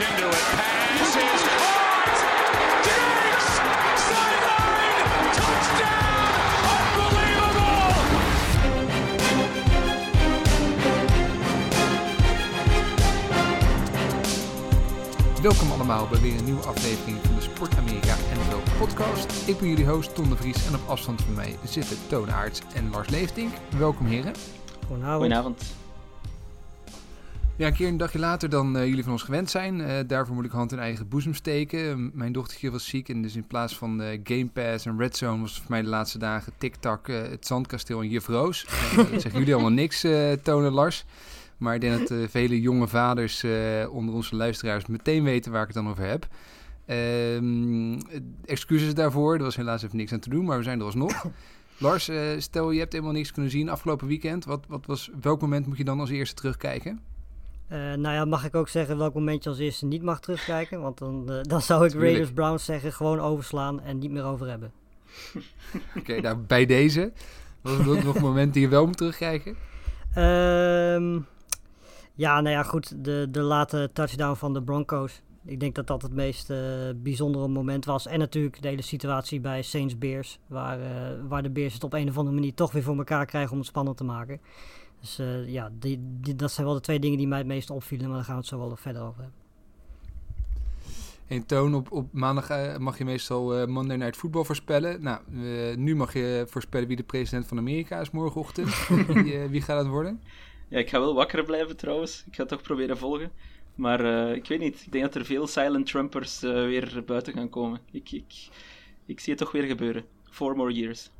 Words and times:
into 0.00 0.28
it. 0.28 0.44
Pass 0.56 1.16
is 1.16 1.42
caught. 1.60 2.18
Diggs! 2.86 3.46
Sideline! 4.08 5.08
Touchdown! 5.36 6.32
Unbelievable! 6.72 7.94
Welkom 15.42 15.70
allemaal 15.70 16.06
bij 16.06 16.20
weer 16.20 16.38
een 16.38 16.44
nieuwe 16.44 16.62
aflevering 16.66 17.18
van 17.24 17.34
de 17.34 17.40
Sport 17.40 17.76
Amerika 17.76 18.14
NFL 18.14 18.78
podcast. 18.78 19.48
Ik 19.48 19.58
ben 19.58 19.68
jullie 19.68 19.86
host 19.86 20.14
Ton 20.14 20.28
de 20.28 20.36
Vries 20.36 20.66
en 20.66 20.74
op 20.74 20.80
afstand 20.88 21.22
van 21.22 21.34
mij 21.34 21.56
zitten 21.64 21.96
Toon 22.08 22.30
Aerts 22.32 22.60
en 22.74 22.90
Lars 22.90 23.08
Leeftink. 23.08 23.52
Welkom 23.78 24.06
heren. 24.06 24.34
Goedenavond. 24.86 25.20
Goedenavond. 25.20 25.62
Ja, 27.60 27.66
een 27.66 27.72
keer 27.72 27.88
een 27.88 27.96
dagje 27.96 28.18
later 28.18 28.48
dan 28.48 28.76
eh, 28.76 28.86
jullie 28.86 29.02
van 29.02 29.12
ons 29.12 29.22
gewend 29.22 29.50
zijn. 29.50 29.80
Eh, 29.80 29.98
daarvoor 30.06 30.34
moet 30.34 30.44
ik 30.44 30.50
hand 30.50 30.72
in 30.72 30.78
eigen 30.78 31.08
boezem 31.08 31.34
steken. 31.34 32.10
Mijn 32.14 32.32
dochtertje 32.32 32.70
was 32.70 32.88
ziek 32.88 33.08
en 33.08 33.22
dus 33.22 33.36
in 33.36 33.46
plaats 33.46 33.76
van 33.76 34.02
eh, 34.02 34.20
Game 34.24 34.46
Pass 34.46 34.86
en 34.86 34.98
Red 34.98 35.16
Zone 35.16 35.40
was 35.40 35.58
voor 35.58 35.70
mij 35.70 35.82
de 35.82 35.88
laatste 35.88 36.18
dagen 36.18 36.52
TikTok, 36.58 37.06
het 37.06 37.46
Zandkasteel 37.46 38.00
en 38.00 38.08
Juf 38.08 38.26
Roos. 38.26 38.66
Dat 38.96 39.20
zeggen 39.20 39.38
jullie 39.38 39.54
allemaal 39.54 39.72
niks, 39.72 40.04
eh 40.04 40.32
Toon 40.32 40.64
en 40.64 40.72
Lars. 40.72 41.04
Maar 41.56 41.74
ik 41.74 41.80
denk 41.80 42.08
dat 42.08 42.30
vele 42.30 42.60
jonge 42.60 42.88
vaders 42.88 43.44
onder 43.90 44.14
onze 44.14 44.36
luisteraars 44.36 44.86
meteen 44.86 45.24
weten 45.24 45.52
waar 45.52 45.60
ik 45.60 45.66
het 45.66 45.76
dan 45.76 45.88
over 45.88 46.04
heb. 46.04 46.28
Ehm, 46.86 48.00
excuses 48.44 48.94
daarvoor, 48.94 49.34
er 49.34 49.42
was 49.42 49.56
helaas 49.56 49.82
even 49.82 49.96
niks 49.96 50.12
aan 50.12 50.20
te 50.20 50.30
doen, 50.30 50.44
maar 50.44 50.58
we 50.58 50.64
zijn 50.64 50.78
er 50.78 50.84
alsnog. 50.84 51.24
Lars, 51.78 52.10
stel 52.38 52.70
je 52.70 52.78
hebt 52.78 52.92
helemaal 52.92 53.14
niks 53.14 53.32
kunnen 53.32 53.50
zien 53.50 53.68
afgelopen 53.68 54.06
weekend. 54.06 54.44
Wat, 54.44 54.64
wat 54.68 54.86
was, 54.86 55.10
welk 55.20 55.40
moment 55.40 55.66
moet 55.66 55.78
je 55.78 55.84
dan 55.84 56.00
als 56.00 56.10
eerste 56.10 56.34
terugkijken? 56.34 57.00
Eh, 57.70 57.78
nou 57.78 58.14
ja, 58.14 58.24
mag 58.24 58.44
ik 58.44 58.54
ook 58.54 58.68
zeggen 58.68 58.98
welk 58.98 59.14
moment 59.14 59.42
je 59.42 59.50
als 59.50 59.58
eerste 59.58 59.86
niet 59.86 60.02
mag 60.02 60.20
terugkijken? 60.20 60.80
Want 60.80 60.98
dan, 60.98 61.32
eh, 61.32 61.42
dan 61.52 61.62
zou 61.62 61.84
ik. 61.84 61.92
Raiders 61.92 62.32
Browns 62.32 62.64
zeggen, 62.64 62.92
gewoon 62.92 63.20
overslaan 63.20 63.80
en 63.80 63.98
niet 63.98 64.10
meer 64.10 64.24
over 64.24 64.48
hebben. 64.48 64.72
Oké, 65.98 66.20
nou 66.20 66.36
bij 66.36 66.66
deze. 66.66 67.12
Was 67.60 67.78
er 67.78 67.90
ook 67.90 68.02
nog 68.02 68.14
een 68.14 68.22
moment 68.22 68.52
die 68.52 68.62
je 68.62 68.68
wel 68.68 68.86
moet 68.86 68.96
terugkijken? 68.96 69.56
Ehm, 70.14 71.18
ja, 72.14 72.40
nou 72.40 72.48
ja, 72.48 72.62
goed. 72.62 73.04
De, 73.04 73.26
de 73.30 73.40
late 73.40 73.90
touchdown 73.92 74.34
van 74.34 74.52
de 74.52 74.62
Broncos. 74.62 75.20
Ik 75.44 75.60
denk 75.60 75.74
dat 75.74 75.86
dat 75.86 76.02
het 76.02 76.14
meest 76.14 76.50
eh, 76.50 76.58
bijzondere 76.96 77.48
moment 77.48 77.84
was. 77.84 78.06
En 78.06 78.18
natuurlijk 78.18 78.62
de 78.62 78.68
hele 78.68 78.82
situatie 78.82 79.40
bij 79.40 79.62
Saints 79.62 79.98
Bears. 79.98 80.38
Waar, 80.46 80.78
waar 81.28 81.42
de 81.42 81.50
Bears 81.50 81.74
het 81.74 81.84
op 81.84 81.92
een 81.92 82.08
of 82.08 82.18
andere 82.18 82.36
manier 82.36 82.54
toch 82.54 82.72
weer 82.72 82.82
voor 82.82 82.96
elkaar 82.96 83.26
krijgen 83.26 83.52
om 83.52 83.58
het 83.58 83.66
spannend 83.66 83.96
te 83.96 84.04
maken. 84.04 84.40
Dus 85.00 85.18
eh, 85.18 85.48
ja, 85.48 85.70
die, 85.78 86.00
die, 86.20 86.36
dat 86.36 86.52
zijn 86.52 86.66
wel 86.66 86.74
de 86.74 86.82
twee 86.82 86.98
dingen 86.98 87.18
die 87.18 87.28
mij 87.28 87.38
het 87.38 87.46
meest 87.46 87.70
opvielen. 87.70 88.06
Maar 88.06 88.16
daar 88.16 88.24
gaan 88.24 88.34
we 88.34 88.40
het 88.40 88.48
zo 88.48 88.58
wel 88.58 88.76
verder 88.76 89.02
over 89.02 89.22
hebben. 89.22 89.38
En 91.26 91.46
Toon, 91.46 91.74
op, 91.74 91.92
op 91.92 92.12
maandag 92.12 92.50
eh, 92.50 92.76
mag 92.76 92.98
je 92.98 93.04
meestal 93.04 93.56
eh, 93.56 93.66
Monday 93.66 93.96
Night 93.96 94.16
Football 94.16 94.44
voorspellen. 94.44 95.02
Nou, 95.02 95.20
eh, 95.32 95.76
nu 95.76 95.96
mag 95.96 96.12
je 96.12 96.44
voorspellen 96.48 96.88
wie 96.88 96.96
de 96.96 97.02
president 97.02 97.46
van 97.46 97.58
Amerika 97.58 98.00
is 98.00 98.10
morgenochtend. 98.10 98.88
wie, 99.06 99.38
wie 99.38 99.62
gaat 99.62 99.78
het 99.78 99.86
worden? 99.86 100.20
Ja, 100.68 100.78
ik 100.78 100.88
ga 100.88 101.00
wel 101.00 101.14
wakker 101.14 101.44
blijven 101.44 101.76
trouwens. 101.76 102.24
Ik 102.26 102.34
ga 102.34 102.40
het 102.40 102.48
toch 102.48 102.62
proberen 102.62 102.98
volgen. 102.98 103.30
Maar 103.74 104.28
eh, 104.28 104.36
ik 104.36 104.46
weet 104.46 104.58
niet. 104.58 104.82
Ik 104.86 104.92
denk 104.92 105.04
dat 105.04 105.14
er 105.14 105.24
veel 105.24 105.46
silent 105.46 105.86
Trumpers 105.86 106.42
eh, 106.42 106.50
weer 106.52 107.02
buiten 107.06 107.32
gaan 107.32 107.48
komen. 107.48 107.80
Ik, 107.90 108.12
ik, 108.12 108.48
ik 109.06 109.20
zie 109.20 109.32
het 109.32 109.42
toch 109.42 109.52
weer 109.52 109.62
gebeuren. 109.62 110.04
Four 110.30 110.56
more 110.56 110.72
years. 110.72 111.10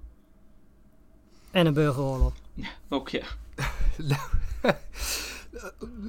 En 1.51 1.67
een 1.67 1.75
burgeroorlog. 1.75 2.33
Ook 2.89 3.09
ja. 3.09 3.25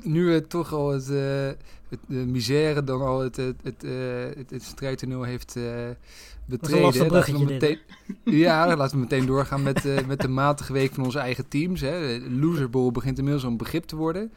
Nu 0.03 0.25
we 0.25 0.47
toch 0.47 0.73
al 0.73 0.89
het, 0.89 1.09
eh, 1.09 1.47
het 1.89 1.99
de 2.07 2.15
misère 2.15 2.83
dan 2.83 3.01
al 3.01 3.19
het, 3.19 3.35
het, 3.35 3.55
het, 3.63 3.83
eh, 3.83 3.91
het, 4.35 4.49
het 4.49 4.63
strijdtoneel 4.63 5.23
heeft 5.23 5.55
eh 5.55 5.63
betreden. 6.45 7.09
we 7.09 7.43
meteen, 7.43 7.79
ja, 8.23 8.75
laten 8.75 8.95
we 8.95 9.01
meteen 9.01 9.25
doorgaan 9.25 9.63
met, 9.63 10.07
met 10.07 10.21
de 10.21 10.27
matige 10.27 10.73
week 10.73 10.93
van 10.93 11.03
onze 11.03 11.19
eigen 11.19 11.47
teams. 11.47 11.81
Hè. 11.81 12.19
De 12.19 12.31
Loser 12.31 12.69
Bowl 12.69 12.91
begint 12.91 13.17
inmiddels 13.17 13.45
een 13.45 13.57
begrip 13.57 13.83
te 13.83 13.95
worden. 13.95 14.31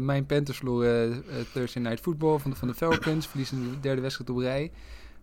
Mijn 0.00 0.26
Panthers 0.26 0.56
verloren 0.56 1.24
Thursday 1.52 1.82
Night 1.82 2.00
Football 2.00 2.38
van 2.38 2.50
de, 2.50 2.56
van 2.56 2.68
de 2.68 2.74
Falcons. 2.74 3.26
Verliezen 3.26 3.70
de 3.70 3.80
derde 3.80 4.00
wedstrijd 4.00 4.30
op 4.30 4.38
rij. 4.38 4.70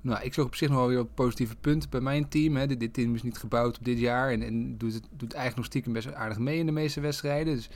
Nou, 0.03 0.23
ik 0.23 0.33
zag 0.33 0.45
op 0.45 0.55
zich 0.55 0.69
nog 0.69 0.77
wel 0.77 0.87
weer 0.87 0.97
wat 0.97 1.13
positieve 1.13 1.55
punten 1.55 1.89
bij 1.89 2.01
mijn 2.01 2.29
team. 2.29 2.55
Hè. 2.55 2.67
Dit, 2.67 2.93
team 2.93 3.15
is 3.15 3.23
niet 3.23 3.37
gebouwd 3.37 3.77
op 3.77 3.85
dit 3.85 3.99
jaar. 3.99 4.31
En, 4.31 4.41
en 4.41 4.77
doet, 4.77 4.93
het, 4.93 5.03
doet 5.09 5.33
eigenlijk 5.33 5.55
nog 5.55 5.65
stiekem 5.65 5.93
best 5.93 6.13
aardig 6.13 6.37
mee 6.37 6.57
in 6.57 6.65
de 6.65 6.71
meeste 6.71 7.01
wedstrijden. 7.01 7.55
Dus 7.55 7.69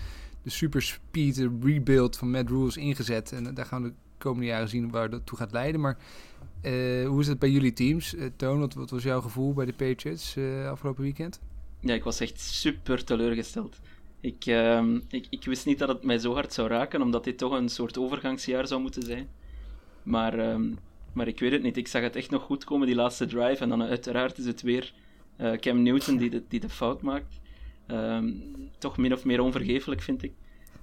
de 0.44 0.50
super 0.50 0.82
speed 0.82 1.38
eh, 1.38 1.48
rebuild 1.62 2.18
van 2.18 2.32
Matt 2.32 2.50
Rule 2.50 2.68
is 2.68 2.78
ingezet. 2.78 3.32
En 3.32 3.54
daar 3.54 3.66
gaan 3.66 3.84
we 3.84 3.90
de 3.90 3.96
komende 4.18 4.46
jaren 4.46 4.70
zien 4.70 4.90
waar 4.90 5.10
dat 5.10 5.26
toe 5.26 5.38
gaat 5.38 5.52
leiden. 5.52 5.82
Maar 5.82 5.98
eh, 6.62 7.08
hoe 7.08 7.20
is 7.20 7.28
het 7.28 7.40
bij 7.40 7.50
jullie 7.50 7.74
teams? 7.74 8.16
Eh, 8.16 8.26
Toon, 8.36 8.60
wat, 8.60 8.74
wat 8.74 8.90
was 8.90 9.04
jouw 9.04 9.22
gevoel 9.22 9.54
bij 9.54 9.66
de 9.66 9.74
Patriots 9.74 10.36
eh, 10.36 10.70
afgelopen 10.70 11.04
weekend? 11.04 11.40
Ja, 11.80 11.94
ik 11.94 12.04
was 12.04 12.20
echt 12.20 12.40
super 12.40 13.04
teleurgesteld. 13.04 13.80
Ik, 14.20 14.46
ehm, 14.46 15.00
ik, 15.10 15.28
ik 15.30 15.46
wist 15.46 15.66
niet 15.66 15.80
dat 15.80 15.88
het 15.88 16.04
mij 16.04 16.18
zo 16.18 16.34
hard 16.34 16.54
zou 16.54 16.68
raken, 16.68 17.02
omdat 17.02 17.24
dit 17.24 17.38
toch 17.38 17.52
een 17.52 17.70
soort 17.70 17.98
overgangsjaar 17.98 18.68
zou 18.68 18.82
moeten 18.82 19.04
zijn. 19.04 19.28
Maar, 20.04 20.40
ehm, 20.40 20.70
maar 21.18 21.28
ik 21.28 21.40
weet 21.40 21.52
het 21.52 21.64
niet. 21.64 21.78
Ik 21.78 21.88
zag 21.88 22.02
het 22.02 22.16
echt 22.16 22.30
nog 22.30 22.44
goed 22.44 22.64
komen, 22.64 22.88
die 22.88 22.96
laatste 22.96 23.26
drive. 23.26 23.64
En 23.64 23.70
dan 23.70 23.84
uiteraard 23.84 24.38
is 24.38 24.46
het 24.46 24.62
weer 24.62 24.94
eh, 25.36 25.52
Cam 25.52 25.82
Newton 25.82 26.18
die 26.18 26.30
de, 26.30 26.44
die 26.48 26.60
de 26.60 26.70
fout 26.70 27.02
maakt. 27.02 27.40
Ehm, 27.88 28.32
toch 28.78 28.98
min 28.98 29.14
of 29.14 29.26
meer 29.26 29.42
onvergeeflijk, 29.42 30.02
vind 30.02 30.24
ik. 30.24 30.32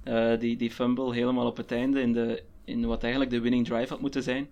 Eh, 0.03 0.39
die, 0.39 0.57
die 0.57 0.71
fumble 0.71 1.13
helemaal 1.13 1.45
op 1.45 1.57
het 1.57 1.71
einde 1.71 2.01
in, 2.01 2.13
de, 2.13 2.43
in 2.65 2.85
wat 2.85 3.01
eigenlijk 3.01 3.31
de 3.31 3.39
winning 3.39 3.65
drive 3.65 3.89
had 3.89 4.01
moeten 4.01 4.23
zijn. 4.23 4.49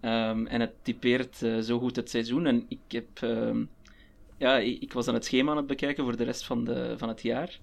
Ehm, 0.00 0.46
en 0.46 0.60
het 0.60 0.72
typeert 0.82 1.42
eh, 1.42 1.58
zo 1.58 1.78
goed 1.78 1.96
het 1.96 2.10
seizoen. 2.10 2.46
En 2.46 2.64
ik 2.68 2.80
heb... 2.88 3.06
ehm, 3.20 3.64
ja, 4.36 4.58
ik, 4.58 4.82
ik 4.82 4.92
was 4.92 5.08
aan 5.08 5.14
het 5.14 5.24
schema 5.24 5.50
aan 5.50 5.56
het 5.56 5.66
bekijken 5.66 6.04
voor 6.04 6.16
de 6.16 6.24
rest 6.24 6.44
van, 6.44 6.64
de, 6.64 6.94
van 6.96 7.08
het 7.08 7.22
jaar. 7.22 7.58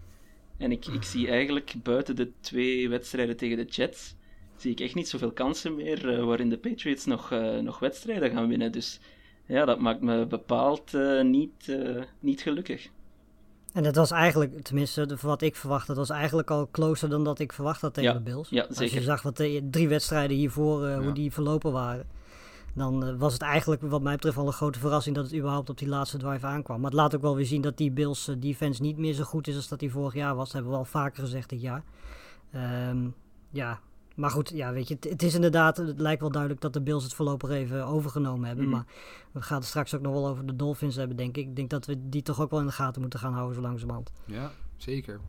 En 0.57 0.71
ik, 0.71 0.85
ik 0.85 1.03
zie 1.03 1.27
eigenlijk 1.27 1.73
buiten 1.83 2.15
de 2.15 2.31
twee 2.39 2.89
wedstrijden 2.89 3.37
tegen 3.37 3.57
de 3.57 3.65
Jets, 3.65 4.15
zie 4.61 4.71
ik 4.71 4.79
echt 4.79 4.95
niet 4.95 5.09
zoveel 5.09 5.31
kansen 5.31 5.75
meer 5.75 6.09
eh, 6.09 6.23
waarin 6.25 6.49
de 6.49 6.57
Patriots 6.57 7.05
nog, 7.05 7.31
eh, 7.31 7.57
nog 7.57 7.79
wedstrijden 7.79 8.31
gaan 8.31 8.47
winnen. 8.47 8.71
Dus 8.71 8.99
ja, 9.45 9.65
dat 9.65 9.79
maakt 9.79 10.01
me 10.01 10.25
bepaald 10.25 10.93
eh, 10.93 11.21
niet, 11.23 11.67
eh, 11.69 12.03
niet 12.19 12.41
gelukkig. 12.41 12.89
En 13.73 13.83
dat 13.83 13.95
was 13.95 14.11
eigenlijk, 14.11 14.61
tenminste 14.61 15.17
wat 15.21 15.41
ik 15.41 15.55
verwacht, 15.55 15.87
dat 15.87 15.95
was 15.97 16.09
eigenlijk 16.09 16.51
al 16.51 16.69
closer 16.71 17.09
dan 17.09 17.23
dat 17.23 17.39
ik 17.39 17.53
verwacht 17.53 17.81
had 17.81 17.93
tegen 17.93 18.09
Ja, 18.11 18.17
de 18.17 18.23
Bills. 18.23 18.49
ja, 18.49 18.63
Als 18.75 18.91
je 18.91 19.01
zag 19.01 19.21
wat 19.21 19.37
de 19.37 19.67
drie 19.71 19.87
wedstrijden 19.87 20.37
hiervoor, 20.37 20.85
eh, 20.85 20.91
Ja. 20.91 21.01
hoe 21.03 21.11
die 21.13 21.31
verlopen 21.33 21.71
waren, 21.71 22.07
dan 22.75 23.17
was 23.17 23.33
het 23.33 23.41
eigenlijk 23.41 23.81
wat 23.81 24.01
mij 24.01 24.15
betreft 24.15 24.37
al 24.37 24.47
een 24.47 24.53
grote 24.53 24.79
verrassing 24.79 25.15
dat 25.15 25.25
het 25.25 25.35
überhaupt 25.35 25.69
op 25.69 25.77
die 25.77 25.87
laatste 25.87 26.17
drive 26.17 26.45
aankwam. 26.45 26.77
Maar 26.81 26.89
het 26.91 26.99
laat 26.99 27.15
ook 27.15 27.21
wel 27.21 27.35
weer 27.35 27.45
zien 27.45 27.61
dat 27.61 27.77
die 27.77 27.91
Bills 27.91 28.29
defense 28.37 28.81
niet 28.81 28.97
meer 28.97 29.13
zo 29.13 29.23
goed 29.23 29.47
is 29.47 29.55
als 29.55 29.67
dat 29.67 29.79
die 29.79 29.91
vorig 29.91 30.13
jaar 30.13 30.35
was. 30.35 30.43
Dat 30.45 30.53
hebben 30.53 30.71
we 30.71 30.77
al 30.77 30.85
vaker 30.85 31.23
gezegd 31.23 31.49
dit 31.49 31.61
jaar. 31.61 31.83
Ehm, 32.51 33.07
ja, 33.49 33.79
maar 34.19 34.31
goed, 34.31 34.51
ja, 34.53 34.73
weet 34.73 34.87
je, 34.87 34.93
het, 34.93 35.03
het 35.03 35.23
is 35.23 35.35
inderdaad, 35.35 35.77
het 35.77 35.99
lijkt 35.99 36.21
wel 36.21 36.31
duidelijk 36.31 36.61
dat 36.61 36.73
de 36.73 36.81
Bills 36.81 37.03
het 37.03 37.13
voorlopig 37.13 37.49
even 37.49 37.85
overgenomen 37.85 38.47
hebben. 38.47 38.65
Mhm. 38.65 38.73
Maar 38.73 38.85
we 39.31 39.41
gaan 39.41 39.57
het 39.57 39.67
straks 39.67 39.95
ook 39.95 40.01
nog 40.01 40.13
wel 40.13 40.27
over 40.27 40.45
de 40.45 40.55
Dolphins 40.55 40.95
hebben, 40.95 41.17
denk 41.17 41.37
ik. 41.37 41.47
Ik 41.47 41.55
denk 41.55 41.69
dat 41.69 41.85
we 41.85 42.09
die 42.09 42.21
toch 42.21 42.41
ook 42.41 42.49
wel 42.49 42.59
in 42.59 42.65
de 42.65 42.71
gaten 42.71 43.01
moeten 43.01 43.19
gaan 43.19 43.33
houden 43.33 43.55
zo 43.55 43.61
langzamerhand. 43.61 44.11
Ja, 44.25 44.51
zeker. 44.77 45.19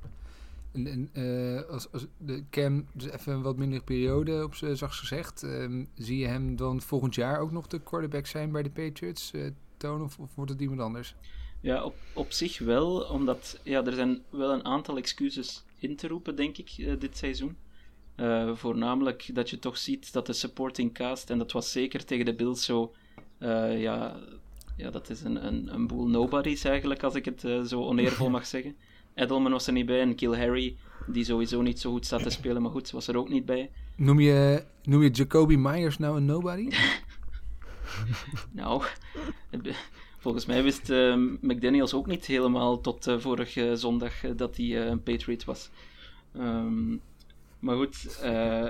En, 0.73 0.87
en 0.87 1.09
eh, 1.13 1.71
als, 1.71 1.93
als 1.93 2.07
de 2.17 2.45
Cam 2.51 2.87
dus 2.93 3.11
even 3.11 3.33
een 3.33 3.43
wat 3.43 3.57
mindere 3.57 3.83
periode 3.83 4.45
op 4.45 4.55
z'n 4.55 4.75
zachts 4.75 4.99
gezegd, 4.99 5.43
ehm, 5.43 5.85
zie 5.95 6.19
je 6.19 6.27
hem 6.27 6.57
dan 6.57 6.81
volgend 6.81 7.15
jaar 7.15 7.41
ook 7.41 7.51
nog 7.51 7.67
de 7.67 7.79
quarterback 7.79 8.27
zijn 8.27 8.53
bij 8.53 8.63
de 8.63 8.71
Patriots, 8.71 9.33
eh 9.33 9.51
Toon, 9.77 10.03
of, 10.03 10.19
of 10.19 10.35
wordt 10.35 10.51
het 10.51 10.61
iemand 10.61 10.81
anders? 10.81 11.15
Ja, 11.61 11.85
op, 11.85 11.95
op 12.13 12.33
zich 12.33 12.59
wel, 12.59 13.01
omdat 13.01 13.61
ja, 13.63 13.85
er 13.85 13.93
zijn 13.93 14.23
wel 14.31 14.53
een 14.53 14.65
aantal 14.65 14.97
excuses 14.97 15.65
in 15.77 15.97
te 15.97 16.09
roepen, 16.09 16.37
denk 16.37 16.57
ik, 16.59 16.75
eh, 16.79 16.93
dit 16.99 17.17
seizoen. 17.17 17.57
Eh, 18.21 18.51
voornamelijk 18.55 19.31
dat 19.33 19.51
je 19.51 19.59
toch 19.59 19.77
ziet 19.77 20.13
dat 20.13 20.27
de 20.27 20.33
supporting 20.33 20.95
cast, 20.95 21.31
en 21.31 21.39
dat 21.39 21.53
was 21.53 21.73
zeker 21.73 22.05
tegen 22.05 22.25
de 22.25 22.35
Bills 22.35 22.65
zo, 22.65 22.93
eh, 23.39 23.81
ja, 23.81 24.17
ja, 24.77 24.91
dat 24.91 25.11
is 25.11 25.23
een, 25.23 25.47
een, 25.47 25.75
een 25.75 25.87
boel 25.87 26.07
nobodies 26.09 26.65
eigenlijk, 26.65 27.03
als 27.03 27.15
ik 27.15 27.25
het 27.25 27.45
eh, 27.45 27.61
zo 27.61 27.83
oneervol 27.83 28.31
mag 28.39 28.47
zeggen. 28.47 28.77
Edelman 29.15 29.53
was 29.53 29.67
er 29.67 29.73
niet 29.73 29.87
bij 29.87 30.01
en 30.01 30.15
Kill 30.15 30.35
Harry, 30.35 30.77
die 31.07 31.25
sowieso 31.25 31.63
niet 31.63 31.81
zo 31.81 31.91
goed 31.91 32.07
staat 32.07 32.23
te 32.23 32.31
spelen, 32.31 32.63
maar 32.63 32.71
goed, 32.71 32.91
was 32.91 33.09
er 33.09 33.17
ook 33.17 33.29
niet 33.29 33.45
bij. 33.45 33.71
Noem 33.97 34.21
je, 34.21 34.65
noem 34.83 35.03
je 35.03 35.11
Jacoby 35.11 35.57
Myers 35.57 35.99
nou 35.99 36.17
een 36.17 36.25
nobody? 36.25 36.69
Nou, 38.53 38.83
volgens 40.19 40.47
mij 40.47 40.63
wist 40.63 40.91
eh, 40.91 41.15
McDaniels 41.41 41.95
ook 41.95 42.07
niet 42.07 42.27
helemaal 42.27 42.81
tot 42.81 43.07
vorige 43.19 43.77
zondag 43.77 44.13
dat 44.37 44.57
hij 44.57 44.89
een 44.89 45.03
Patriot 45.03 45.45
was. 45.45 45.71
Ehm, 46.33 46.97
maar 47.61 47.77
goed, 47.77 48.19
eh, 48.23 48.67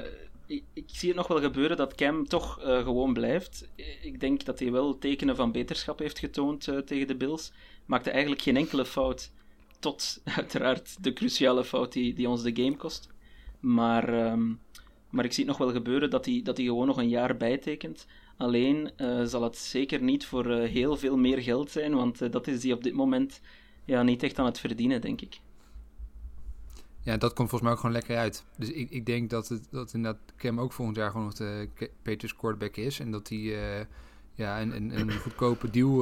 ik, 0.46 0.84
zie 0.87 1.08
het 1.08 1.16
nog 1.16 1.26
wel 1.26 1.40
gebeuren 1.40 1.76
dat 1.76 1.94
Cam 1.94 2.28
toch 2.28 2.60
eh, 2.60 2.82
gewoon 2.82 3.12
blijft. 3.12 3.69
Ik 4.02 4.20
denk 4.20 4.44
dat 4.44 4.58
hij 4.58 4.72
wel 4.72 4.98
tekenen 4.98 5.37
van 5.37 5.52
beterschap 5.52 5.98
heeft 5.98 6.19
getoond 6.19 6.69
eh, 6.69 6.78
tegen 6.78 7.06
de 7.06 7.16
Bills. 7.16 7.52
Maakte 7.87 8.10
eigenlijk 8.10 8.42
geen 8.42 8.56
enkele 8.56 8.84
fout. 8.84 9.32
Tot 9.78 10.20
uiteraard 10.37 11.02
de 11.04 11.12
cruciale 11.12 11.64
fout 11.64 11.92
die, 11.92 12.14
die 12.14 12.28
ons 12.28 12.42
de 12.42 12.62
game 12.62 12.76
kost. 12.76 13.08
Maar 13.60 14.08
ehm, 14.08 14.52
Maar 15.10 15.25
ik 15.25 15.32
zie 15.32 15.44
het 15.44 15.58
nog 15.58 15.66
wel 15.66 15.75
gebeuren 15.76 16.10
dat 16.10 16.25
hij, 16.25 16.40
dat 16.44 16.56
hij 16.56 16.66
gewoon 16.66 16.87
nog 16.87 16.96
een 16.96 17.08
jaar 17.08 17.37
bijtekent. 17.37 18.06
Alleen 18.37 18.90
zal 19.25 19.42
het 19.42 19.56
zeker 19.56 20.02
niet 20.02 20.25
voor 20.26 20.52
heel 20.52 20.96
veel 20.96 21.16
meer 21.16 21.42
geld 21.42 21.70
zijn, 21.70 21.94
want 21.94 22.32
dat 22.32 22.46
is 22.46 22.62
hij 22.62 22.72
op 22.72 22.82
dit 22.82 22.94
moment 22.94 23.40
ja, 23.84 24.02
niet 24.02 24.22
echt 24.22 24.38
aan 24.38 24.44
het 24.44 24.60
verdienen, 24.60 25.00
denk 25.00 25.20
ik. 25.20 25.40
Ja, 27.02 27.17
dat 27.17 27.32
komt 27.32 27.49
volgens 27.49 27.62
mij 27.62 27.70
ook 27.73 27.79
gewoon 27.79 27.94
lekker 27.94 28.17
uit. 28.17 28.44
Dus 28.56 28.70
ik, 28.70 28.91
ik 28.91 29.06
denk 29.06 29.31
dat, 29.31 29.49
het, 29.49 29.69
dat 29.70 29.93
inderdaad 29.93 30.20
Cam 30.37 30.61
ook 30.61 30.73
volgend 30.73 30.97
jaar 30.97 31.11
gewoon 31.11 31.26
nog 31.26 31.35
de 31.35 31.69
Patriots 32.02 32.37
quarterback 32.37 32.76
is. 32.76 33.00
En 33.00 33.11
dat 33.11 33.29
hij 33.29 33.87
ja, 34.35 34.61
een, 34.61 34.76
een, 34.76 34.99
een 34.99 35.19
goedkope 35.19 35.70
deal 35.70 36.00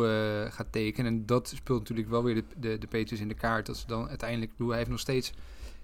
gaat 0.50 0.73
tekenen. 0.73 1.12
En 1.12 1.27
dat 1.27 1.53
speelt 1.56 1.79
natuurlijk 1.79 2.09
wel 2.09 2.25
weer 2.25 2.35
de, 2.35 2.45
de, 2.56 2.79
de 2.79 2.87
Patriots 2.87 3.21
in 3.21 3.29
de 3.29 3.35
kaart. 3.35 3.67
Dat 3.67 3.77
ze 3.77 3.87
dan 3.87 4.09
uiteindelijk... 4.09 4.53
Hij 4.59 4.77
heeft 4.77 4.91
nog 4.91 5.00
steeds 5.00 5.33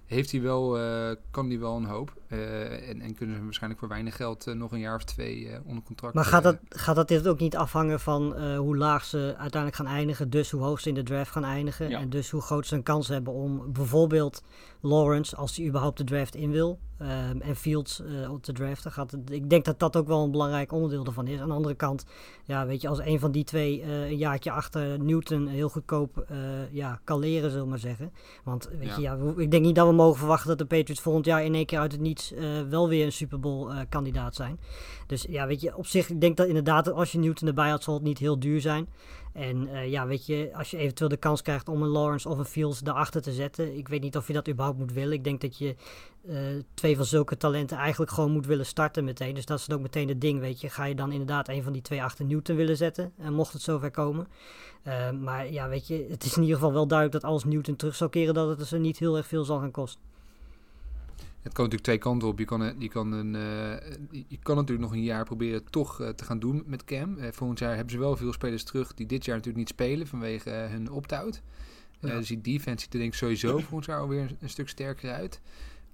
heeft 0.07 0.33
hij 0.33 0.43
wel, 0.43 0.79
uh, 0.79 1.11
kan 1.31 1.49
hij 1.49 1.59
wel 1.59 1.77
een 1.77 1.85
hoop. 1.85 2.13
Uh, 2.29 2.89
en, 2.89 3.01
en, 3.01 3.15
kunnen 3.15 3.37
ze 3.37 3.45
waarschijnlijk 3.45 3.81
voor 3.81 3.91
weinig 3.91 4.17
geld 4.17 4.47
uh, 4.47 4.55
nog 4.55 4.73
een 4.73 4.79
jaar 4.79 4.95
of 4.95 5.05
twee 5.05 5.51
onder 5.65 5.83
contract. 5.83 6.15
Maar 6.15 6.25
gaat 6.25 6.43
dat, 6.43 6.57
gaat 6.69 6.97
dat 6.97 7.09
dit 7.09 7.29
ook 7.29 7.39
niet 7.39 7.57
afhangen 7.57 8.01
van 8.01 8.55
hoe 8.57 8.77
laag 8.77 9.05
ze 9.05 9.35
uiteindelijk 9.39 9.77
gaan 9.77 9.97
eindigen, 9.97 10.31
dus 10.31 10.51
hoe 10.51 10.63
hoog 10.63 10.81
ze 10.81 10.89
in 10.89 10.95
de 10.95 11.03
draft 11.03 11.31
gaan 11.31 11.45
eindigen 11.45 11.89
ja. 11.89 12.01
en 12.01 12.11
dus 12.11 12.31
hoe 12.31 12.41
groot 12.41 12.67
ze 12.67 12.75
een 12.75 12.83
kans 12.83 13.09
hebben 13.09 13.33
om 13.33 13.73
bijvoorbeeld 13.73 14.43
Lawrence, 14.85 15.37
als 15.37 15.57
hij 15.57 15.67
überhaupt 15.67 15.99
de 15.99 16.05
draft 16.05 16.35
in 16.35 16.51
wil, 16.51 16.79
um, 17.01 17.41
en 17.41 17.57
Fields 17.57 18.01
uh, 18.01 18.31
op 18.33 18.43
te 18.43 18.53
draften. 18.53 18.93
Gaat 18.93 19.11
het, 19.11 19.31
ik 19.31 19.51
denk 19.51 19.65
dat 19.65 19.79
dat 19.79 19.97
ook 19.97 20.07
wel 20.07 20.25
een 20.25 20.31
belangrijk 20.31 20.73
onderdeel 20.73 21.05
ervan 21.05 21.27
is. 21.27 21.41
Aan 21.41 21.49
de 21.49 21.55
andere 21.55 21.75
kant, 21.75 22.05
ja, 22.45 22.67
weet 22.67 22.81
je, 22.81 22.89
als 22.89 22.99
een 22.99 23.19
van 23.19 23.33
die 23.33 23.45
twee 23.45 23.81
uh, 23.81 24.11
een 24.11 24.17
jaartje 24.17 24.51
achter 24.51 25.01
Newton 25.01 25.47
heel 25.47 25.69
goedkoop 25.69 26.27
uh, 26.31 26.39
ja, 26.73 27.01
kan 27.05 27.19
leren, 27.19 27.51
zullen 27.51 27.65
we 27.65 27.71
maar 27.71 27.79
zeggen. 27.79 28.13
Want 28.45 28.69
weet 28.79 28.89
ja. 28.89 28.97
je, 28.97 29.03
ja, 29.03 29.19
ik 29.37 29.51
denk 29.51 29.65
niet 29.65 29.75
dat 29.75 29.87
we 29.87 29.95
mogen 29.95 30.19
verwachten 30.19 30.49
dat 30.49 30.59
de 30.59 30.77
Patriots 30.77 31.01
volgend 31.01 31.25
jaar 31.25 31.45
in 31.45 31.55
één 31.55 31.67
keer 31.67 31.79
uit 31.79 31.93
het 31.93 32.01
niets 32.01 32.33
wel 32.69 32.89
weer 32.89 33.05
een 33.05 33.13
Super 33.13 33.41
Bowl 33.41 33.73
kandidaat 33.89 34.35
zijn. 34.35 34.61
Dus 35.07 35.27
ja, 35.29 35.47
weet 35.47 35.61
je, 35.61 35.77
op 35.77 35.87
zich, 35.87 36.11
ik 36.11 36.21
denk 36.21 36.37
dat 36.37 36.47
inderdaad 36.47 36.93
als 36.93 37.13
je 37.13 37.19
Newton 37.19 37.49
erbij 37.49 37.71
had, 37.71 37.83
zal 37.83 37.95
het 37.95 38.03
niet 38.03 38.19
heel 38.19 38.39
duur 38.39 38.61
zijn. 38.61 38.89
En 39.35 39.69
uh, 39.69 39.91
ja, 39.91 40.07
weet 40.07 40.27
je, 40.27 40.51
als 40.55 40.71
je 40.71 40.77
eventueel 40.77 41.09
de 41.09 41.17
kans 41.17 41.43
krijgt 41.43 41.69
om 41.69 41.83
een 41.83 41.89
Lawrence 41.89 42.29
of 42.29 42.39
een 42.39 42.45
Fields 42.45 42.81
daarachter 42.81 43.23
te 43.23 43.33
zetten, 43.33 43.77
ik 43.77 43.89
weet 43.89 44.01
niet 44.01 44.17
of 44.17 44.27
je 44.27 44.33
dat 44.33 44.49
überhaupt 44.49 44.79
moet 44.79 44.93
willen. 44.93 45.13
Ik 45.13 45.25
denk 45.25 45.41
dat 45.41 45.59
je 45.59 45.75
uh, 46.29 46.39
twee 46.75 46.97
van 46.97 47.05
zulke 47.05 47.37
talenten 47.37 47.77
eigenlijk 47.77 48.13
gewoon 48.13 48.31
moet 48.31 48.47
willen 48.47 48.67
starten 48.67 49.05
meteen. 49.05 49.35
Dus 49.35 49.45
dat 49.45 49.59
is 49.59 49.67
dan 49.67 49.77
ook 49.77 49.83
meteen 49.83 50.09
het 50.09 50.21
ding, 50.21 50.41
weet 50.41 50.61
je. 50.61 50.69
Ga 50.69 50.85
je 50.85 50.95
dan 50.95 51.13
inderdaad 51.13 51.49
een 51.49 51.63
van 51.63 51.73
die 51.73 51.83
twee 51.83 52.03
achter 52.03 52.25
Newton 52.25 52.57
willen 52.57 52.77
zetten, 52.77 53.13
en 53.19 53.33
mocht 53.33 53.53
het 53.53 53.63
zover 53.63 53.91
komen. 53.91 54.27
Maar 55.21 55.53
ja, 55.53 55.69
weet 55.69 55.87
je, 55.87 56.07
het 56.11 56.25
is 56.25 56.37
in 56.37 56.43
ieder 56.43 56.57
geval 56.57 56.73
wel 56.73 56.87
duidelijk 56.87 57.23
dat 57.23 57.31
als 57.31 57.45
Newton 57.45 57.77
terug 57.77 57.95
zou 57.95 58.11
keren, 58.11 58.35
dat 58.35 58.49
het 58.49 58.59
dus 58.59 58.71
niet 58.71 58.99
heel 58.99 59.17
erg 59.17 59.27
veel 59.27 59.45
zal 59.45 59.59
gaan 59.59 59.71
kosten. 59.71 60.14
Het 61.45 61.53
kan 61.53 61.65
natuurlijk 61.65 61.83
twee 61.83 61.99
kanten 61.99 62.29
op. 62.29 62.39
Je 62.39 62.45
kan, 62.45 62.75
je 62.79 62.89
kan, 62.89 63.13
een, 63.13 63.35
uh, 63.35 64.23
je 64.29 64.39
kan 64.43 64.57
natuurlijk 64.57 64.89
nog 64.89 64.93
een 64.93 65.03
jaar 65.03 65.25
proberen 65.25 65.71
toch 65.71 66.01
uh, 66.01 66.09
te 66.09 66.25
gaan 66.25 66.39
doen 66.39 66.63
met 66.67 66.85
Cam. 66.85 67.19
Uh, 67.19 67.25
volgend 67.31 67.59
jaar 67.59 67.75
hebben 67.75 67.93
ze 67.93 67.99
wel 67.99 68.17
veel 68.17 68.33
spelers 68.33 68.65
terug 68.65 68.95
die 68.95 69.07
dit 69.07 69.25
jaar 69.25 69.37
natuurlijk 69.37 69.65
niet 69.65 69.75
spelen 69.75 70.07
vanwege 70.07 70.51
hun 70.51 70.91
opt-out. 70.91 71.43
Ja. 72.01 72.17
Dus 72.17 72.29
die 72.29 72.41
defense 72.41 72.85
ziet 72.85 72.93
er 72.93 72.99
denk 72.99 73.13
ik 73.13 73.19
sowieso 73.19 73.59
volgend 73.59 73.85
jaar 73.85 74.01
alweer 74.01 74.21
een, 74.21 74.37
een 74.41 74.49
stuk 74.49 74.69
sterker 74.69 75.13
uit. 75.13 75.41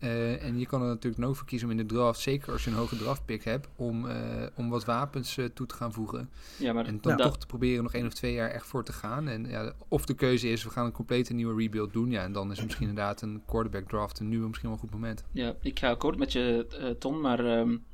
Uh, 0.01 0.43
en 0.45 0.59
je 0.59 0.67
kan 0.67 0.83
er 0.83 0.89
natuurlijk 0.89 1.25
ook 1.25 1.37
voor 1.37 1.47
kiezen 1.47 1.69
om 1.69 1.79
in 1.79 1.87
de 1.87 1.95
draft, 1.95 2.21
zeker 2.21 2.53
als 2.53 2.65
je 2.65 2.71
een 2.71 2.77
hoge 2.77 2.97
draftpick 2.97 3.45
hebt, 3.45 3.69
om, 3.77 4.05
uh, 4.05 4.15
om 4.55 4.69
wat 4.69 4.85
wapens 4.85 5.37
uh, 5.37 5.45
toe 5.45 5.67
te 5.67 5.75
gaan 5.75 5.93
voegen. 5.93 6.31
Ja, 6.57 6.73
maar 6.73 6.87
en 6.87 6.99
dan 7.01 7.17
ja. 7.17 7.25
toch 7.25 7.39
te 7.39 7.47
proberen 7.47 7.83
nog 7.83 7.95
één 7.95 8.07
of 8.07 8.13
twee 8.13 8.33
jaar 8.33 8.51
echt 8.51 8.67
voor 8.67 8.85
te 8.85 8.93
gaan. 8.93 9.29
En 9.29 9.45
ja, 9.45 9.73
of 9.89 10.07
de 10.07 10.15
keuze 10.15 10.49
is, 10.49 10.65
we 10.65 10.71
gaan 10.71 10.85
een 10.85 10.93
complete 10.93 11.35
nieuwe 11.35 11.63
rebuild 11.63 11.93
doen. 11.93 12.11
Ja, 12.11 12.23
en 12.23 12.33
dan 12.33 12.51
is 12.51 12.57
het 12.57 12.67
misschien 12.67 12.89
inderdaad 12.89 13.23
een 13.23 13.43
quarterback 13.47 13.89
draft 13.89 14.19
een 14.19 14.29
nieuwe 14.29 14.47
misschien 14.47 14.69
wel 14.69 14.79
een 14.79 14.85
goed 14.85 14.95
moment. 14.95 15.25
Ja, 15.33 15.55
ik 15.63 15.79
ga 15.79 15.91
akkoord 15.91 16.19
met 16.19 16.33
je, 16.33 16.97
Ton, 16.99 17.21
maar 17.21 17.59
um, 17.59 17.85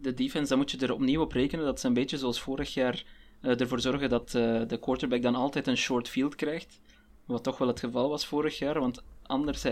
de 0.00 0.14
defense, 0.14 0.48
dan 0.48 0.58
moet 0.58 0.70
je 0.70 0.78
er 0.78 0.92
opnieuw 0.92 1.20
op 1.20 1.32
rekenen. 1.32 1.64
Dat 1.64 1.76
is 1.76 1.82
een 1.82 1.94
beetje 1.94 2.18
zoals 2.18 2.40
vorig 2.40 2.74
jaar 2.74 3.04
ervoor 3.40 3.80
zorgen 3.80 4.08
dat 4.08 4.30
de 4.30 4.78
quarterback 4.80 5.22
dan 5.22 5.34
altijd 5.34 5.66
een 5.66 5.76
short 5.76 6.08
field 6.08 6.34
krijgt. 6.34 6.80
Wat 7.24 7.42
toch 7.42 7.58
wel 7.58 7.68
het 7.68 7.80
geval 7.80 8.08
was 8.08 8.26
vorig 8.26 8.58
jaar, 8.58 8.80
want 8.80 9.02
anders 9.22 9.64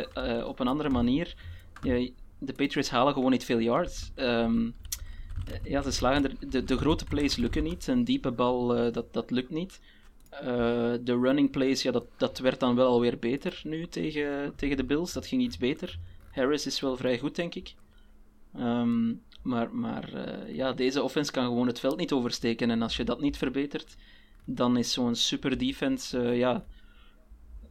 op 0.45 0.61
een 0.61 0.69
andere 0.69 0.91
manier 0.91 1.35
de 2.39 2.53
Patriots 2.53 2.91
halen 2.91 3.13
gewoon 3.13 3.31
niet 3.31 3.45
veel 3.45 3.61
yards. 3.61 4.13
Um, 4.17 4.75
ja, 5.63 5.83
ze 5.83 5.91
slagen 5.91 6.25
er, 6.25 6.51
de, 6.51 6.65
de 6.65 6.77
grote 6.77 7.05
plays 7.05 7.37
lukken 7.37 7.63
niet. 7.63 7.87
Een 7.87 8.05
diepe 8.05 8.31
bal, 8.31 8.87
uh, 8.87 8.93
dat, 8.93 9.13
dat 9.13 9.31
lukt 9.31 9.51
niet. 9.51 9.81
Uh, 10.33 10.41
de 11.01 11.19
running 11.21 11.51
plays, 11.51 11.83
ja, 11.83 11.91
dat, 11.91 12.05
dat 12.17 12.39
werd 12.39 12.61
dan 12.61 12.75
wel 12.75 12.89
alweer 12.89 13.19
beter 13.19 13.61
nu 13.65 13.87
tegen, 13.87 14.53
tegen 14.57 14.77
de 14.77 14.85
Bills. 14.85 15.13
Dat 15.13 15.27
ging 15.27 15.43
iets 15.43 15.59
beter. 15.59 15.99
Harris 16.31 16.67
is 16.67 16.81
wel 16.81 16.97
vrij 16.97 17.19
goed, 17.19 17.37
denk 17.37 17.55
ik. 17.55 17.75
Um, 18.59 19.23
maar 19.43 19.75
maar 19.75 20.13
uh, 20.15 20.55
ja, 20.55 20.73
deze 20.73 21.03
offense 21.03 21.33
kan 21.33 21.45
gewoon 21.45 21.67
het 21.67 21.81
veld 21.81 21.97
niet 21.97 22.13
oversteken. 22.13 22.71
En 22.71 22.83
als 22.83 22.97
je 22.97 23.05
dat 23.05 23.21
niet 23.21 23.37
verbetert, 23.37 23.97
dan 24.45 24.77
is 24.77 24.93
zo'n 24.93 25.15
super 25.15 25.59
defense, 25.59 26.19
ja, 26.19 26.65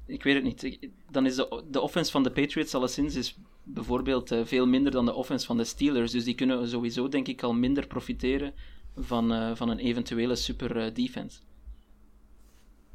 ik 0.06 0.24
weet 0.24 0.36
het 0.36 0.44
niet. 0.44 0.90
Dan 1.12 1.26
is 1.26 1.36
de, 1.36 1.64
de 1.72 1.82
offense 1.82 2.12
van 2.12 2.24
de 2.24 2.32
Patriots 2.32 2.76
alleszins 2.76 3.16
is 3.16 3.38
bijvoorbeeld 3.64 4.32
uh, 4.32 4.46
veel 4.46 4.68
minder 4.68 4.92
dan 4.92 5.06
de 5.06 5.14
offense 5.14 5.46
van 5.46 5.58
de 5.58 5.64
Steelers. 5.64 6.12
Dus 6.12 6.24
die 6.24 6.36
kunnen 6.36 6.68
sowieso, 6.70 7.08
denk 7.08 7.28
ik, 7.28 7.44
al 7.44 7.54
minder 7.54 7.88
profiteren 7.88 8.54
van, 8.96 9.34
uh, 9.34 9.56
van 9.56 9.70
een 9.70 9.80
eventuele 9.80 10.36
super 10.36 10.86
uh, 10.86 10.94
defense. 10.94 11.40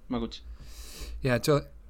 Maar 0.06 0.20
goed. 0.20 0.42
Ja, 1.20 1.40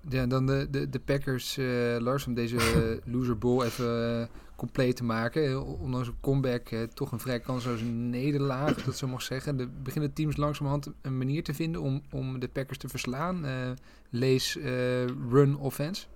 ja 0.09 0.27
dan 0.27 0.47
de, 0.47 0.69
de, 0.71 0.89
de 0.89 1.01
Packers, 1.01 1.57
Lars, 1.99 2.27
om 2.27 2.35
deze 2.35 3.01
loser 3.05 3.39
bowl 3.39 3.65
even 3.65 4.29
compleet 4.61 4.97
te 4.97 5.05
maken. 5.05 5.65
Ondanks 5.81 6.09
een 6.09 6.21
comeback 6.21 6.69
toch 6.95 7.13
een 7.13 7.21
vrij 7.21 7.41
kansloze 7.41 7.85
nederlaag, 7.85 8.75
dat 8.85 8.97
zo 8.97 9.07
mag 9.07 9.23
zeggen. 9.23 9.57
De, 9.57 9.69
beginnen 9.83 10.13
teams 10.13 10.37
langzamerhand 10.37 10.91
een 11.03 11.19
manier 11.19 11.45
te 11.45 11.55
vinden 11.55 11.81
om, 11.81 12.03
om 12.11 12.39
de 12.39 12.49
Packers 12.49 12.79
te 12.79 12.89
verslaan. 12.89 13.45
lees 14.11 14.59
run 15.31 15.57
offense. 15.57 16.07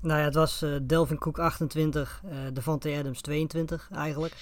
Nou 0.00 0.18
ja, 0.18 0.24
het 0.24 0.34
was 0.34 0.62
uh, 0.62 0.76
Delvin 0.82 1.18
Cook 1.18 1.38
28, 1.38 2.22
uh, 2.24 2.32
Devante 2.52 2.96
Adams 2.98 3.20
22 3.20 3.88
eigenlijk. 3.92 4.34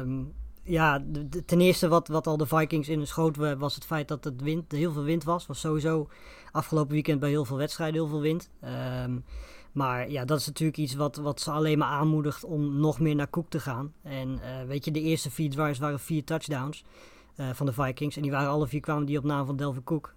um, 0.00 0.32
ja, 0.62 0.98
de, 0.98 1.28
de, 1.28 1.44
ten 1.44 1.60
eerste 1.60 1.88
wat, 1.88 2.08
wat 2.08 2.26
al 2.26 2.36
de 2.36 2.46
Vikings 2.46 2.88
in 2.88 2.98
hun 2.98 3.06
schoot 3.06 3.36
was 3.36 3.74
het 3.74 3.84
feit 3.84 4.08
dat 4.08 4.24
het 4.24 4.42
wind, 4.42 4.72
heel 4.72 4.92
veel 4.92 5.02
wind 5.02 5.24
was. 5.24 5.46
was 5.46 5.60
sowieso 5.60 6.08
afgelopen 6.52 6.92
weekend 6.92 7.20
bij 7.20 7.28
heel 7.28 7.44
veel 7.44 7.56
wedstrijden 7.56 7.94
heel 7.94 8.08
veel 8.08 8.20
wind. 8.20 8.50
Um, 9.04 9.24
maar 9.74 10.10
ja, 10.10 10.24
dat 10.24 10.40
is 10.40 10.46
natuurlijk 10.46 10.78
iets 10.78 10.94
wat, 10.94 11.16
wat 11.16 11.40
ze 11.40 11.50
alleen 11.50 11.78
maar 11.78 11.88
aanmoedigt 11.88 12.44
om 12.44 12.80
nog 12.80 13.00
meer 13.00 13.14
naar 13.14 13.30
Cook 13.30 13.50
te 13.50 13.60
gaan. 13.60 13.92
En 14.02 14.28
uh, 14.28 14.66
weet 14.66 14.84
je, 14.84 14.90
de 14.90 15.00
eerste 15.00 15.30
vier 15.30 15.50
drives 15.50 15.78
waren 15.78 16.00
vier 16.00 16.24
touchdowns 16.24 16.84
van 17.52 17.66
de 17.66 17.72
Vikings. 17.72 18.16
En 18.16 18.22
die 18.22 18.30
waren 18.30 18.48
alle 18.48 18.66
vier 18.66 18.80
kwamen 18.80 19.06
die 19.06 19.18
op 19.18 19.24
naam 19.24 19.46
van 19.46 19.56
Delvin 19.56 19.84
Cook. 19.84 20.14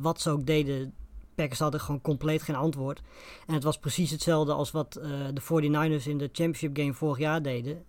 wat 0.00 0.20
ze 0.20 0.30
ook 0.30 0.46
deden, 0.46 0.94
Packers 1.34 1.58
hadden 1.58 1.80
gewoon 1.80 2.00
compleet 2.00 2.42
geen 2.42 2.56
antwoord. 2.56 3.02
En 3.46 3.54
het 3.54 3.62
was 3.62 3.78
precies 3.78 4.10
hetzelfde 4.10 4.52
als 4.52 4.70
wat 4.70 4.92
de 5.34 5.40
49ers 5.42 6.06
in 6.08 6.18
de 6.18 6.28
championship 6.32 6.76
game 6.76 6.94
vorig 6.94 7.18
jaar 7.18 7.42
deden. 7.42 7.84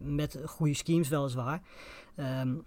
Met 0.00 0.38
goede 0.44 0.74
schemes 0.74 1.08
weliswaar. 1.08 1.62
Um, 2.16 2.64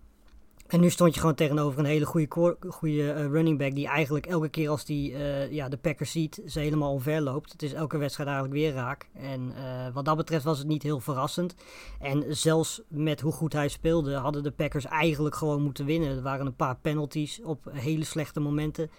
en 0.67 0.79
nu 0.79 0.89
stond 0.89 1.13
je 1.13 1.19
gewoon 1.19 1.35
tegenover 1.35 1.79
een 1.79 1.85
hele 1.85 2.05
goede, 2.05 2.57
goede 2.69 3.13
uh, 3.13 3.25
running 3.25 3.57
back. 3.57 3.75
Die 3.75 3.87
eigenlijk 3.87 4.25
elke 4.25 4.49
keer 4.49 4.69
als 4.69 4.85
die 4.85 5.11
uh, 5.11 5.51
ja, 5.51 5.69
de 5.69 5.77
Packers 5.77 6.11
ziet, 6.11 6.41
ze 6.47 6.59
helemaal 6.59 6.91
omver 6.91 7.21
loopt. 7.21 7.51
Het 7.51 7.63
is 7.63 7.73
elke 7.73 7.97
wedstrijd 7.97 8.29
eigenlijk 8.29 8.59
weer 8.59 8.73
raak. 8.73 9.07
En 9.13 9.53
uh, 9.57 9.93
wat 9.93 10.05
dat 10.05 10.17
betreft 10.17 10.43
was 10.43 10.57
het 10.57 10.67
niet 10.67 10.83
heel 10.83 10.99
verrassend. 10.99 11.55
En 11.99 12.35
zelfs 12.35 12.81
met 12.87 13.21
hoe 13.21 13.31
goed 13.31 13.53
hij 13.53 13.67
speelde, 13.67 14.15
hadden 14.15 14.43
de 14.43 14.51
Packers 14.51 14.85
eigenlijk 14.85 15.35
gewoon 15.35 15.61
moeten 15.61 15.85
winnen. 15.85 16.15
Er 16.15 16.21
waren 16.21 16.45
een 16.45 16.55
paar 16.55 16.77
penalties 16.81 17.41
op 17.43 17.69
hele 17.71 18.03
slechte 18.03 18.39
momenten. 18.39 18.89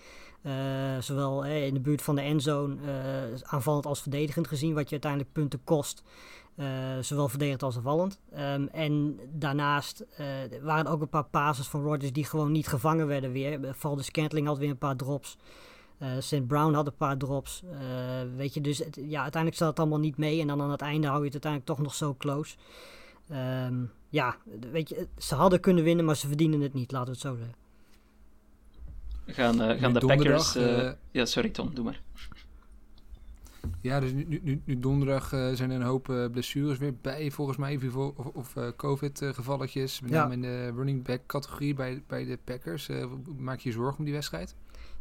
Zowel 1.01 1.45
in 1.45 1.75
de 1.75 1.81
buurt 1.81 2.03
van 2.03 2.15
de 2.15 2.21
endzone, 2.21 2.77
aanvallend 3.43 3.87
als 3.87 4.01
verdedigend 4.01 4.49
gezien, 4.49 4.75
wat 4.75 4.85
je 4.85 4.91
uiteindelijk 4.91 5.33
punten 5.33 5.61
kost. 5.65 6.03
Zowel 7.01 7.29
verdedigend 7.29 7.63
als 7.63 7.77
aanvallend. 7.77 8.21
Um, 8.39 8.69
en 8.69 9.21
daarnaast 9.33 10.05
waren 10.63 10.87
er 10.87 10.93
ook 10.93 11.01
een 11.01 11.09
paar 11.09 11.25
passes 11.25 11.67
van 11.67 11.83
Rodgers 11.83 12.13
die 12.13 12.25
gewoon 12.25 12.53
niet 12.53 12.67
gevangen 12.67 13.07
werden 13.07 13.33
weer. 13.33 13.75
Valde 13.75 14.03
Scantling 14.03 14.47
had 14.47 14.59
weer 14.59 14.71
een 14.71 14.79
paar 14.79 14.97
drops. 14.97 15.37
St. 16.19 16.47
Brown 16.47 16.75
had 16.75 16.87
een 16.87 16.97
paar 16.97 17.17
drops. 17.17 17.63
weet 18.37 18.55
je, 18.55 18.61
dus 18.61 18.79
het, 18.79 18.99
ja, 19.03 19.23
uiteindelijk 19.23 19.63
zat 19.63 19.69
het 19.69 19.79
allemaal 19.79 19.99
niet 19.99 20.17
mee. 20.17 20.41
En 20.41 20.47
dan 20.47 20.61
aan 20.61 20.71
het 20.71 20.81
einde 20.81 21.07
hou 21.07 21.19
je 21.19 21.31
het 21.31 21.45
uiteindelijk 21.45 21.71
toch 21.71 21.87
nog 21.87 21.95
zo 21.95 22.15
close. 22.19 22.57
Um, 23.67 23.91
ja, 24.09 24.37
weet 24.73 24.89
je, 24.89 25.09
ze 25.19 25.35
hadden 25.35 25.61
kunnen 25.61 25.85
winnen, 25.85 26.05
maar 26.05 26.17
ze 26.17 26.27
verdienen 26.27 26.61
het 26.61 26.75
niet, 26.75 26.93
laten 26.93 27.07
we 27.07 27.13
het 27.13 27.21
zo 27.21 27.37
zeggen. 27.37 27.55
Gaan, 29.27 29.71
uh, 29.71 29.81
gaan 29.81 29.93
de 29.93 30.07
Packers... 30.07 30.57
Uh, 30.57 30.93
ja, 31.11 31.25
sorry 31.25 31.49
Tom, 31.49 31.75
doe 31.75 31.85
maar. 31.85 32.01
Ja, 33.81 34.01
dus 34.01 34.13
nu, 34.13 34.41
nu, 34.43 34.61
nu 34.65 34.79
donderdag 34.79 35.33
uh, 35.33 35.53
zijn 35.53 35.71
er 35.71 35.77
een 35.77 35.83
hoop 35.83 36.29
blessures 36.33 36.79
weer 36.79 36.95
bij, 37.01 37.31
volgens 37.31 37.57
mij, 37.57 37.79
of, 37.95 38.27
of 38.27 38.55
COVID-gevalletjes. 38.77 40.01
Met 40.01 40.11
name 40.11 40.29
ja. 40.29 40.35
in 40.35 40.43
de 40.43 40.73
running 40.77 41.05
back 41.05 41.21
categorie 41.27 41.75
bij, 41.75 42.03
bij 42.07 42.25
de 42.25 42.39
Packers. 42.45 42.89
maak 43.37 43.61
je 43.61 43.69
je 43.69 43.75
zorgen 43.75 43.99
om 43.99 44.05
die 44.05 44.15
wedstrijd? 44.15 44.55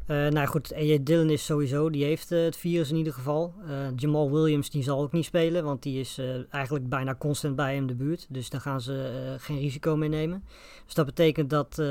Nou 0.08 0.46
goed, 0.46 0.74
AJ 0.74 1.04
Dillon 1.04 1.30
is 1.30 1.46
sowieso, 1.46 1.90
die 1.90 2.04
heeft 2.04 2.30
het 2.30 2.56
virus 2.56 2.90
in 2.90 2.96
ieder 2.96 3.14
geval. 3.14 3.54
Jamal 3.96 4.32
Williams 4.32 4.70
die 4.70 4.84
zal 4.84 5.02
ook 5.02 5.12
niet 5.12 5.26
spelen, 5.26 5.64
want 5.64 5.84
die 5.84 6.00
is 6.00 6.22
eigenlijk 6.50 6.90
bijna 6.90 7.16
constant 7.16 7.56
bij 7.56 7.76
hem 7.76 7.88
de 7.88 7.96
buurt. 7.96 8.26
Dus 8.30 8.50
daar 8.50 8.62
gaan 8.62 8.82
ze 8.82 9.36
geen 9.40 9.60
risico 9.60 9.96
mee 9.96 10.10
nemen. 10.10 10.44
Dus 10.86 10.94
dat 10.94 11.06
betekent 11.06 11.50
dat 11.50 11.82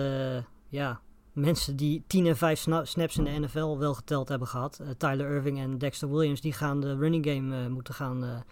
ja, 0.69 1.01
mensen 1.37 1.77
die 1.77 2.05
10 2.07 2.27
en 2.27 2.37
5 2.37 2.67
snaps 2.83 3.17
in 3.17 3.25
de 3.25 3.31
NFL 3.31 3.79
wel 3.79 3.95
geteld 3.95 4.29
hebben 4.29 4.49
gehad, 4.49 4.81
Tyler 4.99 5.31
Irving 5.31 5.59
en 5.59 5.79
Dexter 5.79 6.11
Williams, 6.11 6.41
die 6.41 6.53
gaan 6.53 6.81
de 6.81 6.97
running 6.97 7.27
game 7.27 7.69
moeten 7.69 7.95
gaan 7.95 8.45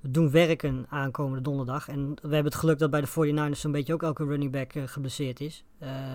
doen 0.00 0.30
werken 0.30 0.86
aankomende 0.88 1.42
donderdag. 1.42 1.88
En 1.88 2.08
we 2.14 2.34
hebben 2.34 2.52
het 2.52 2.54
geluk 2.54 2.78
dat 2.78 2.90
bij 2.90 3.00
de 3.00 3.08
49ers 3.08 3.58
zo'n 3.58 3.72
beetje 3.72 3.92
ook 3.92 4.02
elke 4.02 4.24
running 4.24 4.52
back 4.52 4.72
geblesseerd 4.84 5.40
is. 5.40 5.64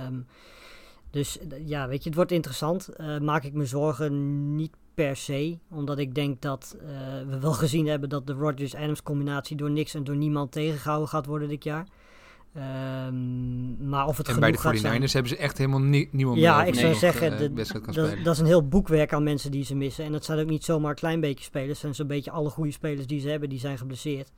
Um, 0.07 0.27
dus 1.09 1.39
eh, 1.39 1.67
ja, 1.67 1.87
weet 1.87 2.03
je, 2.03 2.09
het 2.09 2.15
wordt 2.15 2.31
interessant. 2.31 2.89
Maak 3.21 3.43
ik 3.43 3.53
me 3.53 3.65
zorgen 3.65 4.55
niet 4.55 4.75
per 4.93 5.15
se. 5.15 5.57
Omdat 5.69 5.97
ik 5.97 6.15
denk 6.15 6.41
dat 6.41 6.77
we 7.27 7.39
wel 7.39 7.53
gezien 7.53 7.87
hebben 7.87 8.09
dat 8.09 8.27
de 8.27 8.33
Rodgers-Adams 8.33 9.03
combinatie 9.03 9.57
door 9.57 9.71
niks 9.71 9.93
en 9.93 10.03
door 10.03 10.15
niemand 10.15 10.51
tegengehouden 10.51 11.09
gaat 11.09 11.25
worden 11.25 11.49
dit 11.49 11.63
jaar. 11.63 11.87
Um, 12.57 13.89
maar 13.89 14.07
of 14.07 14.17
het 14.17 14.27
en 14.27 14.39
bij 14.39 14.51
de 14.51 14.57
49ers 14.57 15.11
hebben 15.11 15.27
ze 15.27 15.37
echt 15.37 15.57
helemaal 15.57 15.79
nie 15.79 16.09
niemand 16.11 16.39
ja, 16.39 16.63
ik 16.63 16.75
zou 16.75 16.93
zeggen, 16.93 17.31
uh, 17.31 17.37
de, 17.37 17.53
dat, 17.53 18.15
dat, 18.23 18.33
is 18.33 18.39
een 18.39 18.45
heel 18.45 18.67
boekwerk 18.67 19.13
aan 19.13 19.23
mensen 19.23 19.51
die 19.51 19.65
ze 19.65 19.75
missen. 19.75 20.05
En 20.05 20.11
dat 20.11 20.25
zijn 20.25 20.39
ook 20.39 20.49
niet 20.49 20.63
zomaar 20.63 20.89
een 20.89 20.95
klein 20.95 21.19
beetje 21.19 21.43
spelers. 21.43 21.69
Het 21.69 21.79
zijn 21.79 21.95
zo'n 21.95 22.07
beetje 22.07 22.31
alle 22.31 22.49
goede 22.49 22.71
spelers 22.71 23.07
die 23.07 23.19
ze 23.19 23.29
hebben, 23.29 23.49
die 23.49 23.59
zijn 23.59 23.77
geblesseerd. 23.77 24.31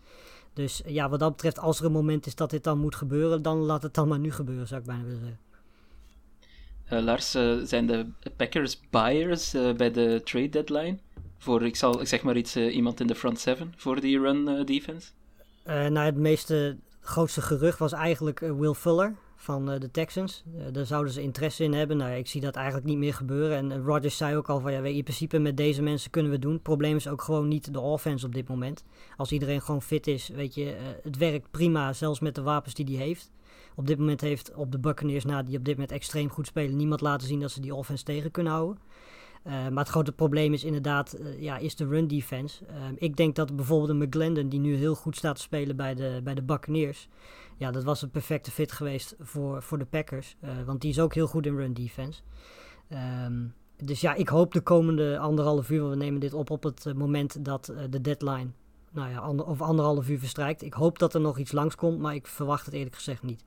Dus 0.53 0.81
ja, 0.85 1.09
wat 1.09 1.19
dat 1.19 1.31
betreft, 1.31 1.59
als 1.59 1.79
er 1.79 1.85
een 1.85 1.91
moment 1.91 2.25
is 2.25 2.35
dat 2.35 2.49
dit 2.49 2.63
dan 2.63 2.79
moet 2.79 2.95
gebeuren, 2.95 3.41
dan 3.41 3.57
laat 3.57 3.83
het 3.83 3.93
dan 3.93 4.07
maar 4.07 4.19
nu 4.19 4.31
gebeuren, 4.31 4.67
zou 4.67 4.79
ik 4.79 4.87
bijna 4.87 5.03
willen 5.03 5.19
zeggen. 5.19 5.39
Uh, 6.89 6.99
Lars, 6.99 7.35
uh, 7.35 7.57
zijn 7.63 7.87
de 7.87 8.05
Packers 8.35 8.79
buyers 8.89 9.55
uh, 9.55 9.73
bij 9.73 9.91
de 9.91 10.21
trade 10.23 10.49
deadline? 10.49 10.97
Voor, 11.37 11.65
ik, 11.65 11.75
zal, 11.75 12.01
ik 12.01 12.07
zeg 12.07 12.23
maar 12.23 12.37
iets, 12.37 12.55
iemand 12.55 12.99
in 12.99 13.07
de 13.07 13.15
front 13.15 13.39
seven 13.39 13.73
voor 13.75 14.01
die 14.01 14.19
run 14.19 14.65
defense? 14.65 15.09
nou, 15.65 15.99
het 15.99 16.15
meeste, 16.15 16.77
grootste 17.07 17.41
gerucht 17.41 17.79
was 17.79 17.91
eigenlijk 17.91 18.39
Will 18.39 18.73
Fuller 18.73 19.15
van 19.35 19.65
de 19.65 19.91
Texans. 19.91 20.43
daar 20.71 20.85
zouden 20.85 21.13
ze 21.13 21.21
interesse 21.21 21.63
in 21.63 21.73
hebben. 21.73 21.97
Nou, 21.97 22.11
ik 22.11 22.27
zie 22.27 22.41
dat 22.41 22.55
eigenlijk 22.55 22.85
niet 22.85 22.97
meer 22.97 23.13
gebeuren. 23.13 23.57
En 23.57 23.83
Rodgers 23.83 24.17
zei 24.17 24.35
ook 24.35 24.49
al 24.49 24.59
van, 24.59 24.71
ja, 24.71 24.83
in 24.83 25.03
principe 25.03 25.39
met 25.39 25.57
deze 25.57 25.81
mensen 25.81 26.11
kunnen 26.11 26.31
we 26.31 26.39
doen. 26.39 26.53
Het 26.53 26.63
probleem 26.63 26.95
is 26.95 27.07
ook 27.07 27.21
gewoon 27.21 27.47
niet 27.47 27.73
de 27.73 27.79
offense 27.79 28.25
op 28.25 28.33
dit 28.33 28.47
moment. 28.47 28.83
Als 29.17 29.31
iedereen 29.31 29.61
gewoon 29.61 29.81
fit 29.81 30.07
is, 30.07 30.27
weet 30.27 30.55
je, 30.55 30.75
het 31.03 31.17
werkt 31.17 31.51
prima, 31.51 31.93
zelfs 31.93 32.19
met 32.19 32.35
de 32.35 32.41
wapens 32.41 32.73
die 32.73 32.97
hij 32.97 33.05
heeft 33.05 33.31
op 33.77 33.87
dit 33.87 33.97
moment 33.97 34.21
heeft 34.21 34.53
op 34.55 34.71
de 34.71 34.79
Buccaneers, 34.79 35.25
na 35.25 35.43
die 35.43 35.57
op 35.57 35.65
dit 35.65 35.73
moment 35.73 35.91
extreem 35.91 36.29
goed 36.29 36.47
spelen, 36.47 36.75
niemand 36.75 37.01
laten 37.01 37.27
zien 37.27 37.39
dat 37.39 37.51
ze 37.51 37.61
die 37.61 37.75
offense 37.75 38.03
tegen 38.03 38.31
kunnen 38.31 38.53
houden. 38.53 38.77
Uh, 39.47 39.53
maar 39.53 39.83
het 39.83 39.87
grote 39.87 40.11
probleem 40.11 40.53
is 40.53 40.63
inderdaad, 40.63 41.19
uh, 41.19 41.41
ja, 41.41 41.57
is 41.57 41.75
de 41.75 41.87
run 41.87 42.07
defense. 42.07 42.63
Uh, 42.69 42.75
ik 42.95 43.15
denk 43.15 43.35
dat 43.35 43.55
bijvoorbeeld 43.55 43.89
een 43.89 44.07
McGlendon, 44.07 44.49
die 44.49 44.59
nu 44.59 44.75
heel 44.75 44.95
goed 44.95 45.15
staat 45.15 45.35
te 45.35 45.41
spelen 45.41 45.75
bij 45.75 45.95
de, 45.95 46.21
bij 46.23 46.33
de 46.33 46.41
Buccaneers, 46.41 47.07
ja, 47.57 47.71
dat 47.71 47.83
was 47.83 48.01
een 48.01 48.09
perfecte 48.09 48.51
fit 48.51 48.71
geweest 48.71 49.15
voor, 49.19 49.61
voor 49.63 49.77
de 49.77 49.85
Packers. 49.85 50.35
want 50.65 50.81
die 50.81 50.89
is 50.89 50.99
ook 50.99 51.13
heel 51.13 51.27
goed 51.27 51.45
in 51.45 51.55
run 51.55 51.73
defense. 51.73 52.21
Um, 53.25 53.53
dus 53.83 54.01
ja, 54.01 54.13
ik 54.13 54.27
hoop 54.27 54.53
de 54.53 54.61
komende 54.61 55.17
anderhalf 55.17 55.69
uur, 55.69 55.81
want 55.81 55.93
we 55.93 55.99
nemen 55.99 56.19
dit 56.19 56.33
op 56.33 56.49
op 56.49 56.63
het 56.63 56.93
moment 56.95 57.45
dat 57.45 57.73
de 57.89 58.01
deadline, 58.01 58.47
nou 58.91 59.09
ja, 59.09 59.19
over 59.21 59.65
anderhalf 59.65 60.09
uur 60.09 60.19
verstrijkt. 60.19 60.61
Ik 60.61 60.73
hoop 60.73 60.99
dat 60.99 61.13
er 61.13 61.21
nog 61.21 61.37
iets 61.37 61.51
langskomt, 61.51 61.99
maar 61.99 62.15
ik 62.15 62.27
verwacht 62.27 62.65
het 62.65 62.73
eerlijk 62.75 62.95
gezegd 62.95 63.23
niet. 63.23 63.43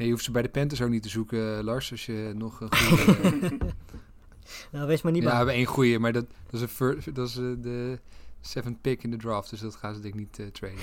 Ja, 0.00 0.06
je 0.06 0.12
hoeft 0.12 0.24
ze 0.24 0.30
bij 0.30 0.42
de 0.42 0.48
Panthers 0.48 0.82
ook 0.82 0.90
niet 0.90 1.02
te 1.02 1.08
zoeken, 1.08 1.58
eh, 1.58 1.64
Lars, 1.64 1.90
als 1.90 2.06
je 2.06 2.32
nog 2.34 2.60
een 2.60 2.74
goede... 2.74 3.58
nou, 4.72 4.86
wees 4.86 5.02
maar 5.02 5.12
niet 5.12 5.22
Ja, 5.22 5.28
bang. 5.28 5.40
we 5.40 5.44
hebben 5.44 5.54
één 5.54 5.64
goede, 5.64 5.98
maar 5.98 6.12
dat, 6.12 6.26
dat 6.44 6.54
is, 6.54 6.60
een 6.60 6.68
first, 6.68 7.14
dat 7.14 7.28
is 7.28 7.36
uh, 7.36 7.54
de 7.62 7.98
seventh 8.40 8.80
pick 8.80 9.02
in 9.02 9.10
de 9.10 9.16
draft, 9.16 9.50
dus 9.50 9.60
dat 9.60 9.76
gaan 9.76 9.94
ze 9.94 10.00
denk 10.00 10.14
ik 10.14 10.20
niet 10.20 10.38
uh, 10.38 10.46
traden. 10.46 10.78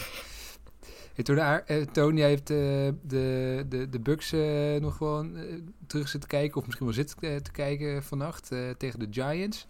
Hey, 1.13 1.23
toen, 1.23 1.37
uh, 1.37 1.81
Toon, 1.91 2.17
jij 2.17 2.27
heeft 2.27 2.47
de, 2.47 2.93
de, 3.07 3.87
de 3.89 3.99
Bucks 3.99 4.31
nog 4.81 4.97
gewoon 4.97 5.37
terug 5.87 6.07
zitten 6.07 6.29
kijken, 6.29 6.57
of 6.57 6.65
misschien 6.65 6.85
wel 6.85 6.95
zitten 6.95 7.43
te 7.43 7.51
kijken 7.51 8.03
vannacht 8.03 8.51
tegen 8.77 8.99
de 8.99 9.07
Giants. 9.11 9.67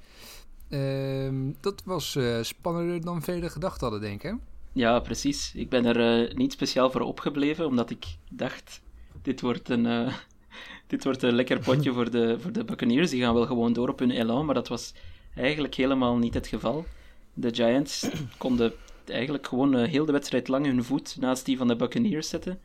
Ehm, 0.69 1.51
dat 1.59 1.81
was 1.85 2.17
spannender 2.41 3.01
dan 3.01 3.21
velen 3.21 3.51
gedacht 3.51 3.81
hadden, 3.81 4.01
denk 4.01 4.23
ik. 4.23 4.35
Ja, 4.71 4.99
precies. 4.99 5.51
Ik 5.55 5.69
ben 5.69 5.85
er 5.85 6.35
niet 6.35 6.51
speciaal 6.51 6.91
voor 6.91 7.01
opgebleven, 7.01 7.65
omdat 7.65 7.89
ik 7.89 8.05
dacht 8.29 8.81
dit 9.27 9.41
wordt 9.41 9.69
een, 9.69 9.85
uh, 9.85 10.13
dit 10.87 11.03
wordt 11.03 11.23
een 11.23 11.35
lekker 11.35 11.59
potje 11.59 11.93
voor 11.93 12.11
de, 12.11 12.39
voor 12.39 12.51
de 12.51 12.63
Buccaneers. 12.63 13.09
Die 13.09 13.21
gaan 13.21 13.33
wel 13.33 13.45
gewoon 13.45 13.73
door 13.73 13.89
op 13.89 13.99
hun 13.99 14.11
elan, 14.11 14.45
maar 14.45 14.55
dat 14.55 14.67
was 14.67 14.93
eigenlijk 15.35 15.75
helemaal 15.75 16.17
niet 16.17 16.33
het 16.33 16.47
geval. 16.47 16.85
De 17.33 17.53
Giants 17.53 18.09
konden 18.37 18.73
eigenlijk 19.05 19.47
gewoon 19.47 19.75
uh, 19.75 19.87
heel 19.87 20.05
de 20.05 20.11
wedstrijd 20.11 20.47
lang 20.47 20.65
hun 20.65 20.83
voet 20.83 21.17
naast 21.19 21.45
die 21.45 21.57
van 21.57 21.67
de 21.67 21.75
Buccaneers 21.75 22.29
zetten. 22.29 22.59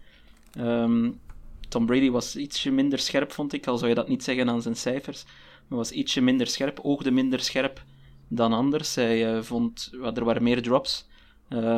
Um, 0.59 1.21
Tom 1.69 1.87
Brady 1.87 2.11
was 2.11 2.37
ietsje 2.37 2.71
minder 2.71 2.99
scherp, 2.99 3.33
vond 3.33 3.52
ik, 3.52 3.66
al 3.66 3.78
zou 3.78 3.88
je 3.88 3.95
dat 3.95 4.09
niet 4.09 4.25
zeggen 4.25 4.49
aan 4.49 4.62
zijn 4.62 4.76
cijfers. 4.76 5.25
Maar 5.69 5.78
was 5.78 5.90
ietsje 5.90 6.21
minder 6.21 6.47
scherp, 6.47 6.81
oogde 6.83 7.11
minder 7.11 7.40
scherp 7.40 7.83
dan 8.28 8.52
anders. 8.52 8.95
Hij 8.95 9.35
uh, 9.35 9.42
vond, 9.42 9.92
er 10.14 10.25
waren 10.25 10.42
meer 10.42 10.62
drops, 10.62 11.07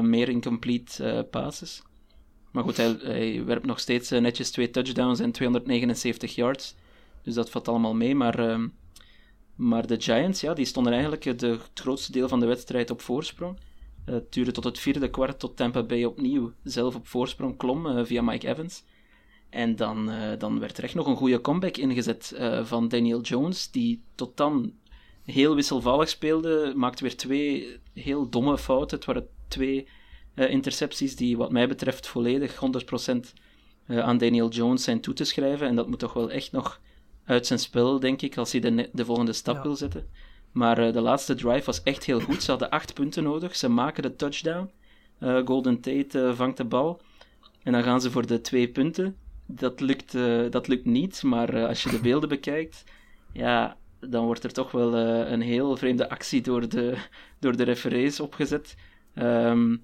meer 0.00 0.28
incomplete 0.28 1.26
passes. 1.30 1.82
Maar 2.54 2.64
goed, 2.64 2.76
hij, 2.76 3.44
werpt 3.44 3.66
nog 3.66 3.80
steeds 3.80 4.12
uh, 4.12 4.20
netjes 4.20 4.50
twee 4.50 4.70
touchdowns 4.70 5.20
en 5.20 5.32
279 5.32 6.34
yards. 6.34 6.74
Dus 7.22 7.34
dat 7.34 7.50
valt 7.50 7.68
allemaal 7.68 7.94
mee. 7.94 8.14
Maar, 8.14 8.48
uh, 8.48 8.64
maar 9.54 9.86
de 9.86 10.00
Giants, 10.00 10.40
ja, 10.40 10.54
die 10.54 10.64
stonden 10.64 10.92
eigenlijk 10.92 11.38
de, 11.38 11.46
het 11.46 11.80
grootste 11.80 12.12
deel 12.12 12.28
van 12.28 12.40
de 12.40 12.46
wedstrijd 12.46 12.90
op 12.90 13.00
voorsprong. 13.00 13.58
Uh, 14.06 14.14
het 14.14 14.32
duurde 14.32 14.52
tot 14.52 14.64
het 14.64 14.78
vierde 14.78 15.10
kwart 15.10 15.38
tot 15.38 15.56
Tampa 15.56 15.82
Bay 15.82 16.04
opnieuw 16.04 16.52
zelf 16.62 16.94
op 16.94 17.06
voorsprong 17.06 17.56
klom 17.56 18.06
via 18.06 18.22
Mike 18.22 18.48
Evans. 18.48 18.84
En 19.50 19.76
dan, 19.76 20.10
dan 20.38 20.60
werd 20.60 20.78
er 20.78 20.84
echt 20.84 20.94
nog 20.94 21.06
een 21.06 21.16
goede 21.16 21.40
comeback 21.40 21.76
ingezet 21.76 22.34
van 22.62 22.88
Daniel 22.88 23.20
Jones, 23.20 23.70
die 23.70 24.02
tot 24.14 24.36
dan 24.36 24.72
heel 25.24 25.54
wisselvallig 25.54 26.08
speelde. 26.08 26.72
Maakte 26.76 27.02
weer 27.02 27.16
twee 27.16 27.76
heel 27.92 28.28
domme 28.28 28.58
fouten. 28.58 28.96
Het 28.96 29.06
waren 29.06 29.28
twee 29.48 29.88
intercepties 30.34 31.16
die 31.16 31.36
wat 31.36 31.52
mij 31.52 31.68
betreft 31.68 32.06
volledig 32.06 32.54
100% 32.54 33.16
uh, 33.86 33.98
aan 33.98 34.18
Daniel 34.18 34.48
Jones 34.48 34.84
zijn 34.84 35.00
toe 35.00 35.14
te 35.14 35.24
schrijven. 35.24 35.66
En 35.66 35.76
dat 35.76 35.88
moet 35.88 35.98
toch 35.98 36.12
wel 36.12 36.30
echt 36.30 36.52
nog 36.52 36.80
uit 37.24 37.46
zijn 37.46 37.58
spel, 37.58 38.00
denk 38.00 38.22
ik, 38.22 38.36
als 38.36 38.52
hij 38.52 38.60
de, 38.60 38.88
de 38.92 39.04
volgende 39.04 39.32
stap 39.32 39.56
ja. 39.56 39.62
wil 39.62 39.76
zetten. 39.76 40.08
Maar 40.52 40.86
uh, 40.86 40.92
de 40.92 41.00
laatste 41.00 41.34
drive 41.34 41.64
was 41.64 41.82
echt 41.82 42.04
heel 42.04 42.20
goed. 42.20 42.42
Ze 42.42 42.50
hadden 42.50 42.70
acht 42.70 42.94
punten 42.94 43.22
nodig. 43.22 43.56
Ze 43.56 43.68
maken 43.68 44.02
de 44.02 44.16
touchdown. 44.16 44.70
Golden 45.44 45.80
Tate 45.80 46.32
vangt 46.34 46.56
de 46.56 46.64
bal. 46.64 47.00
En 47.62 47.72
dan 47.72 47.82
gaan 47.82 48.00
ze 48.00 48.10
voor 48.10 48.26
de 48.26 48.40
twee 48.40 48.68
punten. 48.68 49.16
Dat 49.46 49.80
lukt, 49.80 50.12
dat 50.50 50.68
lukt 50.68 50.84
niet, 50.84 51.22
maar 51.22 51.66
als 51.66 51.82
je 51.82 51.90
de 51.90 52.00
beelden 52.00 52.28
bekijkt, 52.28 52.84
ja, 53.32 53.76
dan 54.00 54.24
wordt 54.24 54.44
er 54.44 54.52
toch 54.52 54.70
wel 54.70 54.94
een 54.96 55.40
heel 55.40 55.76
vreemde 55.76 56.08
actie 56.08 56.42
door 56.42 56.68
de, 56.68 56.96
door 57.38 57.56
de 57.56 57.62
referees 57.62 58.20
opgezet. 58.20 58.76
Um, 59.14 59.82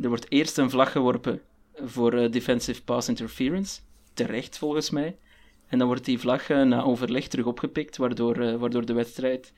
er 0.00 0.08
wordt 0.08 0.30
eerst 0.30 0.58
een 0.58 0.70
vlag 0.70 0.92
geworpen 0.92 1.40
voor 1.74 2.14
uh, 2.14 2.30
defensive 2.30 2.82
pass 2.82 3.08
interference. 3.08 3.80
Terecht, 4.14 4.58
volgens 4.58 4.90
mij. 4.90 5.16
En 5.66 5.78
dan 5.78 5.86
wordt 5.86 6.04
die 6.04 6.18
vlag 6.18 6.48
uh, 6.48 6.62
na 6.62 6.82
overleg 6.82 7.28
terug 7.28 7.46
opgepikt, 7.46 7.96
waardoor, 7.96 8.38
uh, 8.38 8.54
waardoor 8.54 8.86
de 8.86 8.92
wedstrijd 8.92 9.52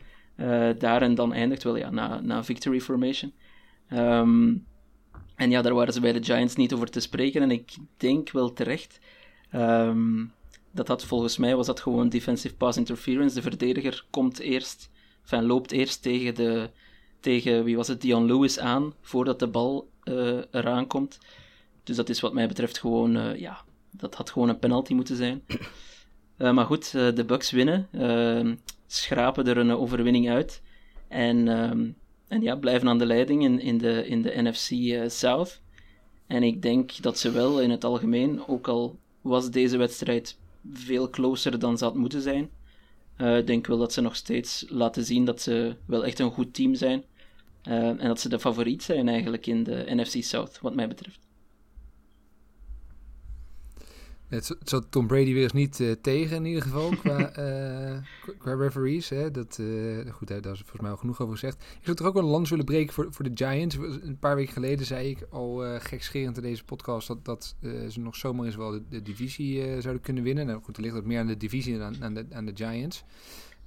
daar 0.78 1.02
en 1.02 1.14
dan 1.14 1.32
eindigt. 1.32 1.62
Wel 1.62 1.76
ja, 1.76 1.90
na, 1.90 2.20
na 2.20 2.44
victory 2.44 2.80
formation. 2.80 3.32
Um, 3.92 4.66
en 5.34 5.50
ja, 5.50 5.62
daar 5.62 5.74
waren 5.74 5.92
ze 5.92 6.00
bij 6.00 6.12
de 6.12 6.24
Giants 6.24 6.56
niet 6.56 6.72
over 6.72 6.90
te 6.90 7.00
spreken. 7.00 7.42
En 7.42 7.50
ik 7.50 7.72
denk 7.96 8.30
wel 8.30 8.52
terecht. 8.52 8.98
Um, 9.54 10.32
dat 10.70 10.88
had 10.88 11.04
volgens 11.04 11.36
mij 11.36 11.56
was 11.56 11.66
dat 11.66 11.80
gewoon 11.80 12.08
defensive 12.08 12.54
pass 12.54 12.78
interference. 12.78 13.34
De 13.34 13.42
verdediger 13.42 14.04
komt 14.10 14.38
eerst, 14.38 14.90
enfin, 15.22 15.46
loopt 15.46 15.72
eerst 15.72 16.02
tegen 16.02 16.34
de, 16.34 16.70
tegen, 17.20 17.64
wie 17.64 17.76
was 17.76 17.88
het, 17.88 18.00
Dion 18.00 18.26
Lewis 18.26 18.58
aan, 18.58 18.92
voordat 19.00 19.38
de 19.38 19.48
bal 19.48 19.88
uh, 20.04 20.38
eraan 20.50 20.86
komt. 20.86 21.18
Dus 21.82 21.96
dat 21.96 22.08
is 22.08 22.20
wat 22.20 22.32
mij 22.32 22.48
betreft 22.48 22.78
gewoon, 22.78 23.16
uh, 23.16 23.36
ja, 23.36 23.64
dat 23.90 24.14
had 24.14 24.30
gewoon 24.30 24.48
een 24.48 24.58
penalty 24.58 24.94
moeten 24.94 25.16
zijn. 25.16 25.42
Uh, 26.38 26.52
maar 26.56 26.66
goed, 26.66 26.92
de 26.92 27.24
Bucks 27.26 27.50
winnen, 27.50 27.88
ehm, 27.92 28.54
schrapen 28.86 29.46
er 29.46 29.56
een 29.56 29.70
overwinning 29.70 30.30
uit. 30.30 30.62
En, 31.08 31.48
ehm, 31.48 31.88
en 32.28 32.42
ja, 32.42 32.56
blijven 32.56 32.88
aan 32.88 32.98
de 32.98 33.06
leiding 33.06 33.42
in, 33.42 33.60
in, 33.60 33.78
de, 33.78 34.06
in 34.06 34.22
de 34.22 34.42
NFC 34.42 34.70
South. 35.10 35.60
En 36.26 36.42
ik 36.42 36.62
denk 36.62 37.02
dat 37.02 37.18
ze 37.18 37.30
wel 37.30 37.60
in 37.60 37.70
het 37.70 37.84
algemeen, 37.84 38.46
ook 38.46 38.68
al 38.68 38.98
was 39.20 39.50
deze 39.50 39.76
wedstrijd 39.76 40.38
veel 40.72 41.10
closer 41.10 41.58
dan 41.58 41.78
ze 41.78 41.84
had 41.84 41.94
moeten 41.94 42.22
zijn, 42.22 42.50
ik 43.18 43.46
denk 43.46 43.66
wel 43.66 43.78
dat 43.78 43.92
ze 43.92 44.00
nog 44.00 44.16
steeds 44.16 44.64
laten 44.68 45.04
zien 45.04 45.24
dat 45.24 45.40
ze 45.40 45.76
wel 45.86 46.04
echt 46.04 46.18
een 46.18 46.30
goed 46.30 46.54
team 46.54 46.74
zijn. 46.74 47.04
Uh, 47.68 47.74
en 47.74 48.08
dat 48.08 48.20
ze 48.20 48.28
de 48.28 48.40
favoriet 48.40 48.82
zijn 48.82 49.08
eigenlijk 49.08 49.46
in 49.46 49.64
de 49.64 49.84
NFC 49.88 50.22
South, 50.22 50.58
wat 50.60 50.74
mij 50.74 50.88
betreft. 50.88 51.20
Het 54.28 54.56
zat 54.64 54.86
Tom 54.90 55.06
Brady 55.06 55.32
weer 55.32 55.42
eens 55.42 55.52
niet 55.52 55.80
uh, 55.80 55.92
tegen 55.92 56.36
in 56.36 56.44
ieder 56.44 56.62
geval 56.62 56.88
qua, 57.02 57.18
uh, 57.18 57.98
qua 58.38 58.54
referees. 58.54 59.08
Hè? 59.08 59.30
Dat, 59.30 59.58
uh, 59.60 60.12
goed, 60.12 60.28
daar 60.28 60.36
is 60.36 60.58
volgens 60.58 60.80
mij 60.80 60.90
al 60.90 60.96
genoeg 60.96 61.20
over 61.20 61.34
gezegd. 61.34 61.62
Ik 61.62 61.84
zou 61.84 61.96
toch 61.96 62.06
ook 62.06 62.14
wel 62.14 62.22
een 62.22 62.28
land 62.28 62.48
willen 62.48 62.64
breken 62.64 62.94
voor, 62.94 63.06
voor 63.10 63.24
de 63.24 63.44
Giants. 63.44 63.76
Een 63.76 64.18
paar 64.18 64.36
weken 64.36 64.52
geleden 64.52 64.86
zei 64.86 65.08
ik 65.08 65.26
al 65.30 65.78
gekscherend 65.78 66.36
in 66.36 66.42
deze 66.42 66.64
podcast 66.64 67.06
dat, 67.06 67.24
dat 67.24 67.56
ze 67.88 68.00
nog 68.00 68.16
zomaar 68.16 68.46
eens 68.46 68.56
wel 68.56 68.70
de, 68.70 68.82
de 68.88 69.02
divisie 69.02 69.80
zouden 69.80 70.02
kunnen 70.02 70.22
winnen. 70.22 70.46
Nou 70.46 70.62
goed, 70.62 70.76
er 70.76 70.82
ligt 70.82 70.94
wat 70.94 71.04
meer 71.04 71.18
aan 71.18 71.26
de 71.26 71.36
divisie 71.36 71.78
dan 71.78 72.02
aan 72.02 72.14
de, 72.14 72.26
aan 72.30 72.46
de 72.46 72.52
Giants. 72.54 73.04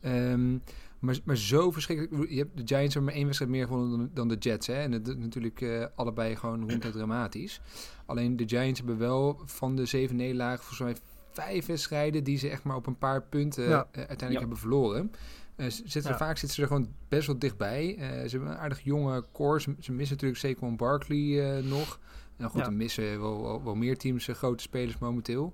Um, 0.06 0.62
maar, 1.00 1.18
maar 1.24 1.38
zo 1.38 1.72
verschrikkelijk. 1.72 2.30
Je 2.30 2.38
hebt 2.38 2.58
de 2.58 2.64
Giants 2.66 2.94
hebben 2.94 3.04
maar 3.04 3.14
één 3.14 3.26
wedstrijd 3.26 3.52
meer 3.52 3.68
gewonnen 3.68 4.12
dan, 4.14 4.28
de 4.28 4.36
Jets. 4.36 4.68
Hè? 4.68 4.74
En 4.74 4.92
het, 4.92 5.18
natuurlijk 5.20 5.62
uh, 5.62 5.86
allebei 5.96 6.36
gewoon 6.36 6.60
ronduit 6.70 6.94
dramatisch. 6.94 7.62
Alleen 8.06 8.38
de 8.38 8.48
Giants 8.48 8.80
hebben 8.80 8.98
wel 8.98 9.42
van 9.46 9.76
de 9.76 9.86
zeven 9.86 10.16
nederlagen 10.16 10.64
volgens 10.64 10.80
mij 10.80 10.96
vijf 11.32 11.66
wedstrijden 11.66 12.24
die 12.24 12.38
ze 12.38 12.50
echt 12.50 12.64
maar 12.64 12.76
op 12.76 12.88
een 12.88 12.98
paar 12.98 13.22
punten 13.22 13.64
uh, 13.64 13.82
uiteindelijk 13.92 14.40
hebben 14.40 14.58
verloren. 14.58 15.12
Uh, 15.56 15.66
zitten 15.70 16.12
ja. 16.12 16.18
Vaak 16.18 16.38
zitten 16.38 16.56
ze 16.56 16.62
er 16.62 16.68
gewoon 16.68 16.90
best 17.08 17.28
wel 17.28 17.40
dichtbij. 17.40 17.96
ze 18.00 18.30
hebben 18.30 18.50
een 18.50 18.58
aardig 18.58 18.82
jonge 18.84 19.26
core. 19.32 19.62
Ze, 19.62 19.76
ze 19.80 19.92
missen 19.92 20.16
natuurlijk 20.16 20.42
Saquon 20.42 20.76
Barkley 20.76 21.62
nog. 21.62 22.00
Nou 22.38 22.52
goed, 22.52 22.62
er 22.62 22.74
missen 22.74 23.20
wel, 23.20 23.42
wel, 23.42 23.64
wel 23.64 23.76
meer 23.76 23.98
teams 23.98 24.28
grote 24.32 24.64
spelers 24.64 24.98
momenteel. 24.98 25.54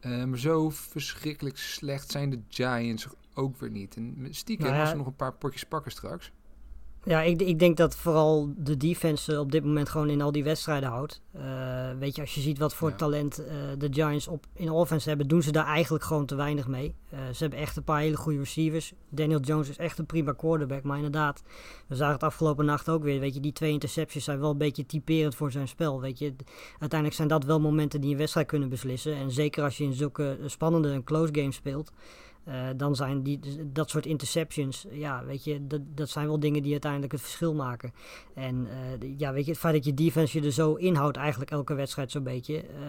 maar 0.00 0.38
zo 0.38 0.70
verschrikkelijk 0.70 1.56
slecht 1.56 2.10
zijn 2.10 2.30
de 2.30 2.40
Giants 2.48 3.06
ook 3.34 3.56
weer 3.56 3.70
niet. 3.70 3.96
En 3.96 4.28
stiekem 4.30 4.66
nou 4.66 4.76
ja, 4.76 4.82
was 4.82 4.92
er 4.92 4.98
nog 4.98 5.06
een 5.06 5.16
paar 5.16 5.34
potjes 5.34 5.64
pakken 5.64 5.90
straks. 5.90 6.32
Ja, 7.04 7.22
ik, 7.22 7.40
ik 7.42 7.58
denk 7.58 7.76
dat 7.76 7.96
vooral 7.96 8.52
de 8.56 8.76
defense 8.76 9.40
op 9.40 9.52
dit 9.52 9.64
moment 9.64 9.88
gewoon 9.88 10.10
in 10.10 10.20
al 10.20 10.32
die 10.32 10.44
wedstrijden 10.44 10.88
houdt. 10.88 11.22
Uh, 11.36 11.42
weet 11.98 12.14
je, 12.16 12.20
als 12.20 12.34
je 12.34 12.40
ziet 12.40 12.58
wat 12.58 12.74
voor 12.74 12.94
talent 12.94 13.40
uh, 13.40 13.46
de 13.78 13.88
Giants 13.90 14.28
op, 14.28 14.46
in 14.54 14.70
offense 14.70 15.08
hebben, 15.08 15.28
doen 15.28 15.42
ze 15.42 15.52
daar 15.52 15.66
eigenlijk 15.66 16.04
gewoon 16.04 16.26
te 16.26 16.34
weinig 16.34 16.68
mee. 16.68 16.94
Uh, 17.12 17.18
ze 17.32 17.38
hebben 17.38 17.58
echt 17.58 17.76
een 17.76 17.84
paar 17.84 18.00
hele 18.00 18.16
goede 18.16 18.38
receivers. 18.38 18.92
Daniel 19.08 19.40
Jones 19.40 19.68
is 19.68 19.76
echt 19.76 19.98
een 19.98 20.06
prima 20.06 20.32
quarterback. 20.32 20.82
Maar 20.82 20.96
inderdaad, 20.96 21.42
we 21.86 21.96
zagen 21.96 22.14
het 22.14 22.22
afgelopen 22.22 22.64
nacht 22.64 22.88
ook 22.88 23.02
weer. 23.02 23.20
Weet 23.20 23.34
je, 23.34 23.40
die 23.40 23.52
twee 23.52 23.72
interceptions 23.72 24.24
zijn 24.24 24.40
wel 24.40 24.50
een 24.50 24.58
beetje 24.58 24.86
typerend 24.86 25.34
voor 25.34 25.50
zijn 25.50 25.68
spel. 25.68 26.00
Weet 26.00 26.18
je, 26.18 26.34
uiteindelijk 26.78 27.14
zijn 27.14 27.28
dat 27.28 27.44
wel 27.44 27.60
momenten 27.60 28.00
die 28.00 28.10
een 28.10 28.18
wedstrijd 28.18 28.46
kunnen 28.46 28.68
beslissen. 28.68 29.14
En 29.14 29.30
zeker 29.30 29.64
als 29.64 29.76
je 29.76 29.84
in 29.84 29.92
zulke 29.92 30.38
spannende 30.46 30.92
en 30.92 31.04
close 31.04 31.34
games 31.34 31.56
speelt. 31.56 31.92
Uh, 32.48 32.68
dan 32.76 32.96
zijn 32.96 33.22
die, 33.22 33.40
dat 33.72 33.90
soort 33.90 34.06
interceptions, 34.06 34.86
ja, 34.90 35.24
weet 35.24 35.44
je, 35.44 35.66
dat, 35.66 35.80
dat 35.94 36.08
zijn 36.08 36.26
wel 36.26 36.40
dingen 36.40 36.62
die 36.62 36.72
uiteindelijk 36.72 37.12
het 37.12 37.20
verschil 37.20 37.54
maken. 37.54 37.92
En 38.34 38.66
uh, 39.00 39.18
ja, 39.18 39.32
weet 39.32 39.44
je, 39.44 39.50
het 39.50 39.60
feit 39.60 39.74
dat 39.74 39.84
je 39.84 39.94
defense 39.94 40.40
je 40.40 40.46
er 40.46 40.52
zo 40.52 40.74
inhoudt, 40.74 41.16
eigenlijk 41.16 41.50
elke 41.50 41.74
wedstrijd 41.74 42.10
zo'n 42.10 42.22
beetje. 42.22 42.64
Uh, 42.64 42.80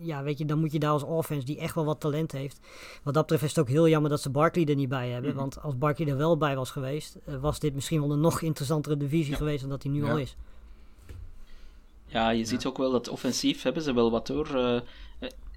ja, 0.00 0.22
weet 0.22 0.38
je, 0.38 0.44
dan 0.44 0.58
moet 0.58 0.72
je 0.72 0.78
daar 0.78 0.90
als 0.90 1.02
offense, 1.02 1.46
die 1.46 1.58
echt 1.58 1.74
wel 1.74 1.84
wat 1.84 2.00
talent 2.00 2.32
heeft. 2.32 2.60
Wat 3.02 3.14
dat 3.14 3.22
betreft 3.22 3.42
is 3.42 3.48
het 3.48 3.58
ook 3.58 3.68
heel 3.68 3.88
jammer 3.88 4.10
dat 4.10 4.20
ze 4.20 4.30
Barkley 4.30 4.66
er 4.66 4.74
niet 4.74 4.88
bij 4.88 5.08
hebben. 5.08 5.30
Mm 5.30 5.36
-hmm. 5.36 5.50
Want 5.50 5.62
als 5.62 5.78
Barkley 5.78 6.08
er 6.08 6.16
wel 6.16 6.36
bij 6.36 6.56
was 6.56 6.70
geweest, 6.70 7.18
was 7.40 7.58
dit 7.58 7.74
misschien 7.74 8.00
wel 8.00 8.12
een 8.12 8.20
nog 8.20 8.42
interessantere 8.42 8.96
divisie 8.96 9.30
ja. 9.30 9.36
geweest 9.36 9.60
dan 9.60 9.70
dat 9.70 9.82
hij 9.82 9.92
nu 9.92 10.04
ja. 10.04 10.10
al 10.10 10.18
is. 10.18 10.36
Ja, 12.06 12.30
je 12.30 12.44
ziet 12.44 12.66
ook 12.66 12.76
wel 12.76 12.90
dat 12.90 13.08
offensief 13.08 13.62
hebben 13.62 13.82
ze 13.82 13.94
wel 13.94 14.10
wat 14.10 14.28
hoor. 14.28 14.82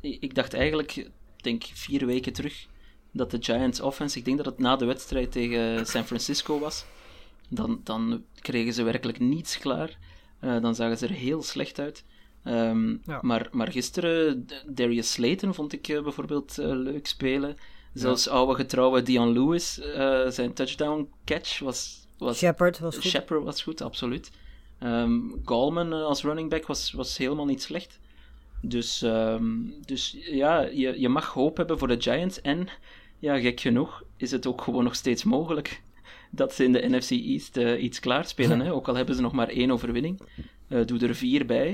ik 0.02 0.36
dacht 0.36 0.54
eigenlijk, 0.54 1.10
denk 1.38 1.64
vier 1.64 2.06
weken 2.06 2.34
terug, 2.34 2.68
dat 3.12 3.32
de 3.32 3.38
Giants 3.40 3.82
offense, 3.82 4.18
ik 4.18 4.26
denk 4.26 4.38
dat 4.38 4.46
het 4.46 4.60
na 4.60 4.76
de 4.76 4.86
wedstrijd 4.86 5.32
tegen 5.32 5.86
San 5.86 6.04
Francisco 6.04 6.60
was, 6.60 6.86
dan, 7.50 7.82
dan 7.84 8.24
kregen 8.40 8.74
ze 8.74 8.84
werkelijk 8.84 9.20
niets 9.20 9.58
klaar. 9.58 9.98
Uh, 10.42 10.62
dan 10.62 10.76
zagen 10.76 10.98
ze 10.98 11.08
er 11.08 11.14
heel 11.14 11.44
slecht 11.44 11.80
uit. 11.80 12.04
Um, 12.46 13.02
ja. 13.06 13.20
maar, 13.22 13.48
maar 13.52 13.72
gisteren, 13.72 14.48
Darius 14.66 15.12
Slayton 15.12 15.54
vond 15.54 15.74
ik 15.74 15.88
uh, 15.88 16.04
bijvoorbeeld 16.04 16.60
uh, 16.60 16.66
leuk 16.66 17.08
spelen. 17.08 17.58
Zelfs 17.94 18.24
ja. 18.24 18.32
oude 18.32 18.56
getrouwe 18.56 19.02
Dion 19.02 19.32
Lewis, 19.34 19.74
zijn 20.36 20.54
touchdown 20.54 21.10
catch 21.26 21.60
was... 21.60 22.08
was 22.18 22.38
Shepard 22.38 22.80
was 22.80 22.96
goed. 22.96 23.04
Shepard 23.04 23.44
was 23.44 23.62
goed, 23.62 23.82
absoluut. 23.82 24.32
Um, 24.84 25.42
Gallman 25.46 25.94
als 25.94 26.24
running 26.24 26.50
back 26.50 26.66
was, 26.66 26.92
was 26.92 27.18
helemaal 27.18 27.46
niet 27.46 27.62
slecht. 27.62 28.00
Dus, 28.62 29.02
um, 29.02 29.74
dus 29.86 30.18
ja, 30.20 30.62
je, 30.62 31.00
je 31.00 31.10
mag 31.10 31.28
hoop 31.34 31.58
hebben 31.58 31.78
voor 31.78 31.88
de 31.88 32.02
Giants. 32.02 32.42
En 32.42 32.68
ja, 33.22 33.40
gek 33.40 33.60
genoeg 33.60 34.04
is 34.18 34.32
het 34.32 34.48
ook 34.48 34.62
gewoon 34.62 34.84
nog 34.84 34.96
steeds 34.96 35.24
mogelijk 35.24 35.82
dat 36.32 36.54
ze 36.54 36.64
in 36.64 36.72
de 36.72 36.88
NFC 36.90 37.10
East 37.12 37.58
uh, 37.58 37.84
iets 37.84 38.00
klaarspelen. 38.00 38.60
Hè? 38.60 38.74
Ook 38.74 38.88
al 38.88 38.96
hebben 38.96 39.16
ze 39.16 39.22
nog 39.22 39.34
maar 39.34 39.48
één 39.48 39.72
overwinning. 39.72 40.20
Uh, 40.68 40.86
doe 40.86 41.00
er 41.00 41.16
vier 41.16 41.46
bij. 41.46 41.70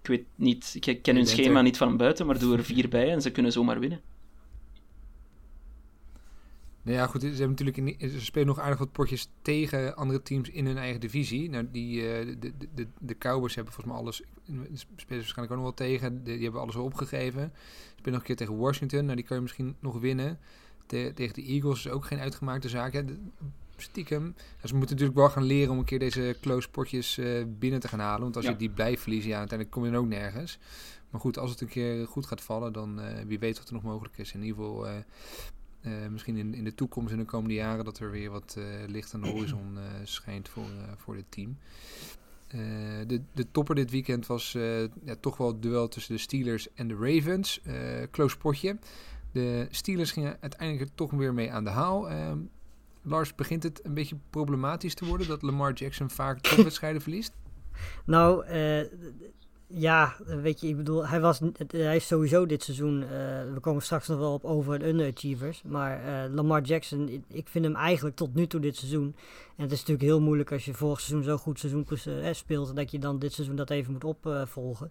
Ik 0.00 0.08
weet 0.08 0.24
niet, 0.34 0.76
ik 0.80 1.02
ken 1.02 1.16
hun 1.16 1.26
schema 1.26 1.62
niet 1.62 1.76
van 1.76 1.96
buiten, 1.96 2.26
maar 2.26 2.38
doe 2.38 2.56
er 2.56 2.64
vier 2.64 2.88
bij 2.88 3.10
en 3.10 3.22
ze 3.22 3.30
kunnen 3.30 3.52
zomaar 3.52 3.80
winnen. 3.80 4.00
Nou 6.82 6.96
ja, 6.96 7.06
goed, 7.06 7.20
ze, 7.20 7.26
hebben 7.26 7.48
natuurlijk 7.48 7.76
in, 7.76 8.10
ze 8.10 8.20
spelen 8.20 8.46
nog 8.46 8.58
aardig 8.58 8.78
wat 8.78 8.92
potjes 8.92 9.28
tegen 9.42 9.96
andere 9.96 10.22
teams 10.22 10.50
in 10.50 10.66
hun 10.66 10.76
eigen 10.78 11.00
divisie. 11.00 11.50
Nou, 11.50 11.68
die, 11.70 11.96
uh, 11.96 12.36
de, 12.38 12.52
de, 12.74 12.86
de, 12.98 13.18
Cowboys 13.18 13.54
hebben 13.54 13.72
volgens 13.72 13.94
mij 13.94 14.02
alles, 14.02 14.22
spelen 14.96 15.18
waarschijnlijk 15.18 15.36
ook 15.36 15.48
nog 15.50 15.76
wel 15.76 15.88
tegen. 15.88 16.24
die 16.24 16.42
hebben 16.42 16.60
alles 16.60 16.76
opgegeven. 16.76 17.52
Ze 17.54 17.94
spelen 17.96 18.12
nog 18.12 18.20
een 18.20 18.26
keer 18.26 18.36
tegen 18.36 18.56
Washington, 18.56 19.04
nou 19.04 19.16
die 19.16 19.24
kan 19.24 19.36
je 19.36 19.42
misschien 19.42 19.76
nog 19.80 19.98
winnen. 19.98 20.38
Te, 20.92 21.12
tegen 21.14 21.34
de 21.34 21.42
Eagles 21.42 21.86
is 21.86 21.92
ook 21.92 22.04
geen 22.04 22.18
uitgemaakte 22.18 22.68
zaak. 22.68 22.92
Hè. 22.92 23.04
De, 23.04 23.16
stiekem. 23.76 24.34
Ja, 24.60 24.68
ze 24.68 24.74
moeten 24.74 24.96
natuurlijk 24.96 25.18
wel 25.18 25.30
gaan 25.30 25.42
leren 25.42 25.72
om 25.72 25.78
een 25.78 25.84
keer 25.84 25.98
deze 25.98 26.36
close 26.40 26.70
potjes 26.70 27.18
uh, 27.18 27.44
binnen 27.58 27.80
te 27.80 27.88
gaan 27.88 27.98
halen. 27.98 28.22
Want 28.22 28.36
als 28.36 28.44
ja. 28.44 28.50
je 28.50 28.56
die 28.56 28.70
blijft 28.70 29.02
verliezen, 29.02 29.30
ja, 29.30 29.38
uiteindelijk 29.38 29.76
kom 29.76 29.84
je 29.84 29.90
dan 29.92 30.00
ook 30.00 30.08
nergens. 30.08 30.58
Maar 31.10 31.20
goed, 31.20 31.38
als 31.38 31.50
het 31.50 31.60
een 31.60 31.68
keer 31.68 32.06
goed 32.06 32.26
gaat 32.26 32.40
vallen, 32.40 32.72
dan 32.72 33.00
uh, 33.00 33.06
wie 33.26 33.38
weet 33.38 33.58
wat 33.58 33.68
er 33.68 33.74
nog 33.74 33.82
mogelijk 33.82 34.18
is. 34.18 34.32
In 34.32 34.42
ieder 34.42 34.56
geval, 34.56 34.86
uh, 34.88 34.96
misschien 36.10 36.36
in, 36.36 36.54
in 36.54 36.64
de 36.64 36.74
toekomst, 36.74 37.12
in 37.12 37.18
de 37.18 37.24
komende 37.24 37.54
jaren, 37.54 37.84
dat 37.84 37.98
er 37.98 38.10
weer 38.10 38.30
wat 38.30 38.56
licht 38.86 39.14
aan 39.14 39.20
de 39.20 39.28
horizon 39.28 39.78
schijnt 40.04 40.48
voor, 40.48 40.66
voor 40.96 41.14
dit 41.14 41.24
team. 41.28 41.56
de, 43.06 43.20
de 43.32 43.46
topper 43.50 43.74
dit 43.74 43.90
weekend 43.90 44.26
was 44.26 44.52
ja, 45.04 45.16
toch 45.20 45.36
wel 45.36 45.46
het 45.46 45.62
duel 45.62 45.88
tussen 45.88 46.14
de 46.14 46.20
Steelers 46.20 46.72
en 46.74 46.88
de 46.88 46.94
Ravens. 46.94 47.60
close 48.10 48.38
potje. 48.38 48.78
De 49.32 49.66
Steelers 49.70 50.12
gingen 50.12 50.36
uiteindelijk 50.40 50.88
er 50.90 50.94
toch 50.94 51.10
weer 51.10 51.34
mee 51.34 51.52
aan 51.52 51.64
de 51.64 51.70
haal. 51.70 52.10
Uh, 52.10 52.32
Lars, 53.02 53.34
begint 53.34 53.62
het 53.62 53.80
een 53.84 53.94
beetje 53.94 54.16
problematisch 54.30 54.94
te 54.94 55.04
worden 55.04 55.28
dat 55.28 55.42
Lamar 55.42 55.72
Jackson 55.72 56.10
vaak 56.10 56.40
topwedstrijden 56.48 57.02
verliest? 57.02 57.32
Nou, 58.04 58.46
uh, 58.46 58.84
ja, 59.74 60.16
weet 60.24 60.60
je, 60.60 60.68
ik 60.68 60.76
bedoel, 60.76 61.06
hij, 61.06 61.20
was, 61.20 61.40
hij 61.66 61.96
is 61.96 62.06
sowieso 62.06 62.46
dit 62.46 62.62
seizoen, 62.62 63.02
uh, 63.02 63.08
we 63.52 63.58
komen 63.60 63.82
straks 63.82 64.08
nog 64.08 64.18
wel 64.18 64.32
op 64.32 64.44
over- 64.44 64.74
en 64.74 64.88
underachievers, 64.88 65.62
maar 65.62 66.04
uh, 66.04 66.34
Lamar 66.34 66.62
Jackson, 66.62 67.24
ik 67.28 67.48
vind 67.48 67.64
hem 67.64 67.76
eigenlijk 67.76 68.16
tot 68.16 68.34
nu 68.34 68.46
toe 68.46 68.60
dit 68.60 68.76
seizoen, 68.76 69.14
en 69.56 69.62
het 69.62 69.72
is 69.72 69.78
natuurlijk 69.78 70.06
heel 70.06 70.20
moeilijk 70.20 70.52
als 70.52 70.64
je 70.64 70.74
vorig 70.74 71.00
seizoen 71.00 71.24
zo 71.24 71.36
goed 71.36 71.58
seizoen 71.58 71.86
speelt, 72.32 72.76
dat 72.76 72.90
je 72.90 72.98
dan 72.98 73.18
dit 73.18 73.32
seizoen 73.32 73.56
dat 73.56 73.70
even 73.70 73.92
moet 73.92 74.04
opvolgen. 74.04 74.90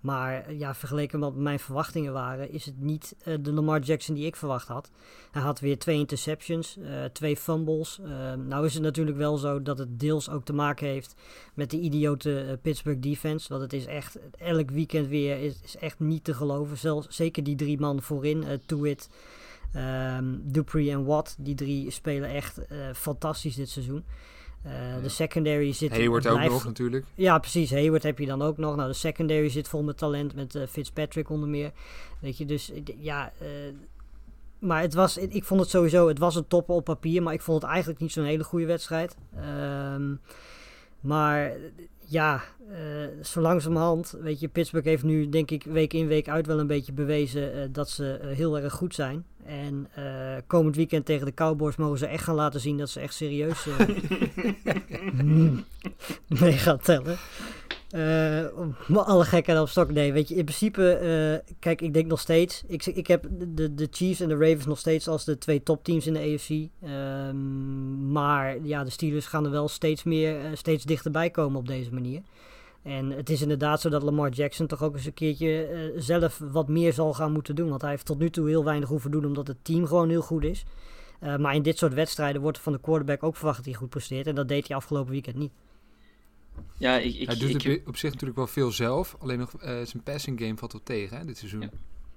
Maar 0.00 0.54
ja, 0.54 0.74
vergeleken 0.74 1.18
met 1.18 1.28
wat 1.28 1.38
mijn 1.38 1.58
verwachtingen 1.58 2.12
waren, 2.12 2.52
is 2.52 2.64
het 2.64 2.80
niet 2.80 3.16
uh, 3.24 3.34
de 3.40 3.52
Lamar 3.52 3.80
Jackson 3.80 4.14
die 4.14 4.26
ik 4.26 4.36
verwacht 4.36 4.68
had. 4.68 4.90
Hij 5.30 5.42
had 5.42 5.60
weer 5.60 5.78
twee 5.78 5.98
interceptions, 5.98 6.76
uh, 6.76 7.04
twee 7.04 7.36
fumbles. 7.36 8.00
Nou 8.48 8.66
is 8.66 8.74
het 8.74 8.82
natuurlijk 8.82 9.16
wel 9.16 9.36
zo 9.36 9.62
dat 9.62 9.78
het 9.78 10.00
deels 10.00 10.30
ook 10.30 10.44
te 10.44 10.52
maken 10.52 10.86
heeft 10.86 11.14
met 11.54 11.70
de 11.70 11.78
idiote 11.78 12.58
Pittsburgh 12.62 13.00
defense. 13.00 13.48
Want 13.48 13.62
het 13.62 13.72
is 13.72 13.86
echt, 13.86 14.18
elk 14.38 14.70
weekend 14.70 15.08
weer, 15.08 15.38
is, 15.38 15.60
is 15.62 15.76
echt 15.76 15.98
niet 15.98 16.24
te 16.24 16.34
geloven. 16.34 17.04
Zeker 17.08 17.44
die 17.44 17.56
drie 17.56 17.80
man 17.80 18.02
voorin, 18.02 18.42
uh, 18.42 18.48
Tuit, 18.66 19.10
um, 19.76 20.42
Dupree 20.44 20.90
en 20.90 21.04
Watt. 21.04 21.36
Die 21.38 21.54
drie 21.54 21.90
spelen 21.90 22.28
echt 22.28 22.60
fantastisch 22.94 23.54
dit 23.54 23.68
seizoen. 23.68 24.04
Uh, 24.68 24.94
ja. 24.94 25.00
De 25.00 25.08
secondary 25.08 25.72
zit... 25.72 25.90
Hayward 25.90 26.22
blijft... 26.22 26.44
ook 26.44 26.50
nog 26.50 26.64
natuurlijk. 26.64 27.04
Ja, 27.14 27.38
precies. 27.38 27.70
Hayward 27.70 28.02
heb 28.02 28.18
je 28.18 28.26
dan 28.26 28.42
ook 28.42 28.56
nog. 28.56 28.76
Nou, 28.76 28.88
de 28.88 28.94
secondary 28.94 29.48
zit 29.48 29.68
vol 29.68 29.82
met 29.82 29.98
talent. 29.98 30.34
Met 30.34 30.54
uh, 30.54 30.66
Fitzpatrick 30.66 31.30
onder 31.30 31.48
meer. 31.48 31.72
Weet 32.20 32.38
je, 32.38 32.44
dus 32.44 32.72
ja... 32.98 33.32
Uh, 33.42 33.48
maar 34.58 34.80
het 34.80 34.94
was, 34.94 35.16
ik 35.16 35.44
vond 35.44 35.60
het 35.60 35.70
sowieso, 35.70 36.08
het 36.08 36.18
was 36.18 36.36
een 36.36 36.46
topper 36.46 36.74
op 36.74 36.84
papier, 36.84 37.22
maar 37.22 37.32
ik 37.32 37.42
vond 37.42 37.62
het 37.62 37.70
eigenlijk 37.70 38.00
niet 38.00 38.12
zo'n 38.12 38.24
hele 38.24 38.44
goede 38.44 38.66
wedstrijd. 38.66 39.16
Um, 39.94 40.20
maar 41.00 41.52
ja, 42.10 42.42
uh, 42.70 43.24
zo 43.24 43.40
langzamerhand, 43.40 44.14
weet 44.20 44.40
je, 44.40 44.48
Pittsburgh 44.48 44.86
heeft 44.86 45.02
nu 45.02 45.28
denk 45.28 45.50
ik 45.50 45.64
week 45.64 45.92
in 45.92 46.06
week 46.06 46.28
uit 46.28 46.46
wel 46.46 46.58
een 46.58 46.66
beetje 46.66 46.92
bewezen 46.92 47.56
uh, 47.56 47.62
dat 47.72 47.90
ze 47.90 48.20
uh, 48.22 48.36
heel 48.36 48.58
erg 48.58 48.72
goed 48.72 48.94
zijn. 48.94 49.24
En 49.44 49.88
komend 50.46 50.76
weekend 50.76 51.06
tegen 51.06 51.26
de 51.26 51.34
Cowboys 51.34 51.76
mogen 51.76 51.98
ze 51.98 52.06
echt 52.06 52.24
gaan 52.24 52.34
laten 52.34 52.60
zien 52.60 52.78
dat 52.78 52.88
ze 52.88 53.00
echt 53.00 53.14
serieus 53.14 53.66
mee 56.40 56.52
gaan 56.52 56.78
tellen. 56.78 57.16
Uh, 57.94 58.44
alle 58.94 59.24
gekken 59.24 59.60
op 59.60 59.68
stok. 59.68 59.90
Nee, 59.90 60.12
weet 60.12 60.28
je, 60.28 60.34
in 60.34 60.44
principe, 60.44 60.98
uh, 61.42 61.52
kijk, 61.58 61.80
ik 61.80 61.94
denk 61.94 62.06
nog 62.06 62.20
steeds. 62.20 62.62
Ik, 62.66 62.86
ik 62.86 63.06
heb 63.06 63.26
de, 63.30 63.74
de 63.74 63.88
Chiefs 63.90 64.20
en 64.20 64.28
de 64.28 64.36
Ravens 64.36 64.66
nog 64.66 64.78
steeds 64.78 65.08
als 65.08 65.24
de 65.24 65.38
twee 65.38 65.62
topteams 65.62 66.06
in 66.06 66.12
de 66.12 66.20
AFC. 66.34 66.50
Um, 66.88 68.12
maar 68.12 68.62
ja, 68.62 68.84
de 68.84 68.90
Steelers 68.90 69.26
gaan 69.26 69.44
er 69.44 69.50
wel 69.50 69.68
steeds 69.68 70.02
meer, 70.02 70.44
uh, 70.44 70.46
steeds 70.52 70.84
dichterbij 70.84 71.30
komen 71.30 71.58
op 71.58 71.66
deze 71.66 71.94
manier. 71.94 72.22
En 72.82 73.10
het 73.10 73.30
is 73.30 73.42
inderdaad 73.42 73.80
zo 73.80 73.88
dat 73.88 74.02
Lamar 74.02 74.30
Jackson 74.30 74.66
toch 74.66 74.82
ook 74.82 74.94
eens 74.94 75.06
een 75.06 75.14
keertje 75.14 75.66
eh, 75.66 75.80
zelf 75.96 76.40
wat 76.52 76.68
meer 76.68 76.92
zal 76.92 77.14
gaan 77.14 77.32
moeten 77.32 77.54
doen. 77.54 77.68
Want 77.68 77.80
hij 77.80 77.90
heeft 77.90 78.06
tot 78.06 78.18
nu 78.18 78.30
toe 78.30 78.48
heel 78.48 78.64
weinig 78.64 78.88
hoeven 78.88 79.10
doen 79.10 79.24
omdat 79.24 79.46
het 79.46 79.64
team 79.64 79.86
gewoon 79.86 80.08
heel 80.08 80.22
goed 80.22 80.44
is. 80.44 80.64
Maar 81.38 81.54
in 81.54 81.62
dit 81.62 81.78
soort 81.78 81.94
wedstrijden 81.94 82.42
wordt 82.42 82.58
van 82.58 82.72
de 82.72 82.80
quarterback 82.80 83.22
ook 83.22 83.36
verwacht 83.36 83.56
dat 83.56 83.66
hij 83.66 83.74
goed 83.74 83.88
presteert. 83.88 84.26
En 84.26 84.34
dat 84.34 84.48
deed 84.48 84.68
hij 84.68 84.76
afgelopen 84.76 85.12
weekend 85.12 85.36
niet. 85.36 85.52
Ja, 86.78 86.98
ik, 86.98 87.14
ik, 87.14 87.26
hij 87.26 87.36
doet 87.36 87.64
ik, 87.64 87.88
op 87.88 87.96
zich 87.96 88.10
natuurlijk 88.10 88.38
wel 88.38 88.46
veel 88.46 88.70
zelf. 88.70 89.16
Alleen 89.18 89.38
nog 89.38 89.52
uh, 89.54 89.60
zijn 89.60 90.02
passing 90.02 90.40
game 90.40 90.56
valt 90.56 90.72
wel 90.72 90.82
tegen 90.84 91.18
hè, 91.18 91.24
dit 91.24 91.38
seizoen. 91.38 91.60
Ja, 91.60 91.70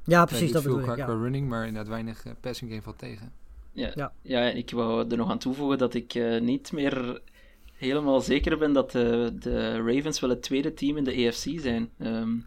ja 0.06 0.26
precies. 0.26 0.52
dat 0.52 0.62
veel 0.62 0.76
bedoel 0.76 0.90
ik. 0.90 0.96
qua 1.04 1.14
Ja. 1.14 1.20
running, 1.20 1.50
maar 1.50 1.68
inderdaad 1.68 1.92
weinig 1.92 2.26
uh, 2.26 2.32
passing 2.42 2.70
game 2.70 2.84
valt 2.84 2.98
tegen. 2.98 3.32
Ja, 3.74 3.92
Ja. 3.96 4.14
ja. 4.22 4.50
ik 4.50 4.72
wou 4.72 5.10
er 5.10 5.18
nog 5.18 5.30
aan 5.30 5.40
toevoegen 5.40 5.78
dat 5.78 5.94
ik 5.94 6.16
uh, 6.16 6.42
niet 6.42 6.72
meer 6.72 7.22
helemaal 7.74 8.22
zeker 8.22 8.58
ben 8.58 8.74
dat 8.74 8.92
de, 8.92 9.36
de 9.40 9.76
Ravens 9.78 10.20
wel 10.20 10.30
het 10.30 10.42
tweede 10.42 10.74
team 10.74 10.98
in 10.98 11.04
de 11.04 11.28
AFC 11.28 11.60
zijn. 11.60 11.90
Um, 12.00 12.46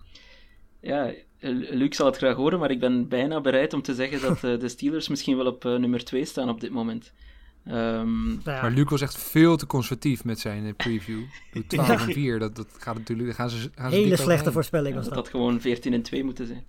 ja, 0.81 1.13
Luc 1.41 1.97
zal 1.97 2.07
het 2.07 2.17
graag 2.17 2.37
horen, 2.37 2.59
maar 2.59 2.71
ik 2.71 2.81
ben 2.81 3.09
bijna 3.09 3.41
bereid 3.41 3.73
om 3.73 3.83
te 3.83 3.95
zeggen 3.95 4.21
dat 4.21 4.43
uh, 4.43 4.61
de 4.61 4.69
Steelers 4.69 5.09
misschien 5.09 5.37
wel 5.37 5.47
op 5.47 5.65
uh, 5.65 5.77
nummer 5.77 6.05
2 6.05 6.25
staan 6.25 6.49
op 6.49 6.61
dit 6.61 6.71
moment. 6.71 7.13
Um, 7.67 8.27
Nou 8.27 8.41
ja, 8.45 8.63
Maar 8.63 8.71
Luc 8.71 8.89
was 8.89 9.01
echt 9.01 9.17
veel 9.17 9.57
te 9.57 9.67
conservatief 9.67 10.25
met 10.25 10.41
zijn 10.41 10.67
eh, 10.67 10.75
preview. 10.77 11.21
Doe 11.53 11.67
12 11.67 11.89
en 11.89 11.99
4, 11.99 12.39
dat, 12.39 12.57
dat 12.57 12.69
gaat 12.79 12.99
natuurlijk... 12.99 13.35
Gaan 13.35 13.51
ze, 13.51 13.71
gaan 13.75 13.91
ze 13.91 13.97
hele 13.97 14.17
slechte 14.17 14.53
voorspelling 14.53 14.89
ja, 14.89 14.95
was 14.95 15.05
dat 15.05 15.15
dat. 15.15 15.25
had 15.25 15.33
gewoon 15.35 15.61
14 15.61 15.93
en 15.93 16.03
2 16.03 16.25
moeten 16.25 16.47
zijn. 16.47 16.65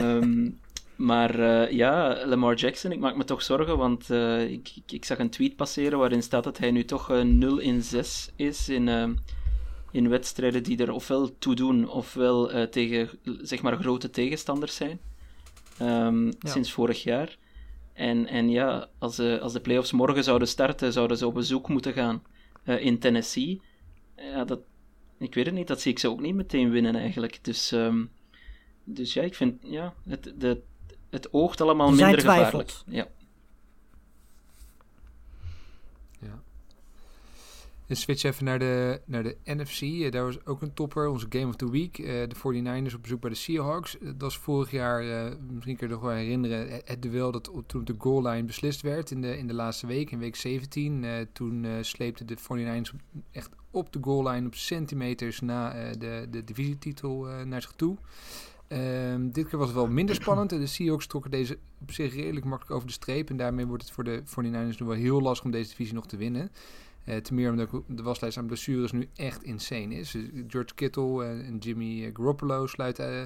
um, 0.00 0.58
maar 1.10 1.38
uh, 1.38 1.70
ja, 1.70 2.26
Lamar 2.26 2.54
Jackson, 2.54 2.92
ik 2.92 2.98
maak 2.98 3.16
me 3.16 3.24
toch 3.24 3.42
zorgen, 3.42 3.76
want 3.76 4.10
uh, 4.10 4.50
ik, 4.50 4.72
ik, 4.74 4.92
ik, 4.92 5.04
zag 5.04 5.18
een 5.18 5.30
tweet 5.30 5.56
passeren 5.56 5.98
waarin 5.98 6.22
staat 6.22 6.44
dat 6.44 6.58
hij 6.58 6.70
nu 6.70 6.84
toch 6.84 7.10
uh, 7.10 7.20
0 7.20 7.58
in 7.58 7.82
6 7.82 8.32
is 8.36 8.68
in, 8.68 8.86
uh, 8.86 9.08
in 9.90 10.08
wedstrijden 10.08 10.62
die 10.62 10.78
er 10.78 10.92
ofwel 10.92 11.38
toe 11.38 11.54
doen, 11.54 11.88
ofwel 11.88 12.54
uh, 12.54 12.62
tegen 12.62 13.10
zeg 13.42 13.62
maar 13.62 13.76
grote 13.76 14.10
tegenstanders 14.10 14.74
zijn. 14.74 15.00
Um, 15.82 16.24
ja. 16.24 16.50
Sinds 16.50 16.72
vorig 16.72 17.02
jaar. 17.02 17.36
En, 17.94 18.26
en 18.26 18.50
ja, 18.50 18.88
als, 18.98 19.18
uh, 19.18 19.40
als 19.40 19.52
de 19.52 19.60
playoffs 19.60 19.92
morgen 19.92 20.24
zouden 20.24 20.48
starten, 20.48 20.92
zouden 20.92 21.16
ze 21.16 21.26
op 21.26 21.34
bezoek 21.34 21.68
moeten 21.68 21.92
gaan 21.92 22.22
uh, 22.64 22.84
in 22.84 22.98
Tennessee. 22.98 23.60
Ja, 24.16 24.44
dat, 24.44 24.60
ik 25.18 25.34
weet 25.34 25.46
het 25.46 25.54
niet, 25.54 25.66
dat 25.68 25.80
zie 25.80 25.92
ik 25.92 25.98
ze 25.98 26.10
ook 26.10 26.20
niet 26.20 26.34
meteen 26.34 26.70
winnen 26.70 26.96
eigenlijk. 26.96 27.38
Dus, 27.42 27.72
um, 27.72 28.10
dus 28.84 29.12
ja, 29.12 29.22
ik 29.22 29.34
vind, 29.34 29.56
ja, 29.62 29.94
het, 30.08 30.32
de, 30.38 30.60
het 31.10 31.32
oogt 31.32 31.60
allemaal 31.60 31.90
Er 31.90 31.96
zijn 31.96 32.14
minder 32.14 32.32
gevaarlijk. 32.32 32.72
Ja. 32.86 33.08
En 37.86 37.96
switch 37.96 38.22
even 38.22 38.44
naar 38.44 38.58
de, 38.58 39.00
naar 39.04 39.22
de 39.22 39.36
NFC. 39.44 39.80
Uh, 39.80 40.10
daar 40.10 40.24
was 40.24 40.46
ook 40.46 40.62
een 40.62 40.74
topper, 40.74 41.08
onze 41.08 41.26
Game 41.28 41.46
of 41.46 41.56
the 41.56 41.70
Week. 41.70 41.98
Uh, 41.98 42.06
de 42.06 42.36
49ers 42.36 42.94
op 42.94 43.02
bezoek 43.02 43.20
bij 43.20 43.30
de 43.30 43.36
Seahawks. 43.36 43.96
Uh, 43.96 44.06
dat 44.06 44.20
was 44.20 44.38
vorig 44.38 44.70
jaar, 44.70 45.02
misschien 45.50 45.76
kun 45.76 45.86
je 45.86 45.92
nog 45.92 46.02
wel 46.02 46.12
herinneren, 46.12 46.80
het, 46.84 47.02
duel 47.02 47.30
dat 47.30 47.50
toen 47.66 47.84
de 47.84 47.94
goal 47.98 48.26
line 48.26 48.44
beslist 48.44 48.80
werd 48.80 49.10
in 49.10 49.20
de, 49.20 49.38
in 49.38 49.46
de 49.46 49.54
laatste 49.54 49.86
week, 49.86 50.10
in 50.10 50.18
week 50.18 50.36
17. 50.36 51.02
Uh, 51.02 51.12
toen 51.32 51.66
sleepte 51.80 52.24
de 52.24 52.36
49ers 52.38 53.20
echt 53.30 53.50
op 53.70 53.92
de 53.92 53.98
goal 54.02 54.28
line 54.28 54.46
op 54.46 54.54
centimeters 54.54 55.40
na 55.40 55.92
de, 55.92 56.26
de 56.30 56.44
divisietitel 56.44 57.26
naar 57.44 57.62
zich 57.62 57.72
toe. 57.76 57.96
Um, 58.68 59.32
dit 59.32 59.48
keer 59.48 59.58
was 59.58 59.66
het 59.66 59.76
wel 59.76 59.86
minder 59.86 60.14
spannend. 60.14 60.50
De 60.50 60.66
Seahawks 60.66 61.06
trokken 61.06 61.30
deze 61.30 61.58
op 61.80 61.92
zich 61.92 62.14
redelijk 62.14 62.46
makkelijk 62.46 62.74
over 62.74 62.86
de 62.86 62.94
streep. 62.94 63.30
En 63.30 63.36
daarmee 63.36 63.66
wordt 63.66 63.82
het 63.82 63.92
voor 63.92 64.04
de 64.04 64.22
49ers 64.26 64.78
nu 64.78 64.86
wel 64.86 64.90
heel 64.90 65.20
lastig 65.20 65.44
om 65.44 65.50
deze 65.50 65.68
divisie 65.68 65.94
nog 65.94 66.06
te 66.06 66.16
winnen. 66.16 66.50
Uh, 67.04 67.16
ten 67.16 67.34
meer 67.34 67.50
omdat 67.50 67.68
de 67.88 68.02
waslijst 68.02 68.38
aan 68.38 68.46
blessures 68.46 68.92
nu 68.92 69.08
echt 69.14 69.42
insane 69.42 69.94
is. 69.94 70.10
Dus 70.10 70.24
George 70.48 70.74
Kittle 70.74 71.24
en, 71.24 71.44
en 71.44 71.58
Jimmy 71.58 72.10
Garoppolo 72.14 72.66
sluiten 72.66 73.20
uh, 73.20 73.22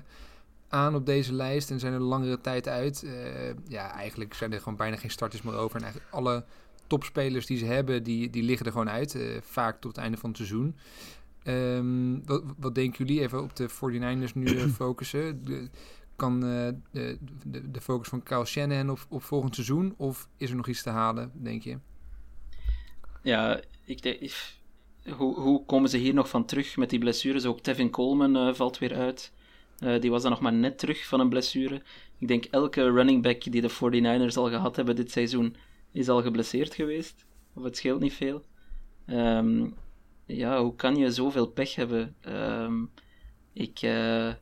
aan 0.69 0.95
op 0.95 1.07
deze 1.07 1.33
lijst 1.33 1.71
en 1.71 1.79
zijn 1.79 1.93
er 1.93 2.01
langere 2.01 2.41
tijd 2.41 2.69
uit. 2.69 3.03
Uh, 3.05 3.13
ja, 3.69 3.93
eigenlijk 3.93 4.35
zijn 4.35 4.53
er 4.53 4.59
gewoon 4.59 4.77
bijna 4.79 4.97
geen 4.97 5.11
starters 5.11 5.43
meer 5.43 5.55
over. 5.55 5.77
En 5.77 5.83
eigenlijk 5.83 6.13
alle 6.15 6.45
topspelers 6.87 7.47
die 7.47 7.59
ze 7.59 7.65
hebben, 7.65 8.03
die, 8.03 8.31
die 8.31 8.43
liggen 8.43 8.67
er 8.67 8.73
gewoon 8.73 8.91
uit. 8.91 9.15
uh, 9.15 9.41
vaak 9.41 9.81
tot 9.81 9.91
het 9.91 10.01
einde 10.01 10.19
van 10.19 10.29
het 10.29 10.39
seizoen. 10.39 10.77
Um, 11.45 12.27
wat, 12.27 12.43
wat 12.57 12.75
denken 12.75 13.07
jullie? 13.07 13.23
Even 13.23 13.43
op 13.43 13.57
de 13.57 13.69
49ers 13.69 14.33
nu 14.35 14.59
focussen. 14.83 15.45
De, 15.45 15.69
kan 16.17 16.35
uh, 16.35 16.69
de, 16.91 17.19
de, 17.45 17.71
de, 17.71 17.81
focus 17.81 18.09
van 18.09 18.23
Kyle 18.23 18.45
Shanahan 18.45 18.91
op, 18.91 19.07
op 19.09 19.23
volgend 19.23 19.55
seizoen? 19.55 19.95
Of 19.97 20.29
is 20.37 20.51
er 20.51 20.57
nog 20.57 20.69
iets 20.69 20.83
te 20.83 20.91
halen, 20.91 21.31
denk 21.35 21.63
je? 21.63 21.79
Ja, 23.29 23.61
ik 23.85 24.03
denk... 24.03 24.33
Hoe, 25.17 25.41
hoe 25.41 25.65
komen 25.65 25.91
ze 25.91 25.97
hier 25.97 26.15
nog 26.15 26.29
van 26.29 26.45
terug 26.45 26.77
met 26.77 26.91
die 26.91 26.99
blessures? 26.99 27.45
Ook 27.45 27.61
Tevin 27.61 27.91
Coleman 27.91 28.37
uh, 28.37 28.55
valt 28.55 28.79
weer 28.79 28.95
uit. 28.95 29.33
Uh, 29.85 30.01
die 30.01 30.11
was 30.11 30.23
dan 30.23 30.31
nog 30.31 30.41
maar 30.41 30.53
net 30.53 30.79
terug 30.79 31.07
van 31.07 31.21
een 31.21 31.29
blessure. 31.29 31.83
Ik 32.19 32.29
denk 32.29 32.45
elke 32.45 32.91
running 32.91 33.23
back 33.23 33.43
die 33.43 33.61
de 33.61 33.71
49ers 33.71 34.35
al 34.35 34.49
gehad 34.49 34.77
hebben 34.77 34.97
dit 34.97 35.11
seizoen 35.11 35.57
is 35.93 36.09
al 36.09 36.23
geblesseerd 36.23 36.75
geweest. 36.75 37.27
Of 37.55 37.63
het 37.63 37.77
scheelt 37.77 38.01
niet 38.01 38.13
veel. 38.13 38.45
Um, 39.07 39.75
ja, 40.27 40.63
hoe 40.63 40.77
kan 40.77 40.97
je 40.97 41.11
zoveel 41.11 41.47
pech 41.47 41.75
hebben? 41.75 42.17
Um, 42.29 42.91
ik, 43.53 43.83
uh, 43.83 44.33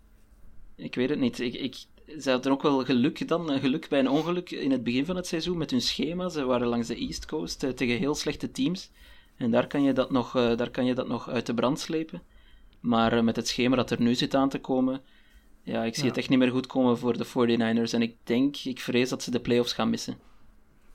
ik 0.77 0.95
weet 0.95 1.09
het 1.09 1.19
niet. 1.19 1.41
Ik, 1.41 1.55
ik, 1.55 1.77
ze 2.21 2.31
hadden 2.31 2.53
ook 2.53 2.63
wel 2.63 2.85
geluk 2.85 3.29
dan, 3.29 3.59
geluk 3.59 3.89
bij 3.89 3.99
een 3.99 4.09
ongeluk 4.09 4.51
in 4.51 4.71
het 4.71 4.85
begin 4.85 5.05
van 5.05 5.17
het 5.17 5.27
seizoen 5.27 5.59
met 5.59 5.71
hun 5.71 5.81
schema. 5.81 6.29
Ze 6.29 6.45
waren 6.45 6.69
langs 6.69 6.89
de 6.89 6.97
East 6.97 7.27
Coast 7.27 7.63
uh, 7.63 7.71
tegen 7.71 7.99
heel 7.99 8.15
slechte 8.15 8.51
teams. 8.51 8.91
En 9.37 9.51
daar 9.51 9.67
kan 9.67 9.83
je 9.83 9.93
dat 9.93 10.11
nog, 10.11 10.37
uh, 10.37 10.57
daar 10.57 10.71
kan 10.71 10.85
je 10.85 10.95
dat 10.95 11.09
nog 11.09 11.29
uit 11.29 11.47
de 11.47 11.55
brand 11.55 11.81
slepen. 11.81 12.23
Maar 12.81 13.25
met 13.25 13.37
het 13.37 13.49
schema 13.49 13.77
dat 13.77 13.91
er 13.91 14.01
nu 14.01 14.15
zit 14.15 14.35
aan 14.35 14.49
te 14.49 14.59
komen, 14.59 15.01
ja, 15.63 15.85
ik 15.85 15.95
zie 15.95 16.03
ja. 16.03 16.09
het 16.09 16.19
echt 16.19 16.29
niet 16.29 16.39
meer 16.39 16.51
goed 16.51 16.67
komen 16.67 16.99
voor 16.99 17.17
de 17.17 17.27
49ers. 17.27 17.95
En 17.95 18.03
ik 18.03 18.17
denk, 18.23 18.57
ik 18.57 18.81
vrees 18.81 19.09
dat 19.09 19.23
ze 19.23 19.31
de 19.31 19.41
playoffs 19.41 19.73
gaan 19.73 19.91
missen. 19.91 20.13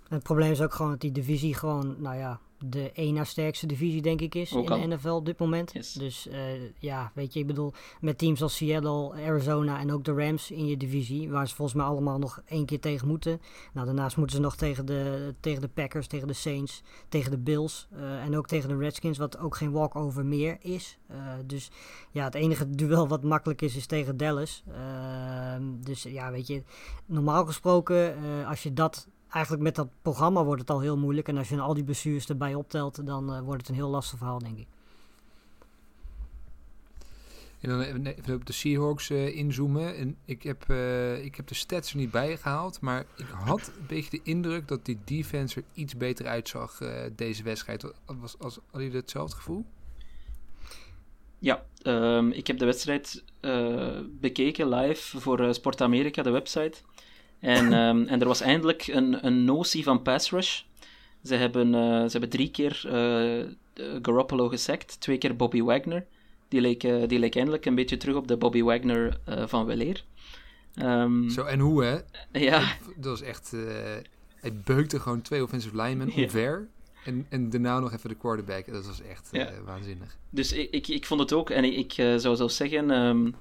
En 0.08 0.15
het 0.15 0.24
probleem 0.24 0.52
is 0.52 0.62
ook 0.62 0.74
gewoon 0.74 0.91
dat 0.91 1.02
die 1.02 1.12
divisie 1.12 1.56
gewoon, 1.56 1.95
nou 1.97 2.17
ja, 2.17 2.39
de 2.65 2.91
één 2.91 3.13
na 3.13 3.24
sterkste 3.24 3.65
divisie, 3.65 4.02
denk 4.02 4.21
ik, 4.21 4.36
is 4.36 4.52
in 4.52 4.65
de 4.65 4.88
NFL 4.88 5.10
op 5.10 5.26
dit 5.26 5.39
moment. 5.39 5.74
Yes. 5.74 5.93
Dus 5.93 6.28
uh, 6.28 6.36
ja, 6.80 7.12
weet 7.15 7.34
je, 7.34 7.39
ik 7.39 7.47
bedoel, 7.47 7.74
met 8.02 8.17
teams 8.17 8.41
als 8.41 8.56
Seattle, 8.56 9.13
Arizona 9.13 9.80
en 9.80 9.91
ook 9.91 10.04
de 10.04 10.13
Rams 10.13 10.52
in 10.52 10.65
je 10.65 10.78
divisie, 10.78 11.30
waar 11.30 11.47
ze 11.47 11.56
volgens 11.56 11.78
mij 11.78 11.86
allemaal 11.86 12.19
nog 12.19 12.41
één 12.45 12.65
keer 12.65 12.80
tegen 12.80 13.08
moeten. 13.08 13.41
Nou, 13.74 13.86
daarnaast 13.86 14.17
moeten 14.17 14.36
ze 14.36 14.41
nog 14.41 14.56
tegen 14.56 14.86
de, 14.86 15.34
tegen 15.39 15.62
de 15.62 15.67
Packers, 15.67 16.08
tegen 16.08 16.28
de 16.28 16.34
Saints, 16.34 16.82
tegen 17.10 17.32
de 17.32 17.38
Bills 17.38 17.88
uh, 17.93 18.24
en 18.24 18.38
ook 18.38 18.47
tegen 18.47 18.69
de 18.69 18.78
Redskins, 18.78 19.17
wat 19.17 19.38
ook 19.38 19.56
geen 19.56 19.71
walkover 19.71 20.26
meer 20.26 20.58
is. 20.60 20.97
Uh, 21.12 21.17
dus 21.45 21.71
ja, 22.12 22.24
het 22.24 22.36
enige 22.36 22.69
duel 22.76 23.08
wat 23.08 23.24
makkelijk 23.24 23.62
is, 23.62 23.76
is 23.76 23.86
tegen 23.86 24.17
Dallas. 24.17 24.63
Ehm, 24.74 25.63
dus 25.80 26.04
ja, 26.04 26.32
weet 26.32 26.47
je, 26.47 26.63
normaal 27.06 27.45
gesproken, 27.45 28.15
als 28.45 28.63
je 28.63 28.74
dat 28.74 29.08
eigenlijk 29.32 29.63
met 29.63 29.76
dat 29.76 29.88
programma 30.02 30.44
wordt 30.44 30.62
het 30.62 30.70
al 30.70 30.80
heel 30.80 30.98
moeilijk. 30.98 31.28
En 31.28 31.38
als 31.38 31.50
je 31.50 31.60
al 31.60 31.74
die 31.74 31.84
blessures 31.84 32.30
erbij 32.30 32.56
optelt, 32.56 33.06
dan 33.06 33.36
uh, 33.36 33.39
wordt 33.39 33.62
het 33.62 33.70
een 33.70 33.76
heel 33.76 33.89
lastig 33.89 34.17
verhaal, 34.17 34.39
denk 34.39 34.58
ik. 34.58 34.67
En 37.60 37.70
dan 37.70 38.06
even 38.06 38.36
op 38.36 38.46
de 38.46 38.54
Seahawks 38.54 39.10
uh, 39.10 39.36
inzoomen. 39.36 39.98
En 39.98 40.17
ik, 40.26 40.44
heb, 40.44 40.65
uh, 40.67 41.24
ik 41.24 41.36
heb 41.36 41.48
de 41.48 41.56
stats 41.56 41.91
er 41.91 41.98
niet 41.98 42.12
bij 42.12 42.38
gehaald. 42.38 42.82
Maar 42.82 43.06
ik 43.17 43.26
had 43.28 43.67
een 43.67 43.88
beetje 43.88 44.10
de 44.10 44.20
indruk 44.24 44.67
dat 44.67 44.86
die 44.86 45.00
defense 45.06 45.60
er 45.60 45.65
iets 45.74 45.98
beter 45.98 46.28
uitzag 46.28 46.82
uh, 46.82 46.89
deze 47.15 47.44
wedstrijd. 47.44 47.94
Was, 48.06 48.39
als, 48.39 48.60
had 48.72 48.82
je 48.82 48.89
hetzelfde 48.89 49.36
gevoel? 49.36 49.65
Ja, 51.39 51.65
um, 51.84 52.32
ik 52.32 52.48
heb 52.48 52.58
de 52.58 52.65
wedstrijd 52.65 53.24
bekeken 54.20 54.70
live 54.70 55.20
voor 55.20 55.54
Sport 55.54 55.82
Amerika, 55.82 56.24
de 56.24 56.30
website. 56.30 56.78
En, 57.42 57.74
um, 57.74 58.08
en 58.08 58.22
er 58.22 58.28
was 58.28 58.42
eindelijk 58.42 58.88
een, 58.88 59.26
een 59.26 59.46
notie 59.46 59.84
van 59.84 60.02
pass 60.02 60.32
rush. 60.32 60.62
Ze 61.24 61.36
hebben, 61.36 61.68
uh, 61.68 62.02
ze 62.02 62.12
hebben 62.12 62.30
drie 62.30 62.52
keer 62.52 62.84
uh, 62.86 63.46
Garoppolo 64.02 64.48
gesackt, 64.48 65.00
twee 65.00 65.18
keer 65.18 65.36
Bobby 65.36 65.62
Wagner. 65.62 66.06
Die 66.48 66.62
leek, 66.62 66.84
uh, 66.84 67.08
die 67.08 67.20
leek 67.20 67.36
eindelijk 67.36 67.66
een 67.66 67.76
beetje 67.76 67.98
terug 67.98 68.16
op 68.16 68.28
de 68.28 68.38
Bobby 68.38 68.62
Wagner 68.62 69.20
van 69.26 69.66
weleer. 69.66 70.04
Um, 70.84 71.30
Zo, 71.30 71.44
en 71.44 71.60
hoe 71.60 71.84
hè? 71.84 72.00
Ja. 72.40 72.78
Dat 72.96 73.20
was 73.20 73.22
echt... 73.22 73.52
hij 74.36 74.54
beukte 74.64 75.00
gewoon 75.00 75.22
twee 75.22 75.44
offensive 75.44 75.76
linemen 75.76 76.12
ja. 76.16 76.24
omver. 76.24 76.68
En, 77.06 77.26
en 77.30 77.50
daarna 77.50 77.80
nog 77.80 77.94
even 77.94 78.10
de 78.10 78.16
quarterback. 78.16 78.72
Dat 78.72 78.86
was 78.86 79.02
echt 79.02 79.30
ja. 79.32 79.52
waanzinnig. 79.66 80.18
Dus 80.30 80.52
ik, 80.52 80.72
ik, 80.72 80.88
ik 80.88 81.06
vond 81.06 81.20
het 81.20 81.34
ook. 81.34 81.50
En 81.50 81.64
ik, 81.64 81.76
ik 81.76 82.20
zou 82.20 82.36
zelfs 82.36 82.56
zeggen... 82.56 82.90
Um, 82.90 83.36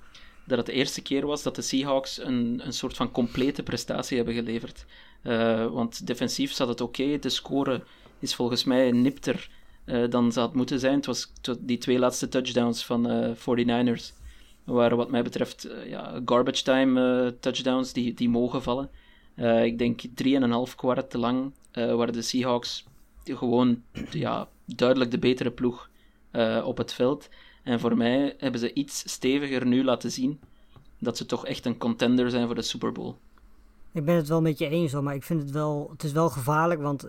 dat 0.51 0.59
het 0.59 0.67
de 0.67 0.73
eerste 0.73 1.03
keer 1.03 1.27
was 1.27 1.43
dat 1.43 1.55
de 1.55 1.63
Seahawks 1.63 2.21
een, 2.21 2.61
een 2.65 2.73
soort 2.73 2.97
van 2.97 3.11
complete 3.11 3.63
prestatie 3.63 4.17
hebben 4.17 4.35
geleverd. 4.35 4.85
Uh, 5.23 5.67
want 5.67 6.07
defensief 6.07 6.53
zat 6.53 6.69
het 6.69 6.81
oké. 6.81 7.03
Okay. 7.03 7.19
De 7.19 7.29
score 7.29 7.83
is 8.19 8.35
volgens 8.35 8.65
mij 8.65 8.91
nipter 8.91 9.51
uh, 9.85 10.11
dan 10.11 10.33
ze 10.33 10.41
had 10.41 10.55
moeten 10.55 10.79
zijn. 10.79 10.95
Het 10.95 11.07
was 11.07 11.33
die 11.59 11.79
twee 11.79 11.99
laatste 11.99 12.29
touchdowns 12.29 12.85
van 12.85 13.11
uh, 13.11 13.31
49ers. 13.35 14.19
Waren 14.65 14.97
wat 14.97 15.11
mij 15.11 15.23
betreft 15.23 15.69
ja, 15.87 16.21
garbage 16.25 16.63
time 16.63 17.37
touchdowns 17.41 17.93
die, 17.93 18.15
die 18.15 18.29
mogen 18.29 18.63
vallen. 18.63 18.91
ik 19.65 19.79
denk 19.79 20.03
3,5 20.03 20.75
kwart 20.77 21.11
te 21.11 21.19
lang 21.19 21.53
waren 21.73 22.13
de 22.13 22.23
Seahawks 22.23 22.85
gewoon 23.25 23.83
ja, 24.11 24.49
duidelijk 24.65 25.11
de 25.11 25.19
betere 25.19 25.51
ploeg 25.51 25.91
op 26.65 26.77
het 26.77 26.93
veld. 26.93 27.29
En 27.63 27.81
voor 27.81 27.97
mij 27.97 28.35
hebben 28.39 28.61
ze 28.61 28.73
iets 28.73 29.13
steviger 29.13 29.67
nu 29.67 29.85
laten 29.85 30.11
zien 30.11 30.41
dat 30.99 31.17
ze 31.17 31.27
toch 31.27 31.47
echt 31.47 31.65
een 31.65 31.79
contender 31.79 32.31
zijn 32.31 32.47
voor 32.47 32.55
de 32.55 32.63
Super 32.63 32.93
Bowl. 32.93 33.15
Ik 33.93 34.05
ben 34.05 34.15
het 34.17 34.29
wel 34.29 34.41
met 34.41 34.59
je 34.59 34.69
eens 34.69 34.93
hoor, 34.93 35.03
maar 35.03 35.15
ik 35.15 35.23
vind 35.23 35.41
het 35.43 35.51
wel, 35.51 35.89
het 35.93 36.03
is 36.05 36.13
wel 36.13 36.29
gevaarlijk, 36.31 36.81
want 36.81 37.07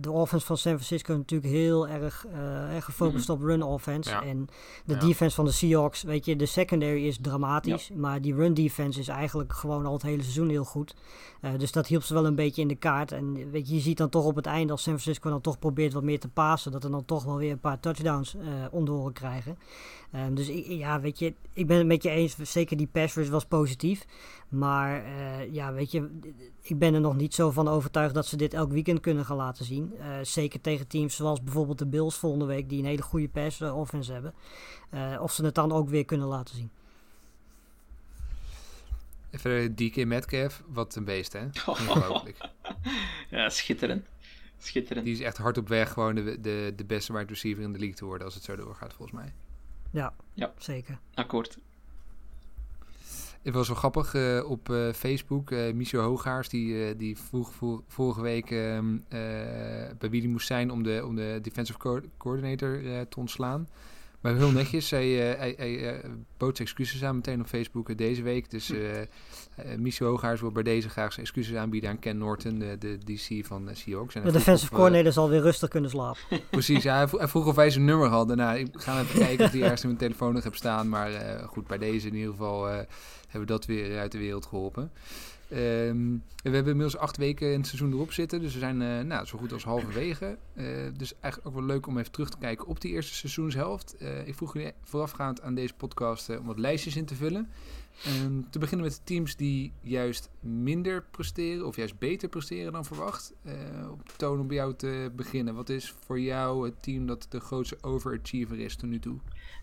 de 0.00 0.10
offense 0.10 0.46
van 0.46 0.56
San 0.56 0.72
Francisco 0.72 1.12
is 1.12 1.18
natuurlijk 1.18 1.52
heel 1.52 1.88
erg 1.88 2.26
erg 2.70 2.84
gefocust 2.84 3.28
op 3.28 3.40
run 3.42 3.62
offense. 3.62 4.10
Ja. 4.10 4.22
En 4.22 4.48
de 4.84 4.94
Ja. 4.94 5.00
defense 5.00 5.34
van 5.34 5.44
de 5.44 5.50
Seahawks, 5.50 6.02
weet 6.02 6.24
je, 6.24 6.36
de 6.36 6.46
secondary 6.46 7.06
is 7.06 7.18
dramatisch, 7.20 7.90
maar 7.94 8.20
die 8.20 8.34
run 8.34 8.54
defense 8.54 9.00
is 9.00 9.08
eigenlijk 9.08 9.52
gewoon 9.52 9.86
al 9.86 9.92
het 9.92 10.02
hele 10.02 10.22
seizoen 10.22 10.48
heel 10.48 10.64
goed. 10.64 10.94
Eh, 11.40 11.50
dus 11.58 11.72
dat 11.72 11.86
hielp 11.86 12.02
ze 12.02 12.14
wel 12.14 12.26
een 12.26 12.34
beetje 12.34 12.62
in 12.62 12.68
de 12.68 12.74
kaart. 12.74 13.12
En 13.12 13.50
weet 13.50 13.68
je, 13.68 13.74
je 13.74 13.80
ziet 13.80 13.96
dan 13.98 14.08
toch 14.08 14.24
op 14.24 14.36
het 14.36 14.46
einde, 14.46 14.72
als 14.72 14.82
San 14.82 14.98
Francisco 14.98 15.30
dan 15.30 15.40
toch 15.40 15.58
probeert 15.58 15.92
wat 15.92 16.02
meer 16.02 16.20
te 16.20 16.28
pasen, 16.28 16.72
dat 16.72 16.84
er 16.84 16.90
dan 16.90 17.04
toch 17.04 17.24
wel 17.24 17.36
weer 17.36 17.52
een 17.52 17.60
paar 17.60 17.80
touchdowns 17.80 18.36
oren 18.72 19.12
krijgen. 19.12 19.58
Ehm, 20.12 20.34
dus 20.34 20.48
ik, 20.48 20.66
ja, 20.66 21.00
weet 21.00 21.18
je, 21.18 21.34
ik 21.52 21.66
ben 21.66 21.78
het 21.78 21.86
met 21.86 22.02
je 22.02 22.10
eens. 22.10 22.36
Zeker 22.42 22.76
die 22.76 22.88
pass 22.92 23.28
was 23.28 23.44
positief. 23.44 24.06
Maar 24.50 25.04
eh, 25.04 25.52
ja, 25.52 25.72
weet 25.72 25.90
je, 25.90 26.18
ik 26.60 26.78
ben 26.78 26.94
er 26.94 27.00
nog 27.00 27.16
niet 27.16 27.34
zo 27.34 27.50
van 27.50 27.68
overtuigd 27.68 28.14
dat 28.14 28.26
ze 28.26 28.36
dit 28.36 28.54
elk 28.54 28.70
weekend 28.72 29.00
kunnen 29.00 29.24
gaan 29.24 29.36
laten 29.36 29.64
zien. 29.64 29.92
Eh, 29.98 30.18
zeker 30.22 30.60
tegen 30.60 30.86
teams 30.86 31.16
zoals 31.16 31.42
bijvoorbeeld 31.42 31.78
de 31.78 31.86
Bills 31.86 32.16
volgende 32.16 32.44
week, 32.44 32.68
die 32.68 32.78
een 32.78 32.84
hele 32.84 33.02
goede 33.02 33.28
pass 33.28 33.60
eh, 33.60 33.76
offense 33.78 34.12
hebben. 34.12 34.34
Eh, 34.90 35.18
of 35.22 35.32
ze 35.32 35.44
het 35.44 35.54
dan 35.54 35.72
ook 35.72 35.88
weer 35.88 36.04
kunnen 36.04 36.26
laten 36.26 36.54
zien. 36.54 36.70
Even 39.30 39.74
DK 39.74 40.04
Metcalf, 40.04 40.62
wat 40.66 40.94
een 40.94 41.04
beest, 41.04 41.32
hè? 41.32 41.44
Ongelooflijk. 41.66 42.36
Ja, 43.30 43.48
schitterend. 43.48 44.06
Schitterend. 44.58 45.04
Die 45.04 45.14
is 45.14 45.20
echt 45.20 45.36
hard 45.36 45.58
op 45.58 45.68
weg 45.68 45.92
gewoon 45.92 46.14
de, 46.14 46.40
de, 46.40 46.72
de 46.76 46.84
beste 46.84 47.12
wide 47.12 47.26
receiver 47.28 47.62
in 47.62 47.72
de 47.72 47.78
league 47.78 47.96
te 47.96 48.04
worden 48.04 48.24
als 48.24 48.34
het 48.34 48.44
zo 48.44 48.56
doorgaat, 48.56 48.92
volgens 48.94 49.18
mij. 49.20 49.32
Ja, 49.90 50.14
Ja. 50.34 50.52
zeker. 50.58 50.98
Akkoord. 51.14 51.58
Het 53.42 53.54
was 53.54 53.68
wel 53.68 53.76
grappig 53.76 54.14
eh, 54.14 54.44
op 54.50 54.70
eh, 54.70 54.92
Facebook. 54.92 55.50
eh 55.50 55.72
Michel 55.72 56.02
Hoogaars 56.02 56.48
die, 56.48 56.96
die 56.96 57.18
vroeg 57.18 57.52
vor- 57.54 57.82
vorige 57.88 58.20
week 58.20 58.50
ehm, 58.50 58.94
eh, 59.08 59.18
bij 59.98 60.10
wie 60.10 60.20
die 60.20 60.28
moest 60.30 60.46
zijn 60.46 60.70
om 60.70 60.82
de, 60.82 61.02
om 61.06 61.16
de 61.16 61.38
defensive 61.42 61.78
co- 61.78 62.00
coordinator 62.16 62.80
te 63.08 63.18
ontslaan. 63.20 63.68
Maar 64.20 64.34
heel 64.36 64.50
netjes, 64.50 64.90
hij, 64.90 65.32
eh, 65.32 65.38
hij, 65.38 65.54
hij 65.56 65.92
eh, 66.00 66.10
bood 66.36 66.56
zijn 66.56 66.68
excuses 66.68 67.04
aan 67.04 67.14
meteen 67.14 67.40
op 67.40 67.46
Facebook 67.46 67.88
eh, 67.90 67.96
deze 67.96 68.22
week. 68.22 68.50
Dus 68.50 68.70
eh, 68.70 68.78
Michel 69.78 70.06
Hoogaars 70.06 70.40
wil 70.40 70.50
bij 70.52 70.62
deze 70.62 70.88
graag 70.88 71.12
zijn 71.12 71.26
excuses 71.26 71.54
aanbieden 71.56 71.90
aan 71.90 71.98
Ken 71.98 72.18
Norton, 72.18 72.58
de, 72.58 72.76
de 72.78 72.98
DC 73.04 73.46
van 73.46 73.66
de 73.66 73.74
Seahawks. 73.74 74.14
En 74.14 74.20
De 74.20 74.30
hij 74.30 74.30
vroeg 74.30 74.44
defensive 74.44 74.74
coordinator 74.74 75.12
zal 75.12 75.28
weer 75.28 75.40
rustig 75.40 75.68
kunnen 75.68 75.90
slapen. 75.90 76.20
Precies, 76.50 76.82
ja, 76.82 76.96
hij, 76.96 77.08
vro- 77.08 77.18
hij 77.18 77.28
vroeg 77.28 77.46
of 77.46 77.54
wij 77.54 77.70
zijn 77.70 77.84
nummer 77.84 78.08
hadden. 78.08 78.36
Nou, 78.36 78.58
ik 78.58 78.68
ga 78.72 79.00
even 79.00 79.18
kijken 79.26 79.44
of 79.44 79.50
die 79.50 79.62
ergens 79.62 79.82
in 79.82 79.88
mijn 79.88 80.00
telefoon 80.00 80.34
nog 80.34 80.44
heb 80.44 80.54
staan. 80.54 80.88
Maar 80.88 81.10
goed, 81.46 81.66
bij 81.66 81.78
deze 81.78 82.06
in 82.06 82.14
ieder 82.14 82.30
geval 82.30 82.66
hebben 82.66 82.88
we 83.30 83.44
dat 83.46 83.66
weer 83.66 83.98
uit 83.98 84.12
de 84.12 84.18
wereld 84.18 84.46
geholpen. 84.46 84.92
Ehm, 85.50 86.12
we 86.42 86.50
hebben 86.50 86.72
inmiddels 86.72 86.96
acht 86.96 87.16
weken 87.16 87.52
in 87.52 87.58
het 87.58 87.66
seizoen 87.66 87.92
erop 87.92 88.12
zitten. 88.12 88.40
Dus 88.40 88.52
we 88.52 88.58
zijn 88.58 88.82
eh, 88.82 89.00
nou, 89.00 89.26
zo 89.26 89.38
goed 89.38 89.52
als 89.52 89.64
halverwege. 89.64 90.38
Eh, 90.54 90.64
dus 90.96 91.14
eigenlijk 91.20 91.46
ook 91.46 91.60
wel 91.60 91.74
leuk 91.74 91.86
om 91.86 91.98
even 91.98 92.12
terug 92.12 92.30
te 92.30 92.38
kijken 92.38 92.66
op 92.66 92.80
die 92.80 92.92
eerste 92.92 93.14
seizoenshelft. 93.14 93.96
Eh, 93.96 94.26
ik 94.26 94.34
vroeg 94.34 94.52
jullie 94.52 94.72
voorafgaand 94.84 95.42
aan 95.42 95.54
deze 95.54 95.74
podcast 95.74 96.38
om 96.38 96.46
wat 96.46 96.58
lijstjes 96.58 96.96
in 96.96 97.04
te 97.04 97.14
vullen. 97.14 97.48
Ehm, 98.04 98.40
te 98.50 98.58
beginnen 98.58 98.86
met 98.86 99.00
teams 99.04 99.36
die 99.36 99.72
juist 99.80 100.30
minder 100.40 101.04
presteren 101.10 101.66
of 101.66 101.76
juist 101.76 101.98
beter 101.98 102.28
presteren 102.28 102.72
dan 102.72 102.84
verwacht. 102.84 103.32
Eh, 103.42 103.54
op 103.90 104.12
toon 104.16 104.40
om 104.40 104.46
bij 104.46 104.56
jou 104.56 104.74
te 104.74 105.10
beginnen. 105.16 105.54
Wat 105.54 105.68
is 105.68 105.94
voor 106.06 106.20
jou 106.20 106.64
het 106.64 106.82
team 106.82 107.06
dat 107.06 107.26
de 107.28 107.40
grootste 107.40 107.78
overachiever 107.80 108.58
is 108.58 108.76
tot 108.76 108.88
nu 108.88 108.98
toe? 108.98 109.16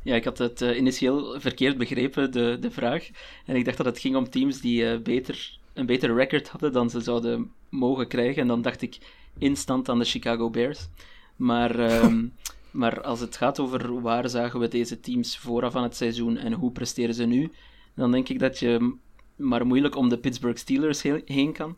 Ja, 0.04 0.16
ik 0.16 0.24
had 0.24 0.38
het 0.38 0.62
eh, 0.62 0.78
initieel 0.78 1.40
verkeerd 1.40 1.78
begrepen, 1.78 2.32
de, 2.32 2.58
de 2.60 2.72
vraag. 2.72 3.10
En 3.46 3.56
ik 3.56 3.66
dacht 3.66 3.78
dat 3.78 3.86
het 3.86 4.00
ging 4.00 4.16
om 4.16 4.30
teams 4.30 4.62
die 4.62 4.90
eh, 4.90 5.02
beter, 5.02 5.60
een 5.74 5.86
beter 5.86 6.16
record 6.16 6.50
hadden 6.50 6.72
dan 6.72 6.90
ze 6.90 7.02
zouden 7.02 7.52
mogen 7.70 8.08
krijgen. 8.08 8.42
En 8.42 8.48
dan 8.48 8.62
dacht 8.62 8.82
ik 8.82 8.98
instant 9.38 9.90
aan 9.90 10.00
de 10.00 10.06
Chicago 10.06 10.50
Bears. 10.50 10.88
Maar, 11.36 11.80
ehm, 11.80 12.26
maar 12.82 13.02
als 13.02 13.20
het 13.20 13.38
gaat 13.38 13.60
over 13.60 14.02
waar 14.02 14.30
zagen 14.30 14.60
we 14.60 14.68
deze 14.68 15.00
teams 15.00 15.38
vooraf 15.38 15.76
aan 15.76 15.84
het 15.84 15.96
seizoen 15.96 16.38
en 16.38 16.54
hoe 16.54 16.72
presteren 16.72 17.16
ze 17.16 17.26
nu, 17.26 17.52
dan 17.98 18.12
denk 18.12 18.30
ik 18.30 18.40
dat 18.40 18.60
je 18.60 18.96
maar 19.36 19.68
moeilijk 19.68 19.96
om 19.96 20.10
de 20.10 20.18
Pittsburgh 20.18 20.60
Steelers 20.60 21.02
he- 21.02 21.22
heen 21.26 21.54
kan. 21.54 21.78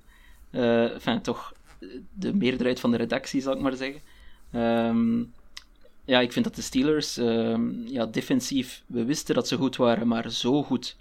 Eh 0.49 0.91
enfin, 0.93 1.21
toch 1.21 1.53
de 2.13 2.33
meerderheid 2.33 2.79
van 2.79 2.91
de 2.91 2.97
redactie, 2.97 3.41
zal 3.41 3.53
ik 3.53 3.59
maar 3.61 3.75
zeggen. 3.75 4.01
Ehm, 4.51 5.23
ja, 6.05 6.19
ik 6.19 6.31
vind 6.31 6.45
dat 6.45 6.55
de 6.55 6.61
Steelers, 6.61 7.17
ehm, 7.17 7.87
ja, 7.87 8.05
defensief, 8.05 8.83
we 8.87 9.05
wisten 9.05 9.35
dat 9.35 9.47
ze 9.47 9.57
goed 9.57 9.75
waren, 9.75 10.07
maar 10.07 10.31
zo 10.31 10.63
goed, 10.63 10.95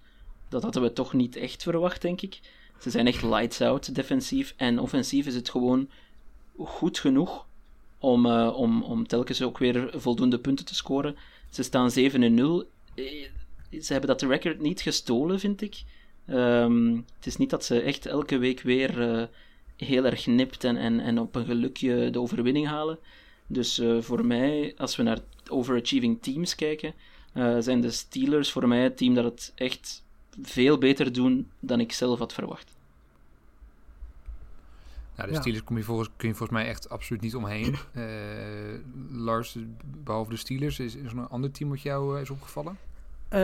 dat 0.48 0.62
hadden 0.62 0.82
we 0.82 0.92
toch 0.92 1.12
niet 1.12 1.36
echt 1.36 1.62
verwacht, 1.62 2.02
denk 2.02 2.20
ik. 2.20 2.40
Ze 2.80 2.90
zijn 2.90 3.06
echt 3.06 3.22
lights 3.22 3.60
out 3.60 3.94
defensief 3.94 4.54
en 4.56 4.78
offensief 4.78 5.26
is 5.26 5.34
het 5.34 5.50
gewoon 5.50 5.88
goed 6.58 6.98
genoeg 6.98 7.46
om, 7.98 8.26
eh, 8.26 8.52
om, 8.56 8.82
om 8.82 9.06
telkens 9.06 9.42
ook 9.42 9.58
weer 9.58 9.90
voldoende 9.94 10.38
punten 10.38 10.64
te 10.64 10.74
scoren. 10.74 11.16
Ze 11.50 11.62
staan 11.62 11.90
7-0. 11.90 12.70
Ze 13.70 13.92
hebben 13.92 14.10
dat 14.10 14.22
record 14.22 14.60
niet 14.60 14.80
gestolen, 14.80 15.40
vind 15.40 15.62
ik. 15.62 15.82
Ehm, 16.26 16.94
het 17.16 17.26
is 17.26 17.36
niet 17.36 17.50
dat 17.50 17.64
ze 17.64 17.80
echt 17.80 18.06
elke 18.06 18.38
week 18.38 18.60
weer 18.60 19.12
eh, 19.12 19.26
heel 19.76 20.04
erg 20.04 20.26
nipt 20.26 20.64
en, 20.64 20.76
en, 20.76 21.00
en 21.00 21.18
op 21.18 21.34
een 21.34 21.44
gelukje 21.44 22.10
de 22.10 22.20
overwinning 22.20 22.66
halen. 22.66 22.98
Dus 23.46 23.78
eh, 23.78 24.00
voor 24.00 24.26
mij, 24.26 24.74
als 24.76 24.96
we 24.96 25.02
naar 25.02 25.18
overachieving 25.48 26.22
teams 26.22 26.54
kijken, 26.54 26.94
eh, 27.32 27.56
zijn 27.58 27.80
de 27.80 27.90
Steelers 27.90 28.52
voor 28.52 28.68
mij 28.68 28.82
het 28.82 28.96
team 28.96 29.14
dat 29.14 29.24
het 29.24 29.52
echt 29.54 30.04
veel 30.42 30.78
beter 30.78 31.12
doen 31.12 31.50
dan 31.60 31.80
ik 31.80 31.92
zelf 31.92 32.18
had 32.18 32.32
verwacht. 32.32 32.76
Nou, 35.16 35.28
de 35.28 35.34
Ja. 35.34 35.40
Steelers 35.40 35.64
kom 35.64 35.76
je 35.76 35.82
volgens, 35.82 36.08
kun 36.16 36.28
je 36.28 36.34
volgens 36.34 36.58
mij 36.58 36.68
echt 36.68 36.88
absoluut 36.88 37.22
niet 37.22 37.34
omheen. 37.34 37.76
Eh, 37.92 38.04
Lars, 39.10 39.56
behalve 40.04 40.30
de 40.30 40.36
Steelers, 40.36 40.78
is, 40.78 40.94
is 40.94 41.04
er 41.04 41.14
nog 41.14 41.24
een 41.24 41.30
ander 41.30 41.50
team 41.50 41.70
wat 41.70 41.80
jou 41.80 42.20
is 42.20 42.30
opgevallen? 42.30 42.78
Eh, 43.28 43.40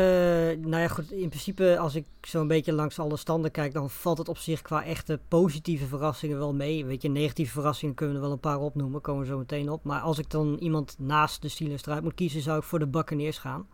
nou 0.58 0.76
ja, 0.76 0.88
goed. 0.88 1.12
In 1.12 1.28
principe, 1.28 1.78
als 1.78 1.94
ik 1.94 2.04
zo'n 2.20 2.46
beetje 2.46 2.72
langs 2.72 2.98
alle 2.98 3.16
standen 3.16 3.50
kijk, 3.50 3.72
dan 3.72 3.90
valt 3.90 4.18
het 4.18 4.28
op 4.28 4.38
zich 4.38 4.62
qua 4.62 4.84
echte 4.84 5.20
positieve 5.28 5.86
verrassingen 5.86 6.38
wel 6.38 6.54
mee. 6.54 6.84
Weet 6.84 7.02
je, 7.02 7.08
negatieve 7.08 7.52
verrassingen 7.52 7.94
kunnen 7.94 8.14
we 8.14 8.20
wel 8.20 8.32
een 8.32 8.40
paar 8.40 8.60
opnoemen, 8.60 9.00
komen 9.00 9.22
we 9.22 9.28
zo 9.28 9.38
meteen 9.38 9.70
op. 9.70 9.84
Maar 9.84 10.00
als 10.00 10.18
ik 10.18 10.30
dan 10.30 10.56
iemand 10.60 10.96
naast 10.98 11.42
de 11.42 11.48
Steelers 11.48 11.86
eruit 11.86 12.02
moet 12.02 12.14
kiezen, 12.14 12.40
zou 12.40 12.58
ik 12.58 12.64
voor 12.64 12.78
de 12.78 12.86
Buccaneers 12.86 13.38
gaan. 13.38 13.66